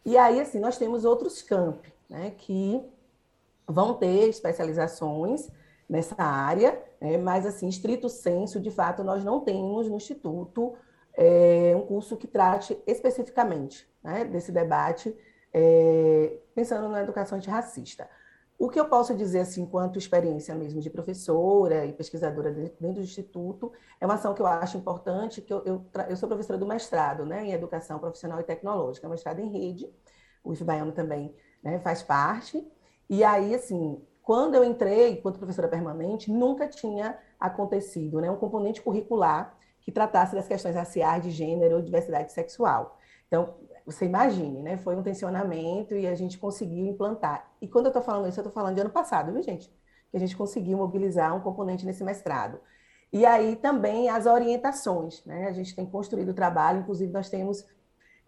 E 0.04 0.18
aí, 0.18 0.40
assim, 0.40 0.58
nós 0.58 0.76
temos 0.76 1.04
outros 1.04 1.40
campi, 1.40 1.92
né? 2.10 2.32
Que 2.36 2.84
vão 3.66 3.94
ter 3.94 4.28
especializações 4.28 5.48
nessa 5.88 6.20
área, 6.22 6.82
né? 7.00 7.16
mas, 7.16 7.46
assim, 7.46 7.68
estrito 7.68 8.08
senso, 8.08 8.60
de 8.60 8.70
fato, 8.70 9.04
nós 9.04 9.24
não 9.24 9.40
temos 9.40 9.88
no 9.88 9.96
Instituto 9.96 10.74
é, 11.14 11.74
um 11.76 11.86
curso 11.86 12.16
que 12.16 12.26
trate 12.26 12.76
especificamente 12.86 13.88
né, 14.02 14.24
desse 14.24 14.52
debate, 14.52 15.16
é, 15.52 16.38
pensando 16.54 16.88
na 16.88 17.02
educação 17.02 17.38
antirracista. 17.38 18.08
O 18.58 18.70
que 18.70 18.80
eu 18.80 18.88
posso 18.88 19.14
dizer, 19.14 19.40
assim, 19.40 19.62
enquanto 19.62 19.98
experiência 19.98 20.54
mesmo 20.54 20.80
de 20.80 20.88
professora 20.88 21.84
e 21.84 21.92
pesquisadora 21.92 22.50
dentro 22.50 22.94
do 22.94 23.00
Instituto, 23.02 23.70
é 24.00 24.06
uma 24.06 24.14
ação 24.14 24.32
que 24.32 24.40
eu 24.40 24.46
acho 24.46 24.78
importante, 24.78 25.42
que 25.42 25.52
eu, 25.52 25.62
eu, 25.64 25.86
eu 26.08 26.16
sou 26.16 26.26
professora 26.26 26.58
do 26.58 26.66
mestrado 26.66 27.26
né, 27.26 27.44
em 27.44 27.52
Educação 27.52 27.98
Profissional 27.98 28.40
e 28.40 28.44
Tecnológica, 28.44 29.08
mestrado 29.08 29.40
em 29.40 29.50
rede, 29.50 29.90
o 30.42 30.54
IF 30.54 30.64
Baiano 30.64 30.92
também 30.92 31.34
né, 31.62 31.78
faz 31.80 32.02
parte, 32.02 32.66
e 33.08 33.22
aí, 33.22 33.54
assim, 33.54 34.00
quando 34.22 34.54
eu 34.54 34.64
entrei, 34.64 35.12
enquanto 35.12 35.38
professora 35.38 35.68
permanente, 35.68 36.30
nunca 36.30 36.66
tinha 36.66 37.18
acontecido 37.38 38.20
né, 38.20 38.30
um 38.30 38.36
componente 38.36 38.82
curricular 38.82 39.56
que 39.80 39.92
tratasse 39.92 40.34
das 40.34 40.48
questões 40.48 40.74
raciais, 40.74 41.22
de 41.22 41.30
gênero, 41.30 41.80
diversidade 41.80 42.32
sexual. 42.32 42.98
Então, 43.28 43.54
você 43.86 44.04
imagine, 44.04 44.60
né? 44.62 44.76
Foi 44.76 44.96
um 44.96 45.02
tensionamento 45.02 45.94
e 45.94 46.08
a 46.08 46.14
gente 46.16 46.38
conseguiu 46.38 46.86
implantar. 46.86 47.48
E 47.62 47.68
quando 47.68 47.86
eu 47.86 47.90
estou 47.90 48.02
falando 48.02 48.28
isso, 48.28 48.40
eu 48.40 48.42
estou 48.42 48.52
falando 48.52 48.74
de 48.74 48.80
ano 48.80 48.90
passado, 48.90 49.32
viu, 49.32 49.40
gente? 49.40 49.72
Que 50.10 50.16
a 50.16 50.20
gente 50.20 50.36
conseguiu 50.36 50.76
mobilizar 50.76 51.36
um 51.36 51.40
componente 51.40 51.86
nesse 51.86 52.02
mestrado. 52.02 52.58
E 53.12 53.24
aí 53.24 53.54
também 53.54 54.08
as 54.08 54.26
orientações, 54.26 55.24
né? 55.24 55.46
A 55.46 55.52
gente 55.52 55.74
tem 55.74 55.86
construído 55.86 56.30
o 56.30 56.34
trabalho, 56.34 56.80
inclusive 56.80 57.12
nós 57.12 57.30
temos 57.30 57.64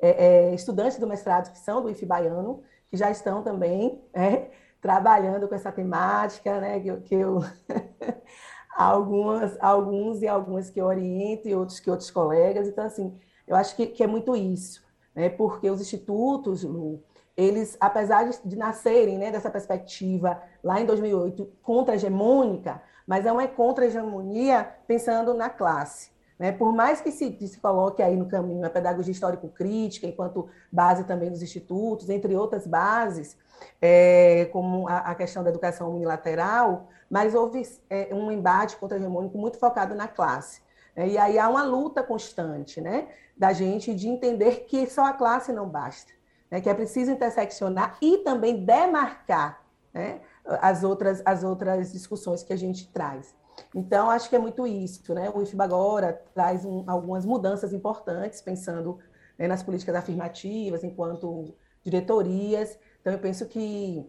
é, 0.00 0.26
é, 0.26 0.54
estudantes 0.54 0.96
do 0.96 1.08
mestrado 1.08 1.50
que 1.50 1.58
são 1.58 1.82
do 1.82 1.90
IF 1.90 2.06
Baiano, 2.06 2.62
que 2.88 2.96
já 2.96 3.10
estão 3.10 3.42
também 3.42 4.00
é, 4.14 4.50
trabalhando 4.80 5.48
com 5.48 5.54
essa 5.54 5.72
temática, 5.72 6.60
né? 6.60 6.80
Que, 6.80 6.96
que 7.00 7.14
eu 7.14 7.40
algumas, 8.76 9.56
alguns 9.60 10.22
e 10.22 10.28
algumas 10.28 10.70
que 10.70 10.80
eu 10.80 10.86
oriento 10.86 11.48
e 11.48 11.54
outros 11.54 11.80
que 11.80 11.90
outros 11.90 12.10
colegas. 12.10 12.68
Então, 12.68 12.84
assim, 12.84 13.18
eu 13.46 13.56
acho 13.56 13.74
que, 13.74 13.86
que 13.86 14.02
é 14.02 14.06
muito 14.06 14.36
isso, 14.36 14.84
né? 15.14 15.28
porque 15.28 15.68
os 15.70 15.80
institutos, 15.80 16.62
Lu, 16.62 17.02
eles, 17.36 17.76
apesar 17.80 18.28
de, 18.28 18.38
de 18.44 18.56
nascerem 18.56 19.18
né, 19.18 19.30
dessa 19.30 19.50
perspectiva 19.50 20.40
lá 20.62 20.80
em 20.80 20.86
2008 20.86 21.50
contra-hegemônica, 21.62 22.80
mas 23.06 23.26
é 23.26 23.32
uma 23.32 23.46
contra-hegemonia 23.48 24.68
pensando 24.86 25.32
na 25.34 25.48
classe. 25.48 26.10
Né? 26.38 26.52
Por 26.52 26.72
mais 26.72 27.00
que 27.00 27.10
se, 27.10 27.30
que 27.32 27.48
se 27.48 27.58
coloque 27.58 28.02
aí 28.02 28.16
no 28.16 28.26
caminho 28.26 28.64
a 28.64 28.70
pedagogia 28.70 29.12
histórico-crítica, 29.12 30.06
enquanto 30.06 30.48
base 30.70 31.04
também 31.04 31.30
dos 31.30 31.42
institutos, 31.42 32.08
entre 32.08 32.36
outras 32.36 32.66
bases, 32.66 33.36
é, 33.82 34.48
como 34.52 34.88
a, 34.88 34.98
a, 34.98 35.14
questão 35.14 35.42
da 35.42 35.50
educação 35.50 35.90
unilateral, 35.92 36.88
mas 37.10 37.34
houve 37.34 37.62
é, 37.90 38.14
um 38.14 38.30
embate 38.30 38.76
contra-hegemônico 38.76 39.36
muito 39.36 39.58
focado 39.58 39.94
na 39.96 40.06
classe. 40.06 40.62
Né? 40.94 41.08
E 41.08 41.18
aí 41.18 41.38
há 41.38 41.48
uma 41.48 41.64
luta 41.64 42.02
constante 42.02 42.80
né, 42.80 43.08
da 43.36 43.52
gente 43.52 43.92
de 43.92 44.08
entender 44.08 44.66
que 44.68 44.88
só 44.88 45.06
a 45.06 45.12
classe 45.12 45.52
não 45.52 45.68
basta, 45.68 46.12
né, 46.50 46.60
que 46.60 46.68
é 46.68 46.74
preciso 46.74 47.10
interseccionar 47.10 47.96
e 48.00 48.18
também 48.18 48.64
demarcar 48.64 49.60
né, 49.92 50.20
as, 50.44 50.84
outras, 50.84 51.20
as 51.24 51.42
outras 51.42 51.90
discussões 51.92 52.44
que 52.44 52.52
a 52.52 52.56
gente 52.56 52.88
traz. 52.92 53.34
Então, 53.74 54.10
acho 54.10 54.28
que 54.28 54.36
é 54.36 54.38
muito 54.38 54.66
isso. 54.66 55.14
Né? 55.14 55.30
O 55.30 55.42
IFBA 55.42 55.64
agora 55.64 56.12
traz 56.34 56.64
um, 56.64 56.84
algumas 56.88 57.24
mudanças 57.24 57.72
importantes, 57.72 58.40
pensando 58.40 58.98
né, 59.38 59.46
nas 59.46 59.62
políticas 59.62 59.94
afirmativas, 59.94 60.84
enquanto 60.84 61.54
diretorias, 61.84 62.78
então, 63.08 63.16
eu 63.16 63.18
penso 63.20 63.46
que, 63.46 64.06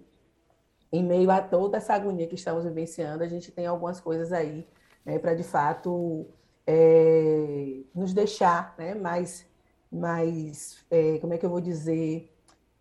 em 0.92 1.04
meio 1.04 1.32
a 1.32 1.42
toda 1.42 1.78
essa 1.78 1.94
agonia 1.94 2.28
que 2.28 2.36
estamos 2.36 2.66
vivenciando, 2.66 3.24
a 3.24 3.28
gente 3.28 3.52
tem 3.52 3.66
algumas 3.66 4.02
coisas 4.02 4.34
aí 4.34 4.68
né, 5.06 5.18
para, 5.20 5.34
de 5.34 5.44
fato, 5.44 6.28
é, 6.66 7.82
nos 7.96 8.14
deixar 8.14 8.76
né, 8.78 8.96
mais, 8.96 9.46
mais 9.92 10.84
é, 10.92 11.18
como 11.20 11.34
é 11.34 11.38
que 11.38 11.46
eu 11.46 11.50
vou 11.50 11.62
dizer, 11.62 12.30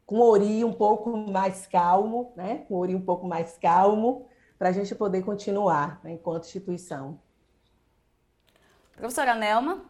com 0.05 0.21
ori 0.21 0.65
um 0.65 0.73
pouco 0.73 1.17
mais 1.17 1.67
calmo, 1.67 2.33
né, 2.35 2.65
com 2.67 2.75
o 2.75 2.79
ori 2.79 2.95
um 2.95 3.01
pouco 3.01 3.27
mais 3.27 3.57
calmo, 3.59 4.27
para 4.59 4.71
a 4.71 4.73
gente 4.73 4.95
poder 4.95 5.23
continuar 5.23 6.01
né, 6.03 6.13
enquanto 6.13 6.45
instituição. 6.45 7.21
Professora 8.97 9.35
Nelma? 9.35 9.85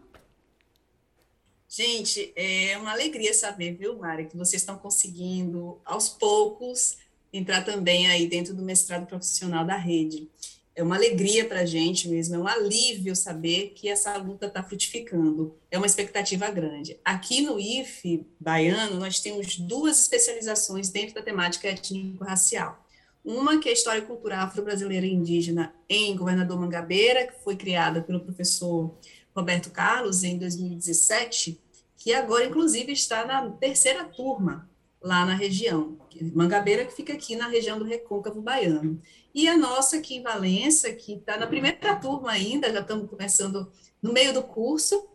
Gente, 1.67 2.33
é 2.37 2.77
uma 2.79 2.93
alegria 2.93 3.33
saber, 3.33 3.75
viu, 3.75 3.99
Mari, 3.99 4.27
que 4.27 4.37
vocês 4.37 4.63
estão 4.63 4.79
conseguindo, 4.79 5.81
aos 5.85 6.09
poucos, 6.09 6.99
entrar 7.33 7.63
também 7.63 8.07
aí 8.07 8.27
dentro 8.27 8.55
do 8.55 8.63
mestrado 8.63 9.07
profissional 9.07 9.67
da 9.67 9.77
rede. 9.77 10.31
É 10.75 10.83
uma 10.83 10.97
alegria 10.97 11.45
para 11.45 11.61
a 11.61 11.67
gente 11.67 12.09
mesmo, 12.09 12.37
é 12.37 12.39
um 12.39 12.47
alívio 12.47 13.15
saber 13.17 13.73
que 13.75 13.89
essa 13.89 14.17
luta 14.17 14.47
está 14.47 14.63
frutificando. 14.63 15.59
É 15.71 15.77
uma 15.77 15.87
expectativa 15.87 16.49
grande. 16.51 16.99
Aqui 17.05 17.41
no 17.41 17.59
IFE 17.59 18.27
baiano, 18.39 18.99
nós 18.99 19.21
temos 19.21 19.59
duas 19.59 19.99
especializações 20.01 20.89
dentro 20.89 21.17
da 21.17 21.23
temática 21.23 21.69
étnico-racial. 21.69 22.83
Uma 23.25 23.59
que 23.59 23.69
é 23.69 23.73
a 23.73 23.75
História 23.75 23.99
e 23.99 24.07
Cultura 24.07 24.39
Afro-Brasileira 24.39 25.07
e 25.07 25.13
Indígena 25.13 25.75
em 25.89 26.17
Governador 26.17 26.59
Mangabeira, 26.59 27.27
que 27.27 27.43
foi 27.43 27.57
criada 27.57 28.01
pelo 28.01 28.21
professor 28.21 28.97
Roberto 29.35 29.71
Carlos 29.71 30.25
em 30.25 30.39
2017, 30.39 31.61
que 31.97 32.13
agora, 32.13 32.47
inclusive, 32.47 32.93
está 32.93 33.27
na 33.27 33.51
terceira 33.51 34.05
turma 34.05 34.69
lá 35.01 35.25
na 35.25 35.35
região. 35.35 35.97
Mangabeira, 36.35 36.85
que 36.85 36.95
fica 36.95 37.13
aqui 37.13 37.37
na 37.37 37.49
região 37.49 37.79
do 37.79 37.85
Recôncavo 37.85 38.41
Baiano. 38.41 39.01
E 39.35 39.49
a 39.49 39.57
nossa 39.57 39.99
aqui 39.99 40.17
em 40.17 40.23
Valença, 40.23 40.93
que 40.93 41.15
está 41.15 41.37
na 41.37 41.47
primeira 41.47 41.97
turma 41.97 42.33
ainda, 42.33 42.73
já 42.73 42.81
estamos 42.81 43.09
começando 43.09 43.71
no 44.03 44.13
meio 44.13 44.33
do 44.33 44.43
curso, 44.43 45.09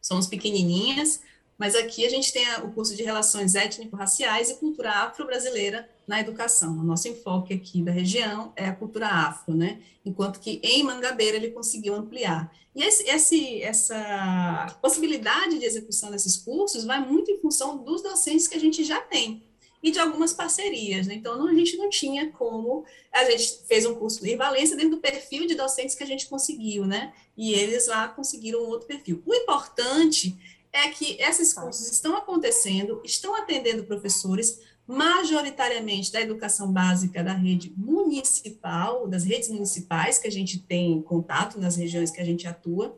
somos 0.00 0.26
pequenininhas, 0.26 1.20
mas 1.58 1.74
aqui 1.74 2.06
a 2.06 2.08
gente 2.08 2.32
tem 2.32 2.44
o 2.60 2.72
curso 2.72 2.96
de 2.96 3.02
Relações 3.02 3.54
Étnico-Raciais 3.54 4.50
e 4.50 4.54
Cultura 4.56 4.90
Afro-Brasileira 4.90 5.88
na 6.06 6.20
Educação. 6.20 6.72
O 6.78 6.82
nosso 6.82 7.08
enfoque 7.08 7.54
aqui 7.54 7.82
da 7.82 7.92
região 7.92 8.52
é 8.56 8.66
a 8.66 8.74
cultura 8.74 9.08
afro, 9.08 9.54
né? 9.54 9.80
Enquanto 10.04 10.40
que 10.40 10.60
em 10.62 10.82
Mangabeira 10.82 11.36
ele 11.36 11.50
conseguiu 11.50 11.94
ampliar. 11.94 12.52
E 12.74 12.82
esse, 12.82 13.08
esse, 13.08 13.62
essa 13.62 14.76
possibilidade 14.80 15.58
de 15.58 15.64
execução 15.64 16.10
desses 16.10 16.36
cursos 16.36 16.84
vai 16.84 17.00
muito 17.00 17.30
em 17.30 17.38
função 17.38 17.78
dos 17.78 18.02
docentes 18.02 18.48
que 18.48 18.56
a 18.56 18.60
gente 18.60 18.82
já 18.82 19.00
tem 19.00 19.42
e 19.82 19.90
de 19.90 19.98
algumas 19.98 20.32
parcerias. 20.32 21.06
Né? 21.06 21.14
Então, 21.14 21.36
não, 21.36 21.48
a 21.48 21.54
gente 21.54 21.76
não 21.76 21.90
tinha 21.90 22.30
como. 22.30 22.84
A 23.12 23.24
gente 23.24 23.58
fez 23.66 23.84
um 23.84 23.94
curso 23.94 24.24
em 24.26 24.36
Valência 24.36 24.76
dentro 24.76 24.92
do 24.92 25.00
perfil 25.00 25.46
de 25.46 25.54
docentes 25.54 25.94
que 25.94 26.04
a 26.04 26.06
gente 26.06 26.28
conseguiu, 26.28 26.86
né? 26.86 27.12
E 27.36 27.52
eles 27.52 27.88
lá 27.88 28.08
conseguiram 28.08 28.60
outro 28.60 28.86
perfil. 28.86 29.22
O 29.26 29.34
importante 29.34 30.36
é 30.72 30.88
que 30.88 31.20
esses 31.20 31.52
cursos 31.52 31.90
estão 31.90 32.16
acontecendo, 32.16 33.02
estão 33.04 33.34
atendendo 33.34 33.84
professores, 33.84 34.60
majoritariamente 34.86 36.12
da 36.12 36.20
educação 36.20 36.72
básica 36.72 37.22
da 37.22 37.32
rede 37.32 37.72
municipal, 37.76 39.06
das 39.06 39.24
redes 39.24 39.48
municipais 39.48 40.18
que 40.18 40.26
a 40.26 40.32
gente 40.32 40.58
tem 40.58 41.00
contato 41.02 41.58
nas 41.58 41.76
regiões 41.76 42.10
que 42.10 42.20
a 42.20 42.24
gente 42.24 42.46
atua, 42.46 42.96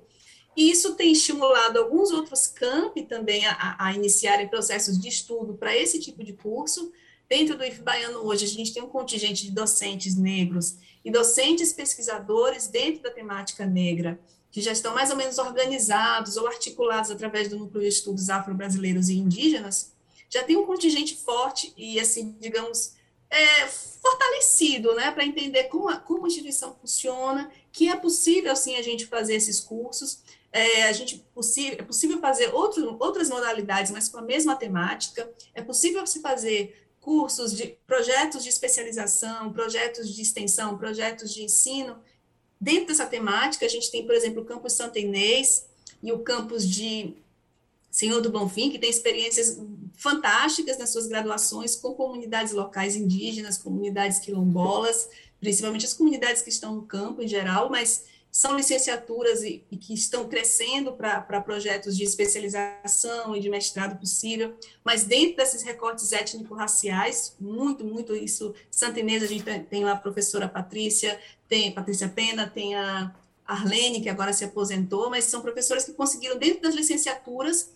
e 0.56 0.70
isso 0.70 0.94
tem 0.94 1.12
estimulado 1.12 1.78
alguns 1.78 2.10
outros 2.10 2.46
campi 2.46 3.02
também 3.02 3.44
a, 3.46 3.76
a 3.78 3.92
iniciarem 3.92 4.48
processos 4.48 4.98
de 4.98 5.08
estudo 5.08 5.54
para 5.54 5.76
esse 5.76 5.98
tipo 5.98 6.22
de 6.22 6.32
curso. 6.32 6.92
Dentro 7.28 7.56
do 7.58 7.64
IF 7.64 7.82
Baiano 7.82 8.20
hoje, 8.20 8.44
a 8.44 8.48
gente 8.48 8.72
tem 8.72 8.82
um 8.82 8.88
contingente 8.88 9.44
de 9.44 9.50
docentes 9.50 10.14
negros 10.14 10.76
e 11.04 11.10
docentes 11.10 11.72
pesquisadores 11.72 12.68
dentro 12.68 13.02
da 13.02 13.10
temática 13.10 13.66
negra, 13.66 14.20
que 14.50 14.60
já 14.60 14.70
estão 14.70 14.94
mais 14.94 15.10
ou 15.10 15.16
menos 15.16 15.38
organizados 15.38 16.36
ou 16.36 16.46
articulados 16.46 17.10
através 17.10 17.48
do 17.48 17.58
Núcleo 17.58 17.82
de 17.82 17.88
Estudos 17.88 18.30
Afro-Brasileiros 18.30 19.08
e 19.08 19.16
Indígenas, 19.16 19.93
já 20.34 20.44
tem 20.44 20.56
um 20.56 20.66
contingente 20.66 21.16
forte 21.16 21.72
e, 21.76 21.98
assim, 21.98 22.36
digamos, 22.40 22.94
é, 23.30 23.66
fortalecido, 23.66 24.94
né, 24.94 25.10
para 25.10 25.24
entender 25.24 25.64
como 25.64 25.88
a, 25.88 25.96
como 25.96 26.24
a 26.24 26.28
instituição 26.28 26.76
funciona, 26.80 27.50
que 27.72 27.88
é 27.88 27.96
possível, 27.96 28.54
sim, 28.54 28.76
a 28.76 28.82
gente 28.82 29.06
fazer 29.06 29.34
esses 29.34 29.60
cursos, 29.60 30.22
é, 30.52 30.84
a 30.84 30.92
gente 30.92 31.18
possível, 31.34 31.78
é 31.78 31.82
possível 31.82 32.20
fazer 32.20 32.54
outro, 32.54 32.96
outras 33.00 33.28
modalidades, 33.28 33.90
mas 33.90 34.08
com 34.08 34.18
a 34.18 34.22
mesma 34.22 34.54
temática, 34.54 35.28
é 35.54 35.62
possível 35.62 36.06
se 36.06 36.20
fazer 36.20 36.86
cursos 37.00 37.56
de 37.56 37.76
projetos 37.86 38.42
de 38.42 38.48
especialização, 38.50 39.52
projetos 39.52 40.12
de 40.14 40.22
extensão, 40.22 40.78
projetos 40.78 41.32
de 41.32 41.42
ensino, 41.42 42.00
Dentro 42.64 42.86
dessa 42.86 43.04
temática, 43.04 43.66
a 43.66 43.68
gente 43.68 43.90
tem, 43.90 44.06
por 44.06 44.14
exemplo, 44.14 44.40
o 44.40 44.44
campus 44.46 44.72
Santa 44.72 44.98
Inês 44.98 45.66
e 46.02 46.10
o 46.12 46.20
campus 46.20 46.66
de 46.66 47.14
Senhor 47.94 48.20
do 48.20 48.28
Bonfim, 48.28 48.70
que 48.70 48.78
tem 48.80 48.90
experiências 48.90 49.56
fantásticas 49.96 50.76
nas 50.76 50.90
suas 50.90 51.06
graduações 51.06 51.76
com 51.76 51.94
comunidades 51.94 52.52
locais 52.52 52.96
indígenas, 52.96 53.56
comunidades 53.56 54.18
quilombolas, 54.18 55.08
principalmente 55.38 55.86
as 55.86 55.94
comunidades 55.94 56.42
que 56.42 56.48
estão 56.48 56.74
no 56.74 56.82
campo 56.82 57.22
em 57.22 57.28
geral, 57.28 57.70
mas 57.70 58.06
são 58.32 58.56
licenciaturas 58.56 59.44
e, 59.44 59.64
e 59.70 59.76
que 59.76 59.94
estão 59.94 60.28
crescendo 60.28 60.94
para 60.94 61.40
projetos 61.40 61.96
de 61.96 62.02
especialização 62.02 63.36
e 63.36 63.38
de 63.38 63.48
mestrado 63.48 63.96
possível, 63.96 64.56
mas 64.82 65.04
dentro 65.04 65.36
desses 65.36 65.62
recortes 65.62 66.10
étnico-raciais, 66.10 67.36
muito, 67.38 67.84
muito 67.84 68.12
isso. 68.12 68.52
Santa 68.72 68.98
Inês, 68.98 69.22
a 69.22 69.26
gente 69.28 69.44
tem 69.70 69.84
a 69.84 69.94
professora 69.94 70.48
Patrícia, 70.48 71.16
tem 71.48 71.70
Patrícia 71.70 72.08
Pena, 72.08 72.50
tem 72.52 72.74
a 72.74 73.14
Arlene, 73.46 74.00
que 74.00 74.08
agora 74.08 74.32
se 74.32 74.44
aposentou, 74.44 75.08
mas 75.10 75.26
são 75.26 75.40
professoras 75.40 75.84
que 75.84 75.92
conseguiram, 75.92 76.36
dentro 76.36 76.62
das 76.62 76.74
licenciaturas, 76.74 77.70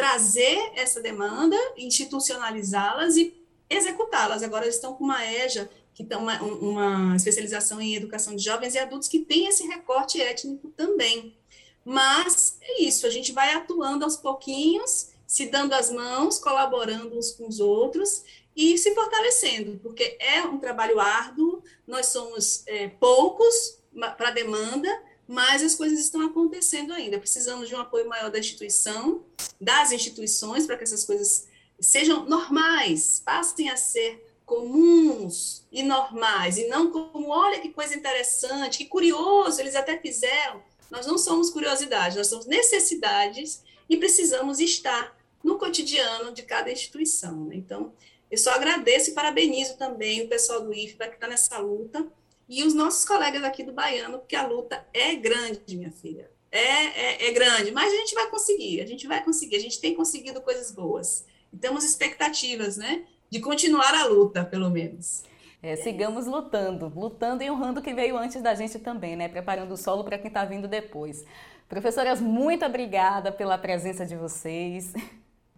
trazer 0.00 0.72
essa 0.76 0.98
demanda, 0.98 1.54
institucionalizá-las 1.76 3.18
e 3.18 3.34
executá-las. 3.68 4.42
Agora 4.42 4.66
estão 4.66 4.94
com 4.94 5.04
uma 5.04 5.22
EJA 5.26 5.68
que 5.92 6.02
tem 6.02 6.16
uma, 6.16 6.40
uma 6.42 7.14
especialização 7.14 7.78
em 7.82 7.94
educação 7.94 8.34
de 8.34 8.42
jovens 8.42 8.74
e 8.74 8.78
adultos 8.78 9.08
que 9.08 9.18
tem 9.18 9.46
esse 9.46 9.66
recorte 9.66 10.18
étnico 10.18 10.68
também. 10.70 11.36
Mas 11.84 12.56
é 12.62 12.82
isso, 12.82 13.06
a 13.06 13.10
gente 13.10 13.30
vai 13.30 13.52
atuando 13.52 14.02
aos 14.02 14.16
pouquinhos, 14.16 15.10
se 15.26 15.46
dando 15.46 15.74
as 15.74 15.90
mãos, 15.90 16.38
colaborando 16.38 17.18
uns 17.18 17.32
com 17.32 17.46
os 17.46 17.60
outros 17.60 18.24
e 18.56 18.78
se 18.78 18.94
fortalecendo, 18.94 19.78
porque 19.82 20.16
é 20.18 20.42
um 20.44 20.58
trabalho 20.58 20.98
árduo, 20.98 21.62
nós 21.86 22.06
somos 22.06 22.62
é, 22.66 22.88
poucos 22.88 23.78
para 24.16 24.28
a 24.28 24.32
demanda, 24.32 24.88
mas 25.30 25.62
as 25.62 25.76
coisas 25.76 26.00
estão 26.00 26.26
acontecendo 26.26 26.92
ainda. 26.92 27.16
Precisamos 27.16 27.68
de 27.68 27.74
um 27.76 27.78
apoio 27.78 28.08
maior 28.08 28.32
da 28.32 28.40
instituição, 28.40 29.22
das 29.60 29.92
instituições, 29.92 30.66
para 30.66 30.76
que 30.76 30.82
essas 30.82 31.04
coisas 31.04 31.46
sejam 31.78 32.24
normais, 32.26 33.22
passem 33.24 33.70
a 33.70 33.76
ser 33.76 34.26
comuns 34.44 35.64
e 35.70 35.84
normais, 35.84 36.58
e 36.58 36.66
não 36.66 36.90
como, 36.90 37.28
olha 37.28 37.60
que 37.60 37.68
coisa 37.68 37.94
interessante, 37.94 38.78
que 38.78 38.86
curioso, 38.86 39.60
eles 39.60 39.76
até 39.76 39.96
fizeram. 39.96 40.64
Nós 40.90 41.06
não 41.06 41.16
somos 41.16 41.48
curiosidade, 41.48 42.16
nós 42.16 42.26
somos 42.26 42.46
necessidades 42.46 43.62
e 43.88 43.96
precisamos 43.96 44.58
estar 44.58 45.16
no 45.44 45.58
cotidiano 45.58 46.32
de 46.32 46.42
cada 46.42 46.72
instituição. 46.72 47.44
Né? 47.44 47.54
Então, 47.54 47.92
eu 48.28 48.36
só 48.36 48.50
agradeço 48.50 49.10
e 49.10 49.14
parabenizo 49.14 49.76
também 49.76 50.22
o 50.22 50.28
pessoal 50.28 50.60
do 50.62 50.74
IFBA 50.74 51.06
que 51.06 51.14
está 51.14 51.28
nessa 51.28 51.56
luta 51.58 52.04
e 52.50 52.64
os 52.64 52.74
nossos 52.74 53.06
colegas 53.06 53.42
aqui 53.44 53.62
do 53.62 53.72
Baiano, 53.72 54.18
porque 54.18 54.36
a 54.36 54.46
luta 54.46 54.86
é 54.92 55.14
grande, 55.14 55.76
minha 55.76 55.90
filha. 55.90 56.30
É, 56.52 56.58
é, 56.58 57.28
é 57.28 57.32
grande, 57.32 57.70
mas 57.70 57.92
a 57.92 57.96
gente 57.96 58.14
vai 58.14 58.28
conseguir, 58.28 58.82
a 58.82 58.86
gente 58.86 59.06
vai 59.06 59.24
conseguir, 59.24 59.56
a 59.56 59.60
gente 59.60 59.80
tem 59.80 59.94
conseguido 59.94 60.42
coisas 60.42 60.70
boas. 60.72 61.24
E 61.52 61.56
temos 61.56 61.84
expectativas, 61.84 62.76
né? 62.76 63.06
de 63.30 63.38
continuar 63.38 63.94
a 63.94 64.04
luta, 64.06 64.44
pelo 64.44 64.68
menos. 64.68 65.22
É, 65.62 65.76
sigamos 65.76 66.26
lutando, 66.26 66.92
lutando 66.94 67.42
e 67.42 67.50
honrando 67.50 67.80
quem 67.80 67.94
veio 67.94 68.16
antes 68.18 68.42
da 68.42 68.54
gente 68.54 68.78
também, 68.78 69.14
né? 69.14 69.28
Preparando 69.28 69.72
o 69.72 69.76
solo 69.76 70.02
para 70.02 70.18
quem 70.18 70.28
está 70.28 70.44
vindo 70.44 70.66
depois. 70.66 71.24
Professoras, 71.68 72.20
muito 72.20 72.64
obrigada 72.64 73.30
pela 73.30 73.56
presença 73.56 74.04
de 74.04 74.16
vocês. 74.16 74.92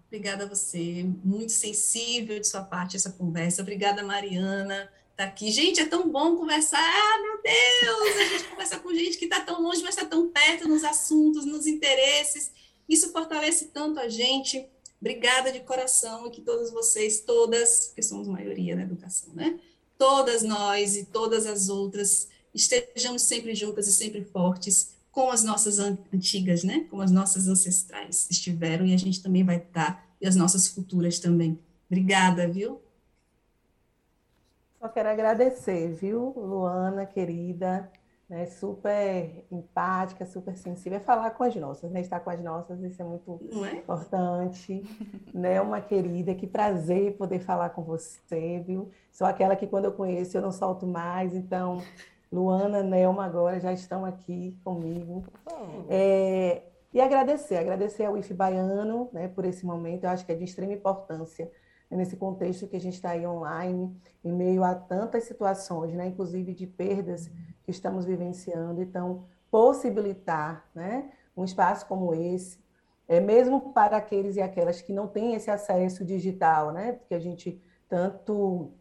Obrigada 0.09 0.45
a 0.45 0.47
você, 0.47 1.07
muito 1.25 1.53
sensível 1.53 2.39
de 2.39 2.47
sua 2.47 2.63
parte 2.63 2.97
essa 2.97 3.11
conversa. 3.13 3.63
Obrigada, 3.63 4.03
Mariana, 4.03 4.91
tá 5.17 5.25
aqui. 5.25 5.51
Gente, 5.51 5.81
é 5.81 5.87
tão 5.87 6.11
bom 6.11 6.37
conversar. 6.37 6.79
Ah, 6.79 7.23
meu 7.23 7.43
Deus, 7.43 8.17
a 8.17 8.25
gente 8.33 8.49
conversa 8.49 8.79
com 8.79 8.95
gente 8.95 9.19
que 9.19 9.25
está 9.25 9.41
tão 9.41 9.63
longe, 9.63 9.83
mas 9.83 9.97
está 9.97 10.07
tão 10.07 10.29
perto 10.29 10.69
nos 10.69 10.85
assuntos, 10.85 11.45
nos 11.45 11.67
interesses. 11.67 12.51
Isso 12.89 13.11
fortalece 13.13 13.67
tanto 13.67 14.01
a 14.01 14.09
gente. 14.09 14.67
Obrigada 15.01 15.51
de 15.51 15.61
coração 15.61 16.27
e 16.27 16.31
que 16.31 16.41
todos 16.41 16.71
vocês, 16.71 17.21
todas, 17.21 17.93
que 17.95 18.03
somos 18.03 18.29
maioria 18.29 18.77
na 18.77 18.83
educação, 18.83 19.35
né? 19.35 19.59
Todas 19.99 20.43
nós 20.43 20.97
e 20.97 21.07
todas 21.07 21.47
as 21.47 21.69
outras 21.69 22.29
estejamos 22.55 23.23
sempre 23.23 23.55
juntas 23.55 23.89
e 23.89 23.93
sempre 23.93 24.25
fortes, 24.25 24.95
como 25.11 25.31
as 25.31 25.43
nossas 25.43 25.79
antigas, 25.79 26.63
né? 26.65 26.87
Como 26.91 27.03
as 27.03 27.11
nossas 27.11 27.49
ancestrais 27.49 28.27
estiveram 28.31 28.87
e 28.87 28.95
a 28.95 28.97
gente 28.97 29.23
também 29.23 29.45
vai 29.45 29.57
estar, 29.57 30.07
e 30.21 30.27
as 30.27 30.37
nossas 30.37 30.69
futuras 30.69 31.19
também. 31.19 31.59
Obrigada, 31.91 32.49
viu? 32.49 32.81
Só 34.83 34.89
quero 34.89 35.11
agradecer, 35.11 35.93
viu, 35.93 36.35
Luana, 36.37 37.07
querida, 37.07 37.89
né, 38.29 38.47
super 38.47 39.47
empática, 39.49 40.27
super 40.27 40.57
sensível, 40.57 40.99
é 40.99 41.01
falar 41.01 41.31
com 41.31 41.45
as 41.45 41.55
nossas, 41.55 41.89
né, 41.93 42.01
estar 42.01 42.19
com 42.19 42.31
as 42.31 42.43
nossas, 42.43 42.83
isso 42.83 43.01
é 43.01 43.05
muito 43.05 43.41
é? 43.65 43.77
importante, 43.77 44.83
né, 45.33 45.61
uma 45.61 45.81
querida, 45.81 46.35
que 46.35 46.49
prazer 46.49 47.17
poder 47.17 47.39
falar 47.39 47.71
com 47.71 47.85
você, 47.85 48.59
viu, 48.67 48.91
sou 49.13 49.25
aquela 49.25 49.55
que 49.55 49.69
quando 49.69 49.85
eu 49.85 49.93
conheço 49.93 50.37
eu 50.37 50.43
não 50.43 50.51
solto 50.51 50.85
mais, 50.85 51.33
então, 51.33 51.81
Luana, 52.33 52.83
Nelma 52.83 53.25
agora 53.25 53.61
já 53.61 53.73
estão 53.73 54.05
aqui 54.05 54.59
comigo, 54.65 55.23
é, 55.89 56.61
e 56.93 57.01
agradecer, 57.01 57.57
agradecer 57.57 58.05
ao 58.05 58.19
IF 58.19 58.35
Baiano, 58.35 59.09
né, 59.13 59.29
por 59.29 59.45
esse 59.45 59.65
momento, 59.65 60.03
eu 60.03 60.11
acho 60.11 60.27
que 60.27 60.33
é 60.33 60.35
de 60.35 60.43
extrema 60.43 60.73
importância, 60.73 61.49
né, 61.93 61.99
nesse 61.99 62.17
contexto 62.17 62.67
que 62.67 62.77
a 62.77 62.81
gente 62.81 62.95
está 62.95 63.11
aí 63.11 63.27
online, 63.27 63.95
em 64.25 64.33
meio 64.33 64.65
a 64.65 64.75
tantas 64.75 65.25
situações, 65.25 65.95
né, 65.95 66.07
inclusive 66.07 66.55
de 66.55 66.67
perdas, 66.67 67.31
que 67.63 67.71
estamos 67.71 68.05
vivenciando. 68.05 68.83
Então, 68.83 69.25
possibilitar 69.51 70.67
né, 70.75 71.13
um 71.37 71.45
espaço 71.45 71.87
como 71.87 72.15
esse, 72.15 72.59
é 73.07 73.21
mesmo 73.21 73.73
para 73.73 73.99
aqueles 73.99 74.37
e 74.37 74.41
aquelas 74.41 74.81
que 74.81 74.93
não 74.93 75.07
têm 75.07 75.35
esse 75.35 75.51
acesso 75.51 76.05
digital, 76.05 76.73
né, 76.73 76.99
que 77.07 77.15
a 77.15 77.19
gente 77.19 77.61
tanto 77.89 78.73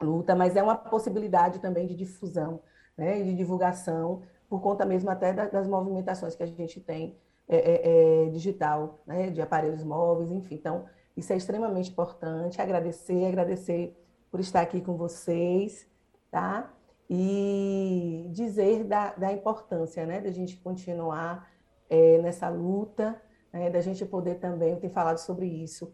luta, 0.00 0.34
mas 0.34 0.56
é 0.56 0.62
uma 0.62 0.76
possibilidade 0.76 1.58
também 1.58 1.86
de 1.86 1.94
difusão, 1.94 2.60
né, 2.96 3.22
de 3.22 3.34
divulgação, 3.34 4.22
por 4.48 4.62
conta 4.62 4.86
mesmo 4.86 5.10
até 5.10 5.32
das 5.32 5.68
movimentações 5.68 6.34
que 6.34 6.42
a 6.42 6.46
gente 6.46 6.80
tem 6.80 7.16
é, 7.48 7.56
é, 7.56 8.26
é, 8.26 8.30
digital, 8.30 9.02
né, 9.06 9.30
de 9.30 9.40
aparelhos 9.40 9.82
móveis, 9.84 10.30
enfim. 10.30 10.54
Então, 10.56 10.84
isso 11.16 11.32
é 11.32 11.36
extremamente 11.36 11.90
importante. 11.90 12.60
Agradecer, 12.60 13.26
agradecer 13.26 13.96
por 14.30 14.40
estar 14.40 14.60
aqui 14.60 14.80
com 14.80 14.96
vocês, 14.96 15.88
tá? 16.30 16.72
e 17.08 18.28
dizer 18.32 18.84
da, 18.84 19.14
da 19.14 19.32
importância 19.32 20.04
né, 20.04 20.20
da 20.20 20.30
gente 20.30 20.56
continuar 20.56 21.48
é, 21.88 22.18
nessa 22.18 22.48
luta, 22.48 23.20
né, 23.52 23.70
da 23.70 23.80
gente 23.80 24.04
poder 24.04 24.36
também, 24.36 24.76
tenho 24.76 24.92
falado 24.92 25.18
sobre 25.18 25.46
isso, 25.46 25.92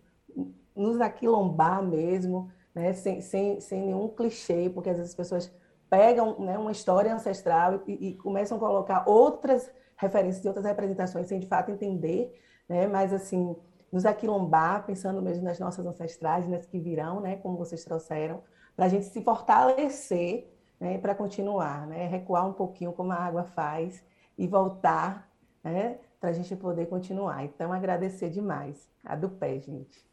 nos 0.75 1.01
aquilombar 1.01 1.83
mesmo, 1.83 2.51
né, 2.75 2.93
sem, 2.95 3.21
sem, 3.21 3.61
sem 3.61 3.83
nenhum 3.83 4.09
clichê, 4.09 4.71
porque 4.71 4.89
às 4.89 4.97
vezes 4.97 5.11
as 5.11 5.17
pessoas 5.17 5.55
pegam 5.91 6.41
né, 6.41 6.57
uma 6.57 6.73
história 6.73 7.15
ancestral 7.15 7.83
e, 7.87 8.09
e, 8.09 8.15
começam 8.15 8.57
a 8.57 8.61
colocar 8.61 9.05
outras 9.07 9.71
referências 10.03 10.45
e 10.45 10.49
outras 10.49 10.67
representações 10.67 11.29
sem 11.29 11.39
de 11.39 11.47
fato 11.47 11.71
entender, 11.71 12.39
né, 12.69 12.87
mas 12.87 13.13
assim, 13.13 13.57
nos 13.91 14.05
aquilombar, 14.05 14.85
pensando 14.85 15.23
mesmo 15.23 15.45
nas 15.45 15.59
nossas 15.59 15.87
ancestrais, 15.87 16.49
nas 16.49 16.67
que 16.67 16.79
virão, 16.79 17.21
né, 17.21 17.37
como 17.37 17.57
vocês 17.57 17.85
trouxeram, 17.85 18.43
para 18.77 18.87
a 18.87 18.89
gente 18.89 19.07
se 19.07 19.23
fortalecer 19.23 20.53
né, 20.83 20.99
para 20.99 21.15
continuar, 21.15 21.87
né, 21.87 22.07
recuar 22.07 22.49
um 22.49 22.53
pouquinho 22.53 22.93
como 22.93 23.13
a 23.13 23.17
água 23.17 23.45
faz 23.45 24.05
e 24.37 24.49
voltar 24.49 25.31
né, 25.63 25.99
para 26.21 26.31
a 26.31 26.33
gente 26.33 26.57
poder 26.57 26.87
continuar. 26.87 27.45
Então, 27.45 27.73
agradecer 27.73 28.31
demais. 28.31 28.91
A 29.05 29.15
do 29.15 29.29
pé, 29.29 29.61
gente. 29.61 30.05